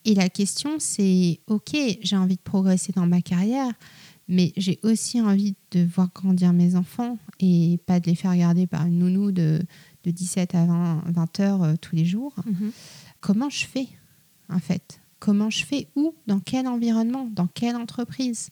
Et 0.04 0.14
la 0.14 0.28
question, 0.28 0.78
c'est, 0.78 1.40
OK, 1.46 1.76
j'ai 2.00 2.16
envie 2.16 2.36
de 2.36 2.42
progresser 2.42 2.92
dans 2.92 3.06
ma 3.06 3.20
carrière, 3.20 3.72
mais 4.28 4.52
j'ai 4.56 4.78
aussi 4.82 5.20
envie 5.20 5.56
de 5.72 5.82
voir 5.82 6.08
grandir 6.14 6.52
mes 6.52 6.74
enfants 6.74 7.18
et 7.38 7.78
pas 7.84 8.00
de 8.00 8.06
les 8.06 8.14
faire 8.14 8.34
garder 8.36 8.66
par 8.66 8.86
une 8.86 8.98
nounou 8.98 9.30
de, 9.30 9.60
de 10.04 10.10
17 10.10 10.54
à 10.54 10.64
20, 10.64 11.04
20 11.08 11.40
heures 11.40 11.62
euh, 11.62 11.74
tous 11.80 11.96
les 11.96 12.04
jours. 12.04 12.34
Mmh. 12.46 12.68
Comment 13.20 13.50
je 13.50 13.66
fais, 13.66 13.88
en 14.48 14.58
fait? 14.58 14.99
Comment 15.20 15.50
je 15.50 15.64
fais 15.64 15.88
Où 15.94 16.14
Dans 16.26 16.40
quel 16.40 16.66
environnement 16.66 17.30
Dans 17.32 17.46
quelle 17.46 17.76
entreprise 17.76 18.50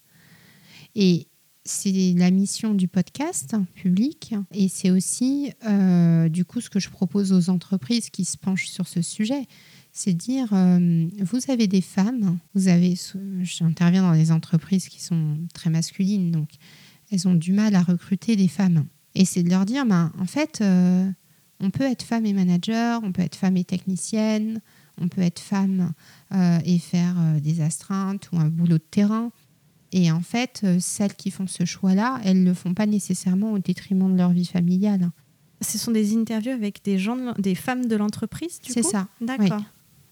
Et 0.95 1.27
c'est 1.65 2.15
la 2.17 2.31
mission 2.31 2.73
du 2.73 2.89
podcast 2.89 3.57
public 3.75 4.35
et 4.55 4.69
c'est 4.69 4.91
aussi 4.91 5.53
euh, 5.67 6.31
du 6.31 6.47
coup 6.47 6.63
ce 6.63 6.71
que 6.71 6.81
je 6.81 6.89
propose 6.89 7.33
aux 7.33 7.51
entreprises 7.51 8.09
qui 8.09 8.25
se 8.25 8.39
penchent 8.39 8.69
sur 8.69 8.89
ce 8.89 9.03
sujet 9.03 9.47
c'est 9.93 10.15
dire 10.15 10.49
euh, 10.53 11.09
vous 11.21 11.51
avez 11.51 11.67
des 11.67 11.81
femmes, 11.81 12.39
vous 12.55 12.69
avez, 12.69 12.95
j'interviens 13.41 14.03
dans 14.03 14.17
des 14.17 14.31
entreprises 14.31 14.89
qui 14.89 15.03
sont 15.03 15.39
très 15.55 15.71
masculines, 15.71 16.31
donc 16.31 16.51
elles 17.11 17.27
ont 17.27 17.35
du 17.35 17.53
mal 17.53 17.75
à 17.75 17.83
recruter 17.83 18.37
des 18.37 18.49
femmes. 18.49 18.87
Et 19.15 19.25
c'est 19.25 19.43
de 19.43 19.51
leur 19.51 19.65
dire, 19.65 19.87
ben, 19.87 20.13
en 20.19 20.27
fait, 20.27 20.61
euh, 20.61 21.11
on 21.59 21.71
peut 21.71 21.85
être 21.85 22.05
femme 22.05 22.27
et 22.27 22.33
manager, 22.33 23.01
on 23.03 23.11
peut 23.11 23.23
être 23.23 23.35
femme 23.35 23.57
et 23.57 23.65
technicienne, 23.65 24.61
on 25.01 25.09
peut 25.09 25.21
être 25.21 25.41
femme 25.41 25.93
euh, 26.35 26.59
et 26.65 26.79
faire 26.79 27.17
des 27.41 27.61
astreintes 27.61 28.29
ou 28.33 28.39
un 28.39 28.49
boulot 28.49 28.79
de 28.79 28.85
terrain. 28.91 29.31
Et 29.93 30.13
en 30.13 30.21
fait, 30.21 30.67
celles 30.81 31.15
qui 31.15 31.31
font 31.31 31.47
ce 31.47 31.65
choix-là, 31.65 32.21
elles 32.23 32.43
ne 32.43 32.49
le 32.49 32.55
font 32.55 32.75
pas 32.75 32.85
nécessairement 32.85 33.53
au 33.53 33.59
détriment 33.59 34.13
de 34.13 34.19
leur 34.19 34.31
vie 34.31 34.45
familiale. 34.45 35.11
Ce 35.63 35.79
sont 35.79 35.93
des 35.93 36.15
interviews 36.15 36.53
avec 36.53 36.85
des, 36.85 36.99
gens, 36.99 37.33
des 37.39 37.55
femmes 37.55 37.87
de 37.87 37.97
l'entreprise, 37.97 38.59
C'est 38.63 38.83
ça. 38.83 39.09
D'accord. 39.21 39.59
Oui. 39.59 39.65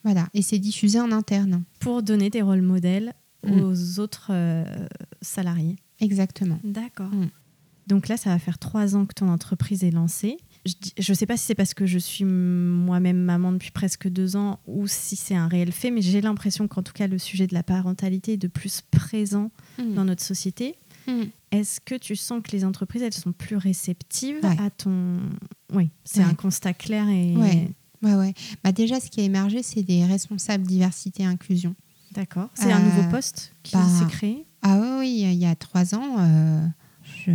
Voilà, 0.02 0.28
et 0.34 0.40
c'est 0.40 0.58
diffusé 0.58 1.00
en 1.00 1.12
interne. 1.12 1.64
Pour 1.80 2.02
donner 2.02 2.30
des 2.30 2.40
rôles 2.40 2.62
modèles 2.62 3.12
Mm. 3.46 3.60
aux 3.60 4.00
autres 4.00 4.28
euh, 4.30 4.64
salariés. 5.22 5.76
Exactement. 6.00 6.58
D'accord. 6.64 7.10
Mm. 7.10 7.28
Donc 7.86 8.08
là, 8.08 8.16
ça 8.16 8.30
va 8.30 8.38
faire 8.38 8.58
trois 8.58 8.96
ans 8.96 9.06
que 9.06 9.14
ton 9.14 9.28
entreprise 9.28 9.84
est 9.84 9.90
lancée. 9.90 10.38
Je 10.66 11.12
ne 11.12 11.14
sais 11.16 11.26
pas 11.26 11.36
si 11.36 11.44
c'est 11.46 11.54
parce 11.54 11.74
que 11.74 11.86
je 11.86 11.98
suis 11.98 12.24
moi-même 12.24 13.18
maman 13.18 13.52
depuis 13.52 13.70
presque 13.70 14.08
deux 14.08 14.36
ans 14.36 14.58
ou 14.66 14.86
si 14.86 15.16
c'est 15.16 15.34
un 15.34 15.48
réel 15.48 15.72
fait, 15.72 15.90
mais 15.90 16.02
j'ai 16.02 16.20
l'impression 16.20 16.66
qu'en 16.68 16.82
tout 16.82 16.92
cas, 16.92 17.06
le 17.06 17.18
sujet 17.18 17.46
de 17.46 17.54
la 17.54 17.62
parentalité 17.62 18.32
est 18.34 18.36
de 18.38 18.48
plus 18.48 18.82
présent 18.90 19.50
Mm. 19.78 19.94
dans 19.94 20.04
notre 20.04 20.22
société. 20.22 20.74
Mm. 21.06 21.22
Est-ce 21.52 21.80
que 21.80 21.94
tu 21.94 22.16
sens 22.16 22.42
que 22.42 22.50
les 22.52 22.64
entreprises, 22.64 23.02
elles 23.02 23.12
sont 23.14 23.32
plus 23.32 23.56
réceptives 23.56 24.38
Ouais. 24.42 24.56
à 24.60 24.70
ton... 24.70 25.18
Oui, 25.72 25.90
c'est 26.04 26.20
Ouais. 26.20 26.26
un 26.30 26.34
constat 26.34 26.74
clair 26.74 27.08
et... 27.08 27.36
Ouais. 27.36 27.68
Ouais, 28.02 28.14
ouais. 28.14 28.34
Bah 28.62 28.72
déjà, 28.72 29.00
ce 29.00 29.08
qui 29.10 29.20
a 29.20 29.24
émergé, 29.24 29.62
c'est 29.62 29.82
des 29.82 30.04
responsables 30.04 30.66
diversité 30.66 31.22
et 31.22 31.26
inclusion. 31.26 31.74
D'accord. 32.12 32.48
C'est 32.54 32.72
un 32.72 32.80
Euh, 32.80 32.84
nouveau 32.84 33.10
poste 33.10 33.52
qui 33.62 33.74
bah, 33.76 33.84
s'est 33.88 34.06
créé? 34.06 34.44
Ah 34.62 34.78
oui, 34.80 34.88
oui, 35.00 35.20
il 35.32 35.38
y 35.38 35.46
a 35.46 35.54
trois 35.54 35.94
ans, 35.94 36.16
euh, 36.18 36.66
je... 37.26 37.32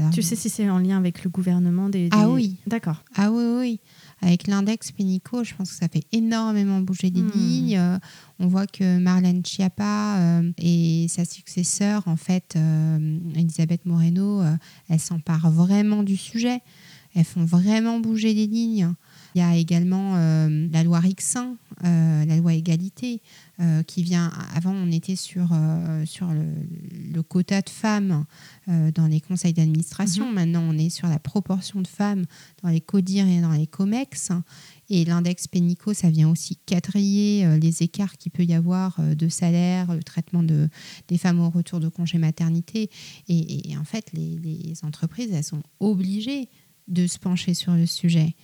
alors- 0.00 0.10
Tu 0.12 0.22
sais 0.22 0.36
si 0.36 0.48
c'est 0.48 0.68
en 0.70 0.78
lien 0.78 0.98
avec 0.98 1.24
le 1.24 1.30
gouvernement 1.30 1.88
des... 1.88 2.08
Ah 2.12 2.26
des- 2.26 2.32
oui. 2.32 2.56
D'accord. 2.66 3.02
Ah 3.14 3.30
oui, 3.32 3.44
oui. 3.58 3.80
Avec 4.20 4.46
l'index 4.48 4.90
Pénico, 4.90 5.44
je 5.44 5.54
pense 5.54 5.70
que 5.70 5.76
ça 5.76 5.88
fait 5.88 6.04
énormément 6.12 6.80
bouger 6.80 7.10
les 7.10 7.22
Hmm. 7.22 7.30
lignes. 7.34 7.76
Euh, 7.78 7.98
on 8.40 8.46
voit 8.48 8.66
que 8.66 8.98
Marlène 8.98 9.44
Schiappa 9.44 10.18
euh, 10.18 10.52
et 10.58 11.06
sa 11.08 11.24
successeur, 11.24 12.02
en 12.06 12.16
fait, 12.16 12.54
euh, 12.56 13.18
Elisabeth 13.36 13.86
Moreno, 13.86 14.42
elles 14.88 15.00
s'emparent 15.00 15.50
vraiment 15.50 16.02
du 16.02 16.16
sujet. 16.16 16.60
Elles 17.14 17.24
font 17.24 17.44
vraiment 17.44 18.00
bouger 18.00 18.34
les 18.34 18.46
lignes. 18.46 18.92
Il 19.34 19.40
y 19.40 19.42
a 19.44 19.56
également 19.56 20.14
la 20.16 20.82
loi 20.84 20.98
Rixin, 21.00 21.54
la 21.82 22.36
loi 22.36 22.54
égalité, 22.54 23.20
euh, 23.60 23.82
qui 23.82 24.04
vient. 24.04 24.30
Avant, 24.54 24.70
on 24.70 24.92
était 24.92 25.16
sur, 25.16 25.48
euh, 25.52 26.06
sur 26.06 26.28
le, 26.28 26.44
le 27.12 27.22
quota 27.24 27.60
de 27.60 27.68
femmes 27.68 28.24
euh, 28.68 28.92
dans 28.92 29.08
les 29.08 29.20
conseils 29.20 29.52
d'administration. 29.52 30.30
Maintenant, 30.30 30.62
on 30.62 30.78
est 30.78 30.90
sur 30.90 31.08
la 31.08 31.18
proportion 31.18 31.82
de 31.82 31.88
femmes 31.88 32.24
dans 32.62 32.68
les 32.68 32.80
CODIR 32.80 33.26
et 33.26 33.40
dans 33.40 33.50
les 33.50 33.66
COMEX. 33.66 34.30
Et 34.90 35.04
l'index 35.04 35.48
Pénico, 35.48 35.92
ça 35.92 36.08
vient 36.08 36.30
aussi 36.30 36.56
quadriller 36.66 37.58
les 37.58 37.82
écarts 37.82 38.16
qu'il 38.16 38.30
peut 38.30 38.44
y 38.44 38.54
avoir 38.54 39.00
de 39.00 39.28
salaire, 39.28 39.92
le 39.92 40.04
traitement 40.04 40.44
de, 40.44 40.68
des 41.08 41.18
femmes 41.18 41.40
au 41.40 41.50
retour 41.50 41.80
de 41.80 41.88
congé 41.88 42.18
maternité. 42.18 42.90
Et, 43.26 43.70
et 43.70 43.76
en 43.76 43.84
fait, 43.84 44.12
les, 44.12 44.38
les 44.38 44.84
entreprises, 44.84 45.32
elles 45.32 45.42
sont 45.42 45.62
obligées 45.80 46.48
de 46.88 47.06
se 47.06 47.18
pencher 47.18 47.54
sur 47.54 47.72
le 47.72 47.86
sujet. 47.86 48.34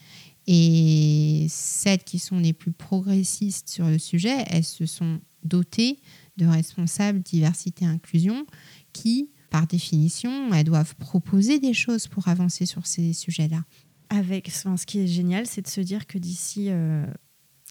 Et 0.46 1.46
celles 1.48 2.04
qui 2.04 2.18
sont 2.18 2.38
les 2.38 2.52
plus 2.52 2.72
progressistes 2.72 3.68
sur 3.68 3.86
le 3.88 3.98
sujet, 3.98 4.44
elles 4.50 4.64
se 4.64 4.86
sont 4.86 5.20
dotées 5.42 5.98
de 6.36 6.46
responsables 6.46 7.20
diversité 7.20 7.84
et 7.84 7.88
inclusion 7.88 8.46
qui, 8.92 9.30
par 9.50 9.66
définition, 9.66 10.52
elles 10.52 10.64
doivent 10.64 10.96
proposer 10.96 11.58
des 11.60 11.74
choses 11.74 12.06
pour 12.08 12.28
avancer 12.28 12.66
sur 12.66 12.86
ces 12.86 13.12
sujets-là. 13.12 13.64
Avec, 14.10 14.48
enfin, 14.48 14.76
ce 14.76 14.84
qui 14.86 14.98
est 15.00 15.06
génial, 15.06 15.46
c'est 15.46 15.62
de 15.62 15.68
se 15.68 15.80
dire 15.80 16.06
que 16.06 16.18
d'ici 16.18 16.66
euh, 16.68 17.06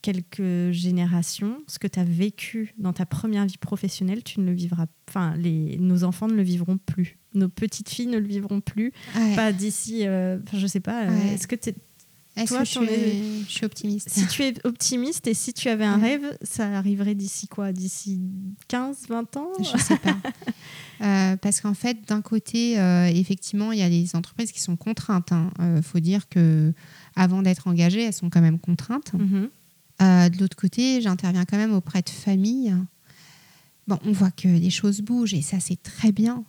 quelques 0.01 0.71
générations, 0.71 1.57
ce 1.67 1.79
que 1.79 1.87
tu 1.87 1.99
as 1.99 2.03
vécu 2.03 2.73
dans 2.77 2.91
ta 2.93 3.05
première 3.05 3.45
vie 3.45 3.57
professionnelle, 3.57 4.23
tu 4.23 4.39
ne 4.39 4.45
le 4.47 4.53
vivras 4.53 4.87
Enfin, 5.09 5.35
les, 5.37 5.77
nos 5.77 6.03
enfants 6.03 6.27
ne 6.27 6.33
le 6.33 6.41
vivront 6.43 6.77
plus. 6.77 7.19
Nos 7.35 7.49
petites 7.49 7.89
filles 7.89 8.07
ne 8.07 8.17
le 8.17 8.27
vivront 8.27 8.61
plus. 8.61 8.91
Ouais. 9.15 9.35
Pas 9.35 9.51
d'ici, 9.53 10.07
euh, 10.07 10.39
enfin, 10.47 10.57
je 10.57 10.65
sais 10.67 10.79
pas. 10.79 11.05
euh, 11.05 11.09
Ouais. 11.09 11.33
Est-ce 11.35 11.45
que 11.47 11.55
t'es- 11.55 11.75
Est-ce 12.35 12.51
que 12.57 12.65
je 12.65 12.79
es- 12.91 13.11
suis, 13.11 13.45
je 13.47 13.51
suis 13.51 13.65
optimiste 13.65 14.09
si 14.09 14.25
tu 14.27 14.41
es 14.43 14.53
optimiste 14.65 15.27
et 15.27 15.33
si 15.35 15.53
tu 15.53 15.69
avais 15.69 15.85
un 15.85 15.99
Ouais. 16.01 16.17
rêve, 16.17 16.37
ça 16.41 16.65
arriverait 16.77 17.13
d'ici 17.13 17.47
quoi? 17.47 17.71
D'ici 17.71 18.19
15, 18.67 19.07
20 19.07 19.37
ans? 19.37 19.49
Je 19.59 19.77
sais 19.77 19.97
pas. 19.97 20.17
Euh, 21.01 21.35
parce 21.35 21.59
qu'en 21.59 21.73
fait, 21.73 21.97
d'un 22.07 22.21
côté, 22.21 22.79
euh, 22.79 23.07
effectivement, 23.07 23.73
il 23.73 23.79
y 23.79 23.81
a 23.81 23.89
les 23.89 24.15
entreprises 24.15 24.53
qui 24.53 24.61
sont 24.61 24.77
contraintes. 24.77 25.31
Il 25.59 25.83
faut 25.83 25.99
dire 25.99 26.29
que 26.29 26.71
avant 27.17 27.41
d'être 27.41 27.67
engagées, 27.67 28.03
elles 28.03 28.13
sont 28.13 28.29
quand 28.29 28.39
même 28.39 28.57
contraintes. 28.59 29.11
Mhm. 29.13 29.49
Euh, 30.01 30.29
de 30.29 30.37
l'autre 30.39 30.55
côté, 30.55 31.01
j'interviens 31.01 31.43
quand 31.43 31.57
même 31.57 31.73
auprès 31.73 32.03
de 32.03 32.09
familles. 32.09 32.73
Bon, 33.87 33.99
on 34.05 34.13
voit 34.13 34.31
que 34.31 34.47
les 34.47 34.69
choses 34.69 35.01
bougent 35.01 35.33
et 35.33 35.41
ça, 35.41 35.59
c'est 35.59 35.81
très 35.81 36.13
bien. 36.13 36.45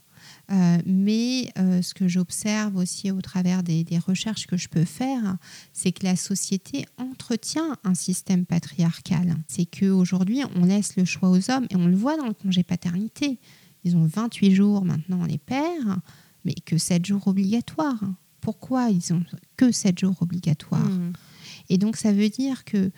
Euh, 0.51 0.79
mais 0.85 1.51
euh, 1.59 1.81
ce 1.81 1.95
que 1.95 2.07
j'observe 2.07 2.77
aussi 2.77 3.11
au 3.11 3.21
travers 3.23 3.63
des, 3.63 3.83
des 3.83 3.99
recherches 3.99 4.47
que 4.47 4.57
je 4.57 4.69
peux 4.69 4.85
faire, 4.85 5.37
c'est 5.73 5.93
que 5.93 6.05
la 6.05 6.17
société 6.17 6.85
entretient 6.99 7.77
un 7.83 7.95
système 7.95 8.45
patriarcal. 8.45 9.37
C'est 9.49 9.65
qu'aujourd'hui, 9.65 10.43
on 10.57 10.65
laisse 10.65 10.97
le 10.97 11.05
choix 11.05 11.31
aux 11.31 11.51
hommes 11.51 11.67
et 11.71 11.77
on 11.77 11.87
le 11.87 11.97
voit 11.97 12.17
dans 12.17 12.27
le 12.27 12.35
congé 12.35 12.63
paternité. 12.63 13.39
Ils 13.85 13.97
ont 13.97 14.07
28 14.07 14.55
jours 14.55 14.85
maintenant, 14.85 15.25
les 15.25 15.39
pères, 15.39 15.99
mais 16.45 16.55
que 16.55 16.77
7 16.77 17.05
jours 17.07 17.27
obligatoires. 17.27 18.05
Pourquoi 18.41 18.91
ils 18.91 19.13
ont 19.15 19.23
que 19.57 19.73
7 19.73 19.99
jours 19.99 20.17
obligatoires? 20.21 20.91
Mhm. 20.91 21.13
et 21.71 21.79
donc, 21.79 21.97
ça 21.97 22.13
veut 22.13 22.29
dire 22.29 22.65
que 22.65 22.91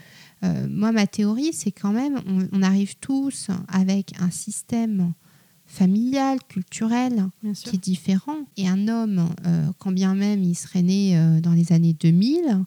euh, 0.43 0.67
moi, 0.69 0.91
ma 0.91 1.07
théorie, 1.07 1.53
c'est 1.53 1.71
quand 1.71 1.93
même, 1.93 2.21
on, 2.27 2.49
on 2.53 2.63
arrive 2.63 2.97
tous 2.97 3.49
avec 3.69 4.13
un 4.21 4.31
système 4.31 5.13
familial, 5.67 6.39
culturel, 6.49 7.29
qui 7.55 7.77
est 7.77 7.83
différent. 7.83 8.37
Et 8.57 8.69
un 8.69 8.89
homme, 8.89 9.29
euh, 9.47 9.67
quand 9.79 9.93
bien 9.93 10.15
même 10.15 10.43
il 10.43 10.55
serait 10.55 10.83
né 10.83 11.17
euh, 11.19 11.41
dans 11.41 11.53
les 11.53 11.73
années 11.73 11.93
2000, 11.93 12.65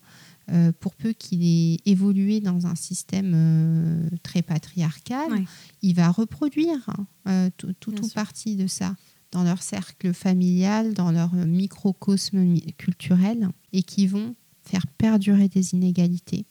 euh, 0.51 0.71
pour 0.79 0.95
peu 0.95 1.13
qu'il 1.13 1.43
ait 1.43 1.77
évolué 1.85 2.39
dans 2.39 2.65
un 2.67 2.75
système 2.75 4.09
très 4.23 4.41
patriarcal, 4.41 5.31
Ouais. 5.31 5.43
il 5.81 5.95
va 5.95 6.09
reproduire 6.09 6.89
euh, 7.27 7.49
tout, 7.57 7.73
tout 7.79 8.03
ou 8.03 8.07
partie 8.09 8.55
de 8.55 8.67
ça 8.67 8.95
dans 9.31 9.43
leur 9.43 9.61
cercle 9.61 10.11
familial, 10.13 10.93
dans 10.95 11.11
leur 11.11 11.33
microcosme 11.33 12.39
mi- 12.39 12.73
culturel, 12.77 13.49
et 13.73 13.83
qui 13.83 14.07
vont 14.07 14.35
faire 14.63 14.87
perdurer 14.87 15.47
des 15.47 15.73
inégalités. 15.73 16.45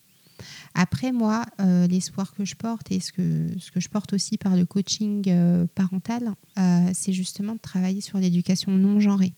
Après, 0.81 1.11
moi, 1.11 1.45
euh, 1.61 1.89
l'espoir 1.89 2.33
que 2.37 2.45
je 2.45 2.55
porte 2.55 2.93
et 2.93 3.01
ce 3.01 3.11
que, 3.11 3.49
ce 3.59 3.73
que 3.73 3.81
je 3.81 3.89
porte 3.89 4.13
aussi 4.13 4.39
par 4.39 4.55
le 4.55 4.65
coaching 4.65 5.25
euh, 5.27 5.67
parental, 5.75 6.35
euh, 6.57 6.91
c'est 6.95 7.13
justement 7.13 7.55
de 7.55 7.59
travailler 7.59 8.01
sur 8.01 8.17
l'éducation 8.19 8.71
non 8.71 9.01
genrée. 9.01 9.35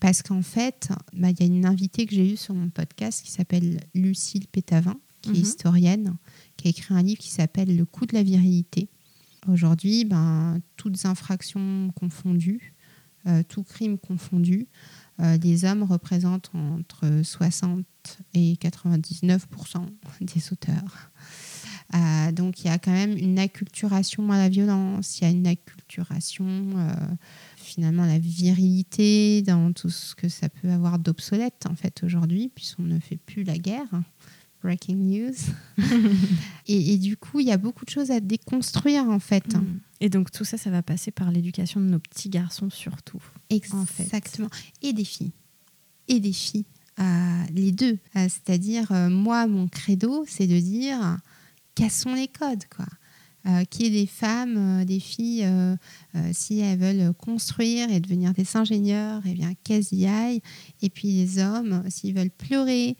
Parce 0.00 0.20
qu'en 0.20 0.42
fait, 0.42 0.90
bah, 1.14 1.30
il 1.30 1.40
y 1.40 1.44
a 1.44 1.46
une 1.46 1.64
invitée 1.64 2.04
que 2.04 2.14
j'ai 2.14 2.34
eue 2.34 2.36
sur 2.36 2.52
mon 2.54 2.68
podcast 2.68 3.24
qui 3.24 3.30
s'appelle 3.30 3.80
Lucille 3.94 4.46
Pétavin, 4.48 4.96
qui 5.22 5.30
est 5.30 5.32
Mhm. 5.32 5.40
historienne, 5.40 6.16
qui 6.58 6.68
a 6.68 6.70
écrit 6.72 6.92
un 6.92 7.02
livre 7.02 7.20
qui 7.20 7.30
s'appelle 7.30 7.74
Le 7.74 7.86
coût 7.86 8.04
de 8.04 8.12
la 8.14 8.22
virilité. 8.22 8.90
Aujourd'hui, 9.48 10.04
ben, 10.04 10.60
toutes 10.76 11.06
infractions 11.06 11.90
confondues, 11.96 12.74
tout 13.48 13.62
crime 13.62 13.96
confondu, 13.98 14.68
les 15.18 15.64
hommes 15.64 15.82
représentent 15.82 16.50
entre 16.54 17.22
60 17.22 17.84
et 18.34 18.54
99% 18.54 19.86
des 20.20 20.52
auteurs. 20.52 21.10
Euh, 21.94 22.32
donc 22.32 22.60
il 22.60 22.66
y 22.66 22.70
a 22.70 22.78
quand 22.78 22.92
même 22.92 23.16
une 23.16 23.38
acculturation 23.38 24.30
à 24.30 24.36
la 24.36 24.48
violence, 24.50 25.18
il 25.18 25.24
y 25.24 25.26
a 25.26 25.30
une 25.30 25.46
acculturation 25.46 26.46
euh, 26.46 26.92
finalement 27.56 28.02
à 28.02 28.06
la 28.06 28.18
virilité 28.18 29.40
dans 29.42 29.72
tout 29.72 29.88
ce 29.88 30.14
que 30.14 30.28
ça 30.28 30.50
peut 30.50 30.70
avoir 30.70 30.98
d'obsolète 30.98 31.64
en 31.68 31.74
fait 31.74 32.02
aujourd'hui, 32.04 32.50
puisqu'on 32.54 32.82
ne 32.82 32.98
fait 32.98 33.16
plus 33.16 33.42
la 33.42 33.56
guerre. 33.56 33.88
Breaking 34.68 34.96
news. 34.96 35.34
et, 36.66 36.98
du 36.98 37.16
coup, 37.16 37.40
il 37.40 37.46
y 37.46 37.52
a 37.52 37.56
beaucoup 37.56 37.86
de 37.86 37.90
choses 37.90 38.10
à 38.10 38.20
déconstruire 38.20 39.04
en 39.04 39.18
fait. 39.18 39.54
Mm. 39.54 39.80
Et 40.00 40.10
donc 40.10 40.30
tout 40.30 40.44
ça, 40.44 40.58
ça 40.58 40.68
va 40.68 40.82
passer 40.82 41.10
par 41.10 41.30
l'éducation 41.30 41.80
de 41.80 41.86
nos 41.86 41.98
petits 41.98 42.28
garçons 42.28 42.68
surtout. 42.68 43.22
Exactement. 43.48 44.50
Et 44.82 44.92
des 44.92 45.04
filles. 45.04 45.32
Et 46.08 46.20
des 46.20 46.34
filles. 46.34 46.66
Euh, 47.00 47.42
les 47.54 47.72
deux. 47.72 47.96
C'est-à-dire, 48.12 48.92
moi, 48.92 49.46
mon 49.46 49.68
credo, 49.68 50.26
c'est 50.28 50.46
de 50.46 50.58
dire 50.58 51.18
cassons 51.74 52.12
les 52.12 52.28
codes, 52.28 52.64
quoi. 52.74 52.84
Euh, 53.48 53.64
qui 53.64 53.86
est 53.86 53.90
des 53.90 54.06
femmes, 54.06 54.56
euh, 54.58 54.84
des 54.84 55.00
filles, 55.00 55.44
euh, 55.44 55.76
si 56.32 56.58
elles 56.58 56.78
veulent 56.78 57.14
construire 57.14 57.90
et 57.90 57.98
devenir 57.98 58.34
des 58.34 58.56
ingénieurs, 58.58 59.22
eh 59.24 59.32
bien 59.32 59.54
qu'elles 59.64 59.86
y 59.92 60.06
aillent. 60.06 60.42
Et 60.82 60.90
puis 60.90 61.12
les 61.12 61.38
hommes, 61.38 61.82
s'ils 61.88 62.14
veulent 62.14 62.30
pleurer, 62.30 62.96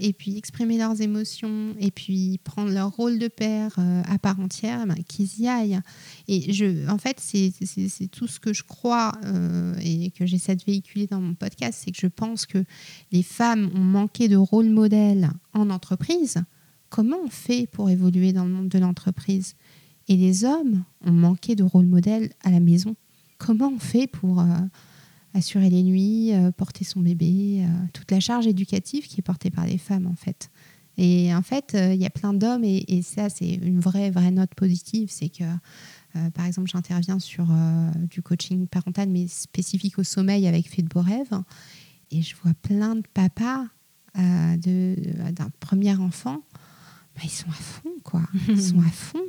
et 0.00 0.12
puis 0.12 0.38
exprimer 0.38 0.78
leurs 0.78 1.00
émotions, 1.00 1.74
et 1.78 1.90
puis 1.90 2.38
prendre 2.44 2.70
leur 2.70 2.90
rôle 2.90 3.18
de 3.18 3.28
père 3.28 3.76
à 3.78 4.18
part 4.18 4.38
entière, 4.40 4.84
eh 4.96 5.02
qu'ils 5.02 5.40
y 5.40 5.48
aillent. 5.48 5.80
Et 6.28 6.52
je, 6.52 6.88
en 6.88 6.98
fait, 6.98 7.18
c'est 7.20 7.52
tout 8.10 8.28
ce 8.28 8.38
que 8.38 8.52
je 8.52 8.62
crois 8.62 9.12
et 9.82 10.10
que 10.12 10.26
j'essaie 10.26 10.56
de 10.56 10.64
véhiculer 10.64 11.06
dans 11.06 11.20
mon 11.20 11.34
podcast, 11.34 11.82
c'est 11.84 11.90
que 11.90 12.00
je 12.00 12.06
pense 12.06 12.46
que 12.46 12.64
les 13.12 13.22
femmes 13.22 13.70
ont 13.74 13.84
manqué 13.84 14.28
de 14.28 14.36
rôle 14.36 14.68
modèle 14.68 15.30
en 15.52 15.70
entreprise 15.70 16.44
comment 16.88 17.18
on 17.24 17.28
fait 17.28 17.66
pour 17.66 17.90
évoluer 17.90 18.32
dans 18.32 18.44
le 18.44 18.50
monde 18.50 18.68
de 18.68 18.78
l'entreprise? 18.78 19.54
Et 20.08 20.16
les 20.16 20.44
hommes 20.44 20.84
ont 21.04 21.12
manqué 21.12 21.54
de 21.54 21.62
rôle 21.62 21.86
modèle 21.86 22.32
à 22.42 22.50
la 22.50 22.60
maison. 22.60 22.94
Comment 23.38 23.68
on 23.68 23.78
fait 23.78 24.06
pour 24.06 24.40
euh, 24.40 24.44
assurer 25.34 25.68
les 25.68 25.82
nuits, 25.82 26.32
euh, 26.32 26.52
porter 26.52 26.84
son 26.84 27.00
bébé, 27.00 27.64
euh, 27.64 27.86
toute 27.92 28.10
la 28.10 28.20
charge 28.20 28.46
éducative 28.46 29.06
qui 29.06 29.20
est 29.20 29.22
portée 29.22 29.50
par 29.50 29.66
les 29.66 29.78
femmes 29.78 30.06
en 30.06 30.14
fait? 30.14 30.50
Et 30.98 31.34
en 31.34 31.42
fait, 31.42 31.76
il 31.78 32.00
y 32.00 32.06
a 32.06 32.10
plein 32.10 32.32
d'hommes 32.32 32.64
et, 32.64 33.02
ça 33.02 33.28
c'est 33.28 33.52
une 33.56 33.80
vraie 33.80 34.10
vraie 34.10 34.30
note 34.30 34.54
positive, 34.54 35.10
c'est 35.10 35.28
que 35.28 35.44
par 36.32 36.46
exemple, 36.46 36.70
j'interviens 36.70 37.18
sur 37.18 37.48
du 38.08 38.22
coaching 38.22 38.66
parental, 38.66 39.10
mais 39.10 39.26
spécifique 39.28 39.98
au 39.98 40.04
sommeil 40.04 40.46
avec 40.46 40.70
Fait 40.70 40.80
de 40.80 40.88
beaux 40.88 41.02
rêves. 41.02 41.38
Et 42.10 42.22
je 42.22 42.34
vois 42.36 42.54
plein 42.62 42.94
de 42.94 43.02
papas 43.12 43.66
d'un 44.14 45.50
premier 45.60 45.94
enfant 45.96 46.40
bah, 47.16 47.22
ils 47.24 47.30
sont 47.30 47.48
à 47.48 47.52
fond, 47.52 47.94
quoi. 48.04 48.22
Ils 48.48 48.62
sont 48.70 48.80
à 48.80 48.90
fond. 48.90 49.24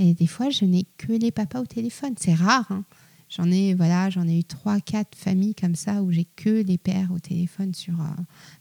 Et 0.00 0.14
des 0.14 0.26
fois, 0.26 0.48
je 0.48 0.64
n'ai 0.64 0.86
que 0.96 1.12
les 1.12 1.30
papas 1.30 1.60
au 1.60 1.66
téléphone. 1.66 2.14
C'est 2.18 2.32
rare. 2.32 2.66
Hein. 2.70 2.84
J'en 3.28 3.50
ai, 3.50 3.74
voilà, 3.74 4.08
j'en 4.08 4.26
ai 4.26 4.38
eu 4.38 4.44
trois, 4.44 4.80
quatre 4.80 5.14
familles 5.14 5.54
comme 5.54 5.74
ça 5.74 6.02
où 6.02 6.10
j'ai 6.10 6.24
que 6.24 6.62
les 6.62 6.78
pères 6.78 7.12
au 7.12 7.18
téléphone 7.18 7.74
sur 7.74 8.00
euh, 8.00 8.06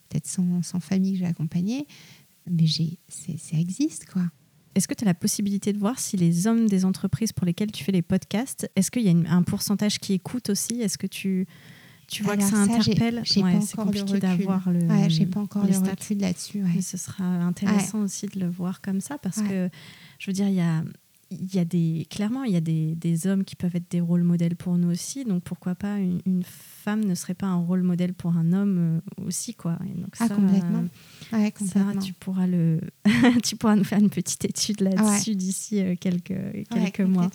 peut-être 0.10 0.28
100, 0.28 0.64
100, 0.64 0.80
familles 0.82 1.14
que 1.14 1.20
j'ai 1.20 1.26
accompagnées. 1.26 1.88
Mais 2.46 2.66
j'ai, 2.66 3.00
ça 3.08 3.58
existe, 3.58 4.06
quoi. 4.12 4.24
Est-ce 4.76 4.88
que 4.88 4.94
tu 4.94 5.06
as 5.06 5.08
la 5.08 5.14
possibilité 5.14 5.72
de 5.72 5.78
voir 5.78 5.98
si 5.98 6.18
les 6.18 6.46
hommes 6.46 6.68
des 6.68 6.84
entreprises 6.84 7.32
pour 7.32 7.46
lesquelles 7.46 7.72
tu 7.72 7.86
fais 7.86 7.92
les 7.94 8.02
podcasts, 8.02 8.70
est-ce 8.76 8.92
qu'il 8.92 9.04
y 9.04 9.10
a 9.10 9.32
un 9.34 9.44
pourcentage 9.44 9.98
qui 9.98 10.14
écoute 10.14 10.50
aussi? 10.50 10.82
Est-ce 10.82 10.98
que 10.98 11.08
tu, 11.08 11.48
tu 12.08 12.24
vois 12.24 12.36
que 12.36 12.44
ça, 12.44 12.58
interpelle? 12.58 13.22
J'ai 13.24 13.42
ouais, 13.42 13.62
c'est 13.62 13.78
compliqué 13.78 14.20
d'avoir 14.20 14.70
le. 14.70 14.82
J'ai 15.08 15.26
pas 15.26 15.40
encore 15.40 15.66
le 15.66 15.78
recul 15.78 16.20
là-dessus. 16.20 16.64
Mais 16.76 16.82
ce 16.82 16.98
sera 16.98 17.24
intéressant 17.24 18.02
aussi 18.02 18.28
de 18.28 18.40
le 18.40 18.50
voir 18.50 18.82
comme 18.82 19.00
ça 19.00 19.18
parce 19.18 19.42
que 19.42 19.70
je 20.20 20.28
veux 20.28 20.34
dire, 20.34 20.50
il 20.50 20.56
y 20.56 20.62
a 20.62 20.84
il 21.32 21.54
y 21.54 21.60
a 21.60 21.66
des 21.66 22.08
clairement 22.10 22.44
il 22.44 22.54
y 22.54 22.56
a 22.56 22.62
des, 22.62 22.96
des, 22.96 23.28
hommes 23.28 23.44
qui 23.44 23.56
peuvent 23.56 23.76
être 23.76 23.90
des 23.92 24.02
rôles 24.02 24.24
modèles 24.24 24.56
pour 24.56 24.78
nous 24.78 24.90
aussi 24.90 25.26
donc 25.26 25.44
pourquoi 25.44 25.76
pas 25.76 25.98
une, 25.98 26.44
femme 26.44 27.04
ne 27.04 27.14
serait 27.14 27.34
pas 27.34 27.48
un 27.48 27.58
rôle 27.58 27.84
modèle 27.84 28.14
pour 28.14 28.36
un 28.36 28.52
homme 28.54 29.02
euh, 29.18 29.26
aussi 29.26 29.54
quoi 29.54 29.78
donc 29.96 30.16
ah, 30.20 30.30
complètement. 30.30 30.86
Ouais, 31.32 31.52
complètement. 31.52 31.94
Ça, 31.94 32.00
tu 32.00 32.14
pourras 32.14 32.48
le 32.48 32.80
tu 33.44 33.56
pourras 33.56 33.76
nous 33.76 33.84
faire 33.84 34.00
une 34.00 34.10
petite 34.10 34.46
étude 34.46 34.82
là-dessus 34.82 35.36
d'ici 35.36 35.82
euh, 35.82 35.96
quelques 36.00 36.68
quelques 36.70 37.02
mois 37.02 37.30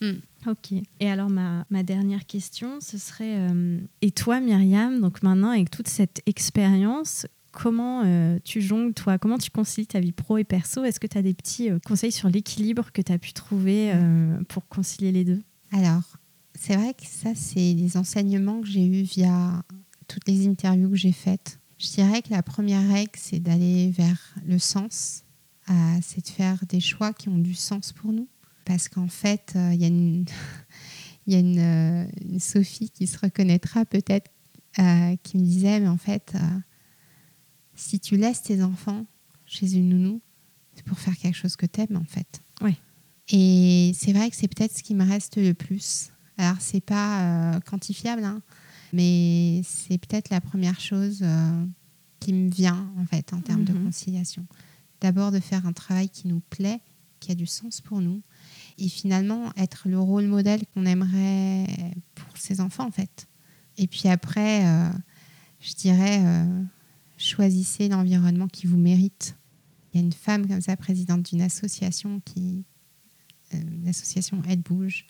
Hmm. 0.00 0.50
Ok. 0.50 0.72
Et 1.00 1.08
alors 1.08 1.30
ma, 1.30 1.64
ma, 1.70 1.82
dernière 1.82 2.26
question, 2.26 2.78
ce 2.80 2.98
serait 2.98 3.36
euh, 3.38 3.78
et 4.02 4.10
toi 4.10 4.40
Myriam, 4.40 5.00
donc 5.00 5.22
maintenant 5.22 5.50
avec 5.50 5.70
toute 5.70 5.88
cette 5.88 6.20
expérience, 6.26 7.26
comment 7.54 8.02
euh, 8.04 8.38
tu 8.44 8.60
jongles 8.60 8.94
toi? 8.94 9.18
Comment 9.18 9.38
tu 9.38 9.50
concilies 9.50 9.86
ta 9.86 10.00
vie 10.00 10.12
pro 10.12 10.38
et 10.38 10.44
perso? 10.44 10.84
Est-ce 10.84 11.00
que 11.00 11.06
tu 11.06 11.16
as 11.18 11.22
des 11.22 11.34
petits 11.34 11.70
euh, 11.70 11.78
conseils 11.78 12.12
sur 12.12 12.28
l'équilibre 12.28 12.92
que 12.92 13.02
tu 13.02 13.12
as 13.12 13.18
pu 13.18 13.32
trouver 13.32 13.92
pour 14.48 14.66
concilier 14.68 15.12
les 15.12 15.24
deux? 15.24 15.42
Alors, 15.72 16.18
c'est 16.54 16.76
vrai 16.76 16.94
que 16.94 17.06
ça, 17.06 17.30
c'est 17.34 17.72
les 17.74 17.96
enseignements 17.96 18.60
que 18.60 18.66
j'ai 18.66 18.86
eus 18.86 19.02
via 19.02 19.62
toutes 20.08 20.28
les 20.28 20.46
interviews 20.46 20.90
que 20.90 20.96
j'ai 20.96 21.12
faites. 21.12 21.58
Je 21.78 21.88
dirais 21.90 22.22
que 22.22 22.30
la 22.30 22.42
première 22.42 22.86
règle, 22.88 23.12
c'est 23.16 23.40
d'aller 23.40 23.90
vers 23.90 24.34
le 24.46 24.58
sens, 24.58 25.24
c'est 26.02 26.24
de 26.24 26.30
faire 26.30 26.64
des 26.68 26.80
choix 26.80 27.12
qui 27.12 27.28
ont 27.28 27.38
du 27.38 27.54
sens 27.54 27.92
pour 27.92 28.12
nous. 28.12 28.28
Parce 28.64 28.88
qu'en 28.88 29.08
fait, 29.08 29.52
euh, 29.56 29.70
il 29.74 29.80
y 29.80 29.84
a, 29.84 29.88
une, 29.88 30.24
euh, 31.58 32.38
Sophie 32.38 32.90
qui 32.90 33.06
se 33.06 33.18
reconnaîtra 33.18 33.84
peut-être, 33.84 34.30
euh, 34.78 35.16
qui 35.22 35.38
me 35.38 35.44
disait, 35.44 35.80
mais 35.80 35.88
en 35.88 35.96
fait, 35.96 36.34
si 37.74 38.00
tu 38.00 38.16
laisses 38.16 38.42
tes 38.42 38.62
enfants 38.62 39.06
chez 39.46 39.74
une 39.74 39.88
nounou, 39.88 40.20
c'est 40.74 40.84
pour 40.84 40.98
faire 40.98 41.16
quelque 41.16 41.36
chose 41.36 41.56
que 41.56 41.66
tu 41.66 41.80
aimes, 41.80 41.96
en 41.96 42.04
fait. 42.04 42.42
Oui. 42.60 42.76
Et 43.28 43.92
c'est 43.94 44.12
vrai 44.12 44.30
que 44.30 44.36
c'est 44.36 44.48
peut-être 44.48 44.76
ce 44.76 44.82
qui 44.82 44.94
me 44.94 45.04
reste 45.04 45.36
le 45.36 45.54
plus. 45.54 46.10
Alors, 46.36 46.56
c'est 46.60 46.80
pas 46.80 47.60
quantifiable, 47.64 48.24
hein, 48.24 48.42
mais 48.92 49.62
c'est 49.64 49.98
peut-être 49.98 50.30
la 50.30 50.40
première 50.40 50.80
chose 50.80 51.24
qui 52.20 52.32
me 52.32 52.50
vient, 52.50 52.92
en 52.98 53.06
fait, 53.06 53.32
en 53.32 53.40
termes 53.40 53.64
de 53.64 53.72
mhm. 53.72 53.84
conciliation. 53.84 54.46
D'abord, 55.00 55.30
de 55.30 55.40
faire 55.40 55.66
un 55.66 55.72
travail 55.72 56.08
qui 56.08 56.28
nous 56.28 56.40
plaît, 56.50 56.80
qui 57.20 57.32
a 57.32 57.34
du 57.34 57.46
sens 57.46 57.80
pour 57.80 58.00
nous, 58.00 58.22
et 58.78 58.88
finalement 58.88 59.52
être 59.56 59.88
le 59.88 59.98
rôle 59.98 60.26
modèle 60.26 60.62
qu'on 60.74 60.86
aimerait 60.86 61.66
pour 62.14 62.36
ses 62.36 62.60
enfants 62.60 62.86
en 62.86 62.90
fait. 62.90 63.28
Et 63.76 63.86
puis 63.86 64.08
après, 64.08 64.66
euh, 64.66 64.90
je 65.60 65.74
dirais, 65.74 66.20
euh, 66.22 66.62
choisissez 67.16 67.88
l'environnement 67.88 68.48
qui 68.48 68.66
vous 68.66 68.76
mérite. 68.76 69.36
Il 69.92 70.00
y 70.00 70.02
a 70.02 70.06
une 70.06 70.12
femme 70.12 70.46
comme 70.46 70.60
ça, 70.60 70.76
présidente 70.76 71.22
d'une 71.22 71.42
association 71.42 72.20
qui, 72.24 72.64
euh, 73.54 73.58
l'association 73.84 74.42
Elle 74.48 74.60
Bouge, 74.60 75.06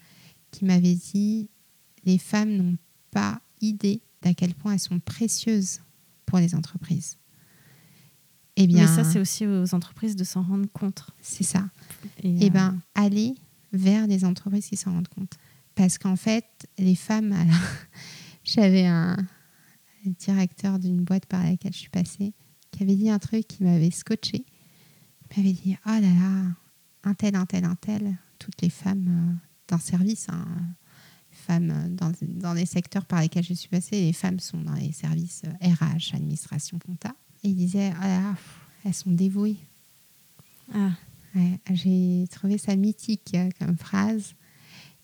qui 0.51 0.65
m'avait 0.65 0.95
dit, 0.95 1.49
les 2.05 2.19
femmes 2.19 2.57
n'ont 2.57 2.77
pas 3.11 3.41
idée 3.61 4.03
d'à 4.23 4.35
quel 4.35 4.55
point 4.55 4.75
elles 4.75 4.81
sont 4.81 5.01
précieuses 5.01 5.81
pour 6.27 6.39
les 6.39 6.55
entreprises. 6.55 7.17
Eh 8.57 8.67
bien, 8.67 8.83
Mais 8.83 8.87
ça, 8.87 9.05
c'est 9.05 9.19
aussi 9.19 9.47
aux 9.47 9.75
entreprises 9.75 10.17
de 10.17 10.25
s'en 10.25 10.43
rendre 10.43 10.69
compte. 10.73 11.07
C'est 11.21 11.45
ça. 11.45 11.69
Et, 12.23 12.37
eh 12.41 12.51
bien, 12.51 12.79
allez 12.95 13.35
vers 13.73 14.07
des 14.07 14.25
entreprises 14.25 14.67
qui 14.67 14.77
s'en 14.77 14.93
rendent 14.93 15.09
compte. 15.09 15.33
Parce 15.75 15.99
qu'en 15.99 16.15
fait, 16.15 16.45
les 16.79 16.95
femmes, 16.95 17.33
alors, 17.33 17.55
j'avais 18.45 18.87
un 18.87 19.17
directeur 20.11 20.79
d'une 20.79 21.03
boîte 21.03 21.27
par 21.27 21.43
laquelle 21.43 21.73
je 21.73 21.79
suis 21.79 21.91
passée 21.91 22.33
qui 22.75 22.83
avait 22.83 22.97
dit 22.97 23.09
un 23.09 23.19
truc 23.19 23.47
qui 23.47 23.63
m'avait 23.63 23.91
scotché. 23.91 24.45
Il 25.31 25.43
m'avait 25.43 25.53
dit 25.53 25.77
Oh 25.87 25.91
là 25.91 26.01
là, 26.01 26.45
un 27.05 27.15
tel, 27.15 27.37
un 27.37 27.47
tel, 27.47 27.65
un 27.65 27.77
tel, 27.77 28.17
toutes 28.39 28.61
les 28.63 28.71
femmes 28.71 29.07
euh, 29.09 29.35
d'un 29.69 29.79
service, 29.79 30.27
hein, 30.29 30.47
femmes 31.31 31.71
euh, 31.71 31.89
dans, 31.89 32.13
dans, 32.23 32.53
les 32.53 32.67
secteurs 32.67 33.05
par 33.05 33.21
lesquels 33.21 33.45
je 33.45 33.55
suis 33.55 33.69
passée, 33.69 34.01
les 34.01 34.13
femmes 34.13 34.41
sont 34.41 34.61
dans 34.61 34.75
les 34.75 34.93
services 34.93 35.43
RH, 35.63 36.15
euh, 36.15 36.17
administration, 36.17 36.79
compta. 36.79 37.15
Et 37.43 37.49
il 37.49 37.57
disait 37.57 37.93
Oh 37.97 38.03
là 38.03 38.21
là, 38.21 38.35
elles 38.85 38.95
sont 38.95 39.13
dévouées. 39.13 39.57
Ah 40.73 40.91
j'ai 41.73 42.27
trouvé 42.31 42.59
ça 42.59 42.77
mythique 42.77 43.37
comme 43.59 43.77
phrase. 43.77 44.35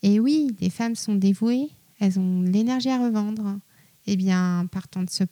Et 0.03 0.21
oui, 0.21 0.57
les 0.61 0.71
femmes 0.71 0.95
sont 0.95 1.15
dévouées, 1.15 1.71
elles 1.99 2.19
ont 2.19 2.43
l'énergie 2.43 2.89
à 2.89 3.03
revendre. 3.05 3.59
Eh 4.07 4.17
bien, 4.17 4.67
partant 4.71 5.03
de 5.03 5.11
ce, 5.11 5.25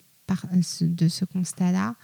de 0.85 1.09
ce 1.09 1.25
constat-là, 1.25 1.95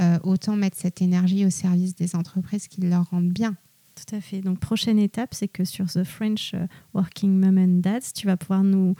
euh, 0.00 0.18
autant 0.22 0.56
mettre 0.56 0.76
cette 0.76 1.02
énergie 1.02 1.44
au 1.44 1.50
service 1.50 1.94
des 1.94 2.14
entreprises 2.14 2.68
qui 2.68 2.82
leur 2.82 3.10
rendent 3.10 3.32
bien. 3.32 3.56
Tout 3.94 4.14
à 4.14 4.20
fait. 4.20 4.40
Donc, 4.42 4.60
prochaine 4.60 4.98
étape, 4.98 5.32
c'est 5.32 5.48
que 5.48 5.64
sur 5.64 5.86
The 5.86 6.04
French 6.04 6.52
euh, 6.54 6.66
Working 6.92 7.38
Mom 7.40 7.56
and 7.56 7.80
Dads, 7.80 8.12
tu 8.14 8.26
vas 8.26 8.36
pouvoir 8.36 8.62
nous 8.62 8.94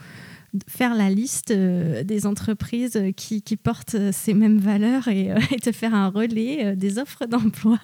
faire 0.67 0.95
la 0.95 1.11
liste 1.11 1.51
des 1.51 2.25
entreprises 2.25 2.99
qui, 3.15 3.43
qui 3.43 3.57
portent 3.57 4.11
ces 4.11 4.33
mêmes 4.33 4.57
valeurs 4.57 5.07
et, 5.07 5.35
et 5.51 5.59
te 5.59 5.71
faire 5.71 5.93
un 5.93 6.09
relais 6.09 6.75
des 6.75 6.97
offres 6.97 7.27
d'emploi 7.27 7.79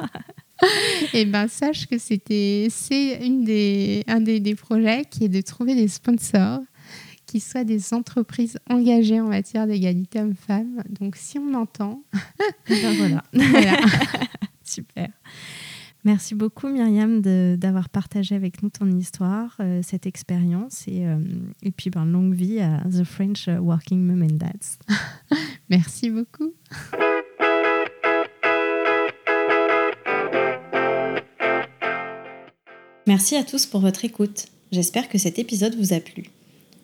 et 0.61 0.67
eh 1.21 1.25
ben 1.25 1.47
sache 1.47 1.87
que 1.87 1.97
c'était 1.97 2.67
c'est 2.69 3.25
une 3.25 3.43
des 3.43 4.03
un 4.07 4.21
des, 4.21 4.39
des, 4.39 4.55
projets 4.55 5.03
qui 5.09 5.25
est 5.25 5.29
de 5.29 5.41
trouver 5.41 5.75
des 5.75 5.87
sponsors 5.87 6.61
qui 7.33 7.39
soient 7.39 7.63
des 7.63 7.95
entreprises 7.95 8.59
engagées 8.69 9.19
en 9.19 9.27
matière 9.27 9.65
d'égalité 9.65 10.19
homme-femme. 10.19 10.83
Donc 10.87 11.15
si 11.15 11.39
on 11.39 11.45
m'entend, 11.45 12.03
ben 12.69 12.95
voilà. 12.95 13.23
voilà. 13.33 13.79
Super. 14.63 15.07
Merci 16.03 16.35
beaucoup 16.35 16.67
Myriam 16.67 17.21
d'avoir 17.57 17.89
partagé 17.89 18.35
avec 18.35 18.61
nous 18.61 18.69
ton 18.69 18.85
histoire, 18.91 19.55
euh, 19.61 19.81
cette 19.81 20.05
expérience 20.05 20.87
et, 20.87 21.07
euh, 21.07 21.17
et 21.63 21.71
puis 21.71 21.89
ben, 21.89 22.05
longue 22.05 22.35
vie 22.35 22.59
à 22.59 22.83
The 22.83 23.03
French 23.03 23.47
Working 23.47 24.05
Mom 24.05 24.21
and 24.21 24.35
Dads. 24.35 24.77
Merci 25.71 26.11
beaucoup. 26.11 26.53
Merci 33.07 33.35
à 33.37 33.43
tous 33.43 33.65
pour 33.65 33.81
votre 33.81 34.05
écoute. 34.05 34.45
J'espère 34.71 35.09
que 35.09 35.17
cet 35.17 35.39
épisode 35.39 35.73
vous 35.73 35.93
a 35.93 35.99
plu. 35.99 36.25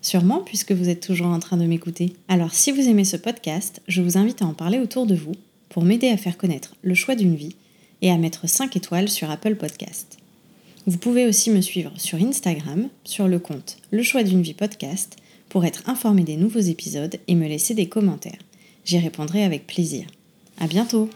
Sûrement 0.02 0.42
puisque 0.46 0.72
vous 0.72 0.90
êtes 0.90 1.06
toujours 1.06 1.28
en 1.28 1.40
train 1.40 1.58
de 1.58 1.66
m'écouter. 1.66 2.14
Alors 2.28 2.54
si 2.54 2.72
vous 2.72 2.88
aimez 2.88 3.06
ce 3.06 3.18
podcast, 3.18 3.82
je 3.88 4.02
vous 4.02 4.18
invite 4.18 4.42
à 4.42 4.46
en 4.46 4.54
parler 4.54 4.80
autour 4.80 5.06
de 5.06 5.16
vous 5.16 5.34
pour 5.70 5.84
m'aider 5.84 6.10
à 6.10 6.18
faire 6.18 6.38
connaître 6.38 6.76
le 6.82 6.96
choix 6.96 7.16
d'une 7.16 7.36
vie 7.36 7.56
et 8.02 8.12
à 8.12 8.18
mettre 8.18 8.48
5 8.48 8.76
étoiles 8.76 9.10
sur 9.10 9.30
Apple 9.30 9.56
Podcast. 9.56 10.18
Vous 10.88 10.98
pouvez 10.98 11.28
aussi 11.28 11.52
me 11.52 11.62
suivre 11.62 11.92
sur 11.98 12.20
Instagram, 12.20 12.88
sur 13.04 13.28
le 13.28 13.40
compte 13.40 13.78
Le 13.92 14.02
choix 14.02 14.24
d'une 14.24 14.42
vie 14.42 14.54
podcast, 14.54 15.18
pour 15.50 15.66
être 15.66 15.88
informé 15.90 16.24
des 16.24 16.38
nouveaux 16.38 16.60
épisodes 16.60 17.18
et 17.28 17.36
me 17.36 17.48
laisser 17.48 17.74
des 17.74 17.88
commentaires. 17.88 18.40
J'y 18.86 19.00
répondrai 19.00 19.44
avec 19.44 19.68
plaisir. 19.68 20.06
À 20.60 20.68
bientôt! 20.68 21.10